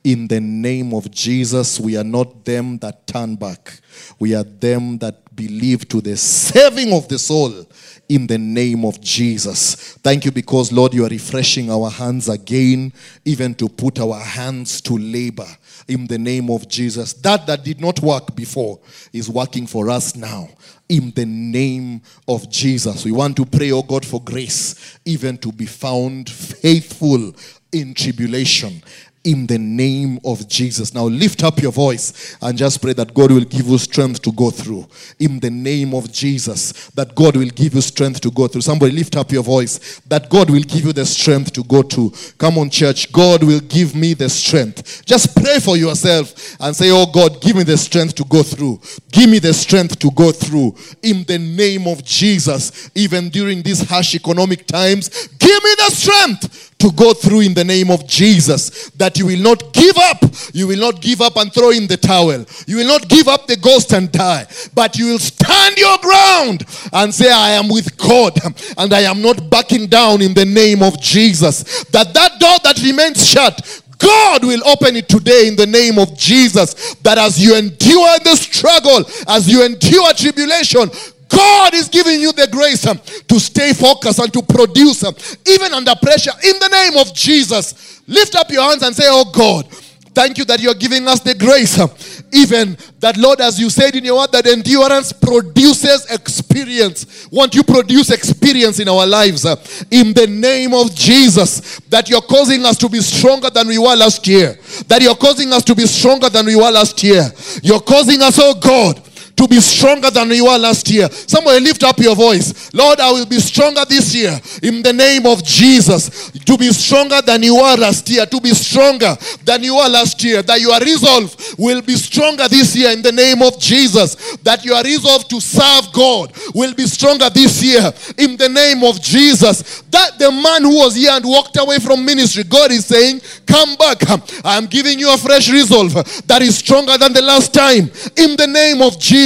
In 0.06 0.28
the 0.28 0.38
name 0.40 0.94
of 0.94 1.10
Jesus, 1.10 1.80
we 1.80 1.96
are 1.96 2.04
not 2.04 2.44
them 2.44 2.78
that 2.78 3.08
turn 3.08 3.34
back. 3.34 3.80
We 4.20 4.36
are 4.36 4.44
them 4.44 4.98
that 4.98 5.34
believe 5.34 5.88
to 5.88 6.00
the 6.00 6.16
saving 6.16 6.92
of 6.92 7.08
the 7.08 7.18
soul 7.18 7.66
in 8.08 8.28
the 8.28 8.38
name 8.38 8.84
of 8.84 9.00
Jesus. 9.00 9.74
Thank 10.04 10.24
you 10.24 10.30
because, 10.30 10.70
Lord, 10.70 10.94
you 10.94 11.04
are 11.04 11.08
refreshing 11.08 11.72
our 11.72 11.90
hands 11.90 12.28
again, 12.28 12.92
even 13.24 13.52
to 13.56 13.68
put 13.68 13.98
our 13.98 14.20
hands 14.20 14.80
to 14.82 14.96
labor 14.96 15.48
in 15.88 16.06
the 16.06 16.18
name 16.18 16.50
of 16.50 16.68
Jesus. 16.68 17.12
That 17.14 17.44
that 17.48 17.64
did 17.64 17.80
not 17.80 17.98
work 17.98 18.36
before 18.36 18.78
is 19.12 19.28
working 19.28 19.66
for 19.66 19.90
us 19.90 20.14
now 20.14 20.48
in 20.88 21.10
the 21.16 21.26
name 21.26 22.00
of 22.28 22.48
Jesus. 22.48 23.04
We 23.04 23.10
want 23.10 23.36
to 23.38 23.44
pray, 23.44 23.72
oh 23.72 23.82
God, 23.82 24.06
for 24.06 24.22
grace, 24.22 25.00
even 25.04 25.36
to 25.38 25.50
be 25.50 25.66
found 25.66 26.30
faithful 26.30 27.34
in 27.72 27.92
tribulation 27.92 28.82
in 29.26 29.44
the 29.48 29.58
name 29.58 30.20
of 30.24 30.48
Jesus. 30.48 30.94
Now 30.94 31.04
lift 31.06 31.42
up 31.42 31.60
your 31.60 31.72
voice 31.72 32.36
and 32.40 32.56
just 32.56 32.80
pray 32.80 32.92
that 32.92 33.12
God 33.12 33.32
will 33.32 33.44
give 33.44 33.66
you 33.66 33.76
strength 33.76 34.22
to 34.22 34.30
go 34.30 34.50
through. 34.50 34.86
In 35.18 35.40
the 35.40 35.50
name 35.50 35.94
of 35.94 36.12
Jesus, 36.12 36.90
that 36.90 37.12
God 37.14 37.36
will 37.36 37.48
give 37.48 37.74
you 37.74 37.80
strength 37.80 38.20
to 38.20 38.30
go 38.30 38.46
through. 38.46 38.60
Somebody 38.60 38.92
lift 38.92 39.16
up 39.16 39.32
your 39.32 39.42
voice 39.42 40.00
that 40.06 40.30
God 40.30 40.48
will 40.48 40.62
give 40.62 40.84
you 40.84 40.92
the 40.92 41.04
strength 41.04 41.52
to 41.54 41.64
go 41.64 41.82
to. 41.82 42.12
Come 42.38 42.58
on, 42.58 42.70
church. 42.70 43.12
God 43.12 43.42
will 43.42 43.58
give 43.58 43.96
me 43.96 44.14
the 44.14 44.28
strength. 44.28 45.04
Just 45.04 45.34
pray 45.34 45.58
for 45.58 45.76
yourself 45.76 46.56
and 46.60 46.74
say, 46.74 46.90
Oh 46.92 47.06
God, 47.06 47.42
give 47.42 47.56
me 47.56 47.64
the 47.64 47.76
strength 47.76 48.14
to 48.14 48.24
go 48.24 48.44
through. 48.44 48.80
Give 49.10 49.28
me 49.28 49.40
the 49.40 49.52
strength 49.52 49.98
to 49.98 50.10
go 50.12 50.30
through. 50.30 50.76
In 51.02 51.24
the 51.24 51.38
name 51.38 51.88
of 51.88 52.04
Jesus, 52.04 52.90
even 52.94 53.28
during 53.28 53.60
these 53.62 53.88
harsh 53.88 54.14
economic 54.14 54.68
times, 54.68 55.26
give 55.26 55.64
me 55.64 55.74
the 55.78 55.90
strength 55.90 56.66
to 56.78 56.92
go 56.92 57.14
through 57.14 57.40
in 57.40 57.54
the 57.54 57.64
name 57.64 57.90
of 57.90 58.06
Jesus. 58.06 58.90
That 58.90 59.18
you 59.18 59.26
will 59.26 59.40
not 59.40 59.72
give 59.72 59.96
up. 59.96 60.24
You 60.52 60.66
will 60.66 60.78
not 60.78 61.00
give 61.00 61.20
up 61.20 61.36
and 61.36 61.52
throw 61.52 61.70
in 61.70 61.86
the 61.86 61.96
towel. 61.96 62.44
You 62.66 62.76
will 62.76 62.86
not 62.86 63.08
give 63.08 63.28
up 63.28 63.46
the 63.46 63.56
ghost 63.56 63.92
and 63.92 64.10
die. 64.10 64.46
But 64.74 64.98
you 64.98 65.06
will 65.06 65.18
stand 65.18 65.78
your 65.78 65.98
ground 65.98 66.64
and 66.92 67.14
say, 67.14 67.30
I 67.30 67.50
am 67.50 67.68
with 67.68 67.96
God 67.96 68.38
and 68.76 68.92
I 68.92 69.00
am 69.00 69.22
not 69.22 69.48
backing 69.50 69.86
down 69.86 70.22
in 70.22 70.34
the 70.34 70.44
name 70.44 70.82
of 70.82 71.00
Jesus. 71.00 71.84
That 71.84 72.12
that 72.14 72.38
door 72.38 72.56
that 72.64 72.82
remains 72.82 73.26
shut, 73.26 73.82
God 73.98 74.44
will 74.44 74.66
open 74.66 74.96
it 74.96 75.08
today 75.08 75.48
in 75.48 75.56
the 75.56 75.66
name 75.66 75.98
of 75.98 76.16
Jesus. 76.16 76.94
That 76.96 77.18
as 77.18 77.42
you 77.42 77.56
endure 77.56 78.18
the 78.24 78.36
struggle, 78.36 79.04
as 79.26 79.48
you 79.48 79.64
endure 79.64 80.12
tribulation, 80.12 80.90
God 81.28 81.74
is 81.74 81.88
giving 81.88 82.20
you 82.20 82.32
the 82.32 82.48
grace 82.50 82.86
um, 82.86 82.98
to 83.28 83.40
stay 83.40 83.72
focused 83.72 84.18
and 84.18 84.32
to 84.32 84.42
produce 84.42 85.04
um, 85.04 85.14
even 85.46 85.72
under 85.72 85.94
pressure 86.00 86.32
in 86.44 86.58
the 86.58 86.68
name 86.68 87.00
of 87.00 87.12
Jesus. 87.14 88.02
Lift 88.06 88.36
up 88.36 88.50
your 88.50 88.62
hands 88.62 88.82
and 88.82 88.94
say, 88.94 89.04
Oh 89.06 89.30
God, 89.32 89.66
thank 90.14 90.38
you 90.38 90.44
that 90.44 90.60
you're 90.60 90.74
giving 90.74 91.06
us 91.08 91.20
the 91.20 91.34
grace. 91.34 91.78
um, 91.78 91.90
even 92.32 92.76
that, 93.00 93.16
Lord, 93.16 93.40
as 93.40 93.58
you 93.58 93.70
said 93.70 93.94
in 93.96 94.04
your 94.04 94.18
word, 94.18 94.32
that 94.32 94.46
endurance 94.46 95.12
produces 95.12 96.10
experience. 96.10 97.28
Want 97.30 97.54
you 97.54 97.62
produce 97.62 98.10
experience 98.10 98.78
in 98.78 98.88
our 98.88 99.06
lives 99.06 99.44
in 99.90 100.12
the 100.12 100.26
name 100.28 100.74
of 100.74 100.94
Jesus. 100.94 101.80
That 101.88 102.08
you're 102.08 102.22
causing 102.22 102.64
us 102.64 102.76
to 102.78 102.88
be 102.88 103.00
stronger 103.00 103.50
than 103.50 103.68
we 103.68 103.78
were 103.78 103.96
last 103.96 104.26
year. 104.26 104.58
That 104.88 105.02
you're 105.02 105.16
causing 105.16 105.52
us 105.52 105.64
to 105.64 105.74
be 105.74 105.86
stronger 105.86 106.28
than 106.28 106.46
we 106.46 106.56
were 106.56 106.70
last 106.70 107.02
year. 107.02 107.24
You're 107.62 107.80
causing 107.80 108.22
us, 108.22 108.38
oh 108.40 108.54
God 108.54 109.02
to 109.36 109.46
be 109.46 109.60
stronger 109.60 110.10
than 110.10 110.30
you 110.30 110.46
were 110.46 110.58
last 110.58 110.88
year. 110.90 111.08
Somebody 111.10 111.60
lift 111.60 111.82
up 111.84 111.98
your 111.98 112.16
voice. 112.16 112.72
Lord, 112.72 113.00
I 113.00 113.12
will 113.12 113.26
be 113.26 113.38
stronger 113.38 113.84
this 113.84 114.14
year 114.14 114.40
in 114.62 114.82
the 114.82 114.92
name 114.92 115.26
of 115.26 115.44
Jesus. 115.44 116.30
To 116.30 116.56
be 116.56 116.72
stronger 116.72 117.20
than 117.20 117.42
you 117.42 117.56
were 117.56 117.76
last 117.76 118.08
year. 118.08 118.24
To 118.24 118.40
be 118.40 118.54
stronger 118.54 119.14
than 119.44 119.62
you 119.62 119.76
were 119.76 119.88
last 119.88 120.22
year. 120.24 120.42
That 120.42 120.60
your 120.60 120.78
resolve 120.80 121.36
will 121.58 121.82
be 121.82 121.96
stronger 121.96 122.48
this 122.48 122.74
year 122.74 122.92
in 122.92 123.02
the 123.02 123.12
name 123.12 123.42
of 123.42 123.60
Jesus. 123.60 124.36
That 124.38 124.64
your 124.64 124.82
resolve 124.82 125.28
to 125.28 125.40
serve 125.40 125.92
God 125.92 126.32
will 126.54 126.72
be 126.74 126.86
stronger 126.86 127.28
this 127.28 127.62
year 127.62 127.92
in 128.16 128.38
the 128.38 128.48
name 128.48 128.84
of 128.84 129.02
Jesus. 129.02 129.82
That 129.90 130.18
the 130.18 130.32
man 130.32 130.62
who 130.62 130.76
was 130.78 130.94
here 130.94 131.12
and 131.12 131.24
walked 131.24 131.58
away 131.58 131.78
from 131.78 132.06
ministry, 132.06 132.44
God 132.44 132.72
is 132.72 132.86
saying, 132.86 133.20
Come 133.46 133.76
back. 133.76 133.98
I 134.44 134.56
am 134.56 134.66
giving 134.66 134.98
you 134.98 135.12
a 135.12 135.18
fresh 135.18 135.50
resolve 135.50 135.92
that 136.26 136.40
is 136.40 136.56
stronger 136.56 136.96
than 136.96 137.12
the 137.12 137.22
last 137.22 137.52
time 137.52 137.90
in 138.16 138.36
the 138.36 138.46
name 138.46 138.80
of 138.80 138.98
Jesus. 138.98 139.25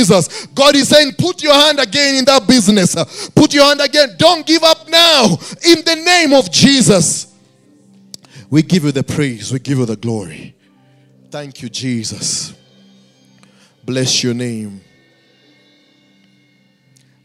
God 0.55 0.74
is 0.76 0.88
saying, 0.88 1.12
Put 1.18 1.42
your 1.42 1.55
hand 1.55 1.78
again 1.78 2.16
in 2.16 2.24
that 2.26 2.46
business. 2.46 3.28
Put 3.30 3.53
your 3.53 3.64
hand 3.64 3.80
again. 3.80 4.14
Don't 4.18 4.46
give 4.46 4.62
up 4.62 4.88
now 4.88 5.24
in 5.24 5.84
the 5.84 6.03
name 6.05 6.32
of 6.32 6.51
Jesus. 6.51 7.34
We 8.51 8.62
give 8.62 8.84
you 8.84 8.92
the 8.92 9.05
praise, 9.05 9.53
we 9.53 9.59
give 9.59 9.78
you 9.78 9.86
the 9.86 9.96
glory. 9.96 10.57
Thank 11.30 11.62
you, 11.62 11.68
Jesus. 11.68 12.55
Bless 13.84 14.24
your 14.24 14.34
name. 14.34 14.80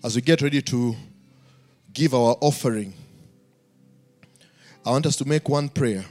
As 0.03 0.15
we 0.15 0.21
get 0.21 0.41
ready 0.41 0.61
to 0.61 0.95
give 1.91 2.13
our 2.13 2.38
offering, 2.41 2.93
I 4.86 4.91
want 4.91 5.07
us 5.07 5.15
to 5.15 5.26
make 5.26 5.49
one 5.49 5.67
prayer 5.67 6.05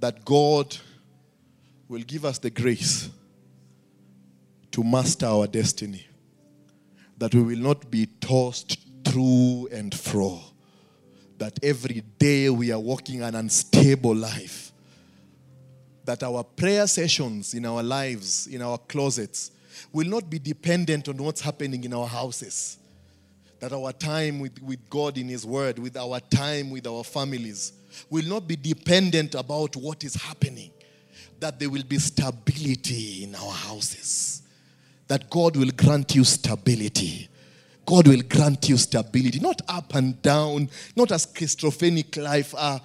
that 0.00 0.24
God 0.24 0.76
will 1.88 2.02
give 2.02 2.24
us 2.24 2.38
the 2.38 2.50
grace 2.50 3.08
to 4.74 4.82
master 4.82 5.26
our 5.26 5.46
destiny, 5.46 6.04
that 7.16 7.32
we 7.32 7.40
will 7.40 7.58
not 7.60 7.88
be 7.92 8.06
tossed 8.20 8.76
through 9.04 9.68
and 9.70 9.94
fro, 9.94 10.40
that 11.38 11.56
every 11.62 12.02
day 12.18 12.50
we 12.50 12.72
are 12.72 12.80
walking 12.80 13.22
an 13.22 13.36
unstable 13.36 14.16
life, 14.16 14.72
that 16.04 16.24
our 16.24 16.42
prayer 16.42 16.88
sessions 16.88 17.54
in 17.54 17.64
our 17.64 17.84
lives, 17.84 18.48
in 18.48 18.60
our 18.62 18.76
closets, 18.76 19.52
will 19.92 20.08
not 20.08 20.28
be 20.28 20.40
dependent 20.40 21.08
on 21.08 21.18
what's 21.18 21.40
happening 21.40 21.84
in 21.84 21.94
our 21.94 22.08
houses. 22.08 22.76
That 23.60 23.72
our 23.72 23.92
time 23.92 24.40
with, 24.40 24.60
with 24.60 24.90
God 24.90 25.16
in 25.18 25.28
His 25.28 25.46
Word, 25.46 25.78
with 25.78 25.96
our 25.96 26.18
time 26.18 26.70
with 26.70 26.88
our 26.88 27.04
families, 27.04 27.74
will 28.10 28.26
not 28.26 28.48
be 28.48 28.56
dependent 28.56 29.36
about 29.36 29.76
what 29.76 30.02
is 30.02 30.16
happening. 30.16 30.72
That 31.38 31.60
there 31.60 31.70
will 31.70 31.84
be 31.84 32.00
stability 32.00 33.22
in 33.22 33.36
our 33.36 33.52
houses. 33.52 34.40
That 35.08 35.28
God 35.30 35.56
will 35.56 35.70
grant 35.70 36.14
you 36.14 36.24
stability. 36.24 37.28
God 37.86 38.08
will 38.08 38.22
grant 38.22 38.68
you 38.68 38.76
stability, 38.78 39.40
not 39.40 39.60
up 39.68 39.94
and 39.94 40.20
down, 40.22 40.70
not 40.96 41.12
as 41.12 41.28
schizophrenic 41.36 42.16
life. 42.16 42.54
Uh, 42.56 42.78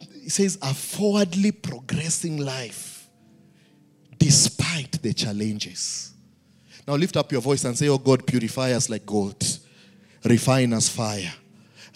it 0.00 0.30
says 0.30 0.58
a 0.62 0.72
forwardly 0.72 1.52
progressing 1.52 2.38
life 2.38 3.08
despite 4.18 5.02
the 5.02 5.12
challenges. 5.12 6.12
Now 6.86 6.94
lift 6.94 7.16
up 7.16 7.32
your 7.32 7.40
voice 7.40 7.64
and 7.64 7.76
say, 7.76 7.88
Oh 7.88 7.98
God, 7.98 8.26
purify 8.26 8.72
us 8.72 8.88
like 8.88 9.04
gold, 9.04 9.42
refine 10.24 10.72
us 10.72 10.88
fire. 10.88 11.32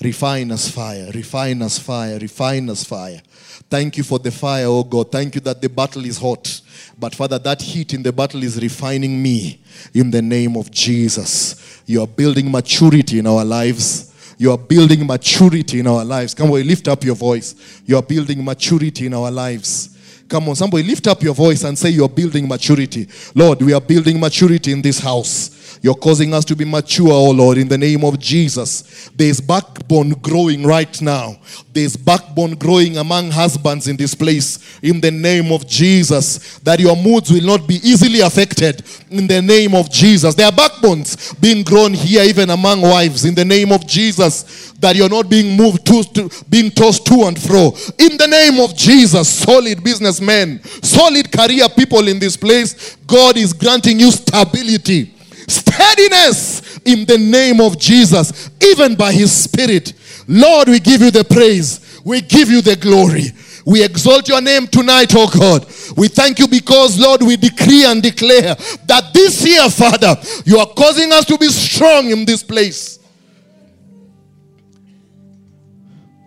Refine 0.05 0.53
us 0.53 0.69
fire, 0.69 1.11
refine 1.15 1.63
us 1.63 1.79
fire, 1.79 2.19
refine 2.19 2.69
us 2.69 2.85
fire. 2.85 3.23
Thank 3.71 3.97
you 3.97 4.05
for 4.05 4.19
the 4.19 4.31
fire, 4.31 4.67
oh 4.67 4.85
God. 4.85 5.11
Thank 5.11 5.35
you 5.35 5.41
that 5.41 5.63
the 5.63 5.69
battle 5.71 6.05
is 6.05 6.19
hot. 6.19 6.61
But 6.99 7.15
Father, 7.15 7.39
that 7.39 7.63
heat 7.63 7.95
in 7.95 8.03
the 8.03 8.13
battle 8.13 8.43
is 8.43 8.61
refining 8.61 9.23
me 9.23 9.63
in 9.95 10.11
the 10.11 10.21
name 10.21 10.59
of 10.59 10.71
Jesus. 10.71 11.83
You 11.87 12.03
are 12.03 12.07
building 12.07 12.53
maturity 12.53 13.19
in 13.19 13.27
our 13.27 13.47
lives. 13.47 14.35
You 14.37 14.51
are 14.51 14.59
building 14.59 15.07
maturity 15.07 15.81
in 15.81 15.87
our 15.87 16.05
lives. 16.05 16.35
Come 16.35 16.51
on, 16.51 16.67
lift 16.67 16.87
up 16.87 17.03
your 17.03 17.17
voice. 17.17 17.83
You 17.87 17.97
are 17.97 18.03
building 18.03 18.45
maturity 18.45 19.07
in 19.07 19.15
our 19.15 19.31
lives. 19.31 19.95
Come 20.29 20.49
on, 20.49 20.57
somebody 20.57 20.83
lift 20.83 21.07
up 21.07 21.23
your 21.23 21.35
voice 21.35 21.65
and 21.65 21.79
say, 21.79 21.91
You're 21.91 22.09
building 22.09 22.49
maturity. 22.49 23.09
Lord, 23.35 23.63
we 23.63 23.73
are 23.73 23.81
building 23.81 24.21
maturity 24.21 24.73
in 24.73 24.83
this 24.83 24.99
house. 24.99 25.64
You're 25.83 25.95
causing 25.95 26.33
us 26.35 26.45
to 26.47 26.57
be 26.57 26.65
mature, 26.65 27.13
oh 27.13 27.31
Lord, 27.31 27.59
in 27.59 27.69
the 27.69 27.79
name 27.79 28.05
of 28.05 28.19
Jesus. 28.19 29.11
There's 29.15 29.41
backbone 29.41 30.11
growing 30.11 30.65
right 30.65 31.01
now. 31.03 31.37
There's 31.73 31.97
backbone 31.97 32.55
growing 32.55 32.97
among 32.99 33.31
husbands 33.31 33.89
in 33.89 33.97
this 33.97 34.15
place 34.15 34.79
in 34.83 35.01
the 35.01 35.11
name 35.11 35.53
of 35.53 35.67
Jesus. 35.67 36.59
That 36.61 36.81
your 36.81 36.97
moods 36.97 37.31
will 37.31 37.45
not 37.45 37.67
be 37.67 37.77
easily 37.77 38.21
affected 38.21 38.83
in 39.11 39.27
the 39.27 39.43
name 39.43 39.75
of 39.75 39.91
Jesus. 39.91 40.35
There 40.35 40.47
are 40.47 40.53
backbones 40.53 41.35
being 41.35 41.65
grown 41.65 41.93
here, 41.95 42.23
even 42.25 42.51
among 42.51 42.81
wives, 42.81 43.25
in 43.25 43.35
the 43.35 43.45
name 43.45 43.73
of 43.73 43.87
Jesus. 43.87 44.73
That 44.79 44.97
you're 44.97 45.09
not 45.09 45.29
being 45.29 45.57
moved 45.57 45.87
to, 45.87 46.03
to 46.15 46.45
being 46.49 46.71
tossed 46.71 47.07
to 47.07 47.25
and 47.25 47.41
fro. 47.41 47.73
In 47.99 48.17
the 48.17 48.29
name 48.29 48.61
of 48.61 48.77
Jesus, 48.77 49.29
solid 49.29 49.83
businessmen, 49.83 50.63
solid 50.65 51.31
career 51.31 51.69
people 51.69 52.07
in 52.09 52.19
this 52.19 52.37
place, 52.37 52.97
God 53.07 53.37
is 53.37 53.53
granting 53.53 54.01
you 54.01 54.11
stability 54.11 55.15
steadiness 55.49 56.79
in 56.85 57.05
the 57.05 57.19
name 57.19 57.61
of 57.61 57.79
Jesus, 57.79 58.51
even 58.63 58.95
by 58.95 59.13
His 59.13 59.33
Spirit. 59.33 59.93
Lord, 60.27 60.69
we 60.69 60.81
give 60.81 61.01
you 61.01 61.11
the 61.11 61.25
praise, 61.25 62.01
we 62.05 62.21
give 62.21 62.51
you 62.51 62.63
the 62.63 62.77
glory. 62.77 63.33
We 63.67 63.83
exalt 63.83 64.29
your 64.29 64.43
name 64.43 64.67
tonight, 64.67 65.13
oh 65.15 65.29
God. 65.29 65.67
We 65.97 66.09
thank 66.09 66.39
you 66.39 66.47
because, 66.47 66.99
Lord, 66.99 67.23
we 67.23 67.37
decree 67.37 67.87
and 67.87 68.03
declare 68.03 68.55
that 68.87 69.11
this 69.15 69.47
year, 69.47 69.71
Father, 69.71 70.17
you 70.45 70.59
are 70.59 70.67
causing 70.67 71.11
us 71.13 71.25
to 71.27 71.39
be 71.39 71.49
strong 71.49 72.11
in 72.11 72.27
this 72.27 72.43
place. 72.43 72.99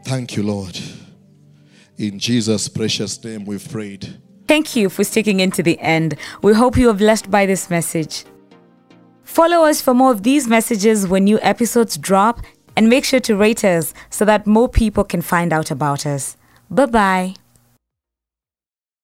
Thank 0.03 0.35
you, 0.35 0.43
Lord. 0.43 0.79
In 1.97 2.17
Jesus' 2.17 2.67
precious 2.69 3.23
name, 3.23 3.45
we've 3.45 3.69
prayed. 3.69 4.19
Thank 4.47 4.75
you 4.75 4.89
for 4.89 5.03
sticking 5.03 5.39
into 5.39 5.61
the 5.61 5.77
end. 5.79 6.15
We 6.41 6.53
hope 6.53 6.77
you 6.77 6.89
are 6.89 6.93
blessed 6.93 7.29
by 7.29 7.45
this 7.45 7.69
message. 7.69 8.23
Follow 9.37 9.65
us 9.65 9.83
for 9.83 9.93
more 9.93 10.09
of 10.09 10.23
these 10.23 10.47
messages 10.47 11.07
when 11.07 11.25
new 11.25 11.37
episodes 11.43 11.95
drop 11.95 12.41
and 12.75 12.89
make 12.89 13.05
sure 13.05 13.19
to 13.19 13.35
rate 13.35 13.63
us 13.63 13.93
so 14.09 14.25
that 14.25 14.47
more 14.47 14.67
people 14.67 15.03
can 15.03 15.21
find 15.21 15.53
out 15.53 15.69
about 15.69 16.07
us. 16.07 16.35
Bye 16.71 16.87
bye. 16.87 17.35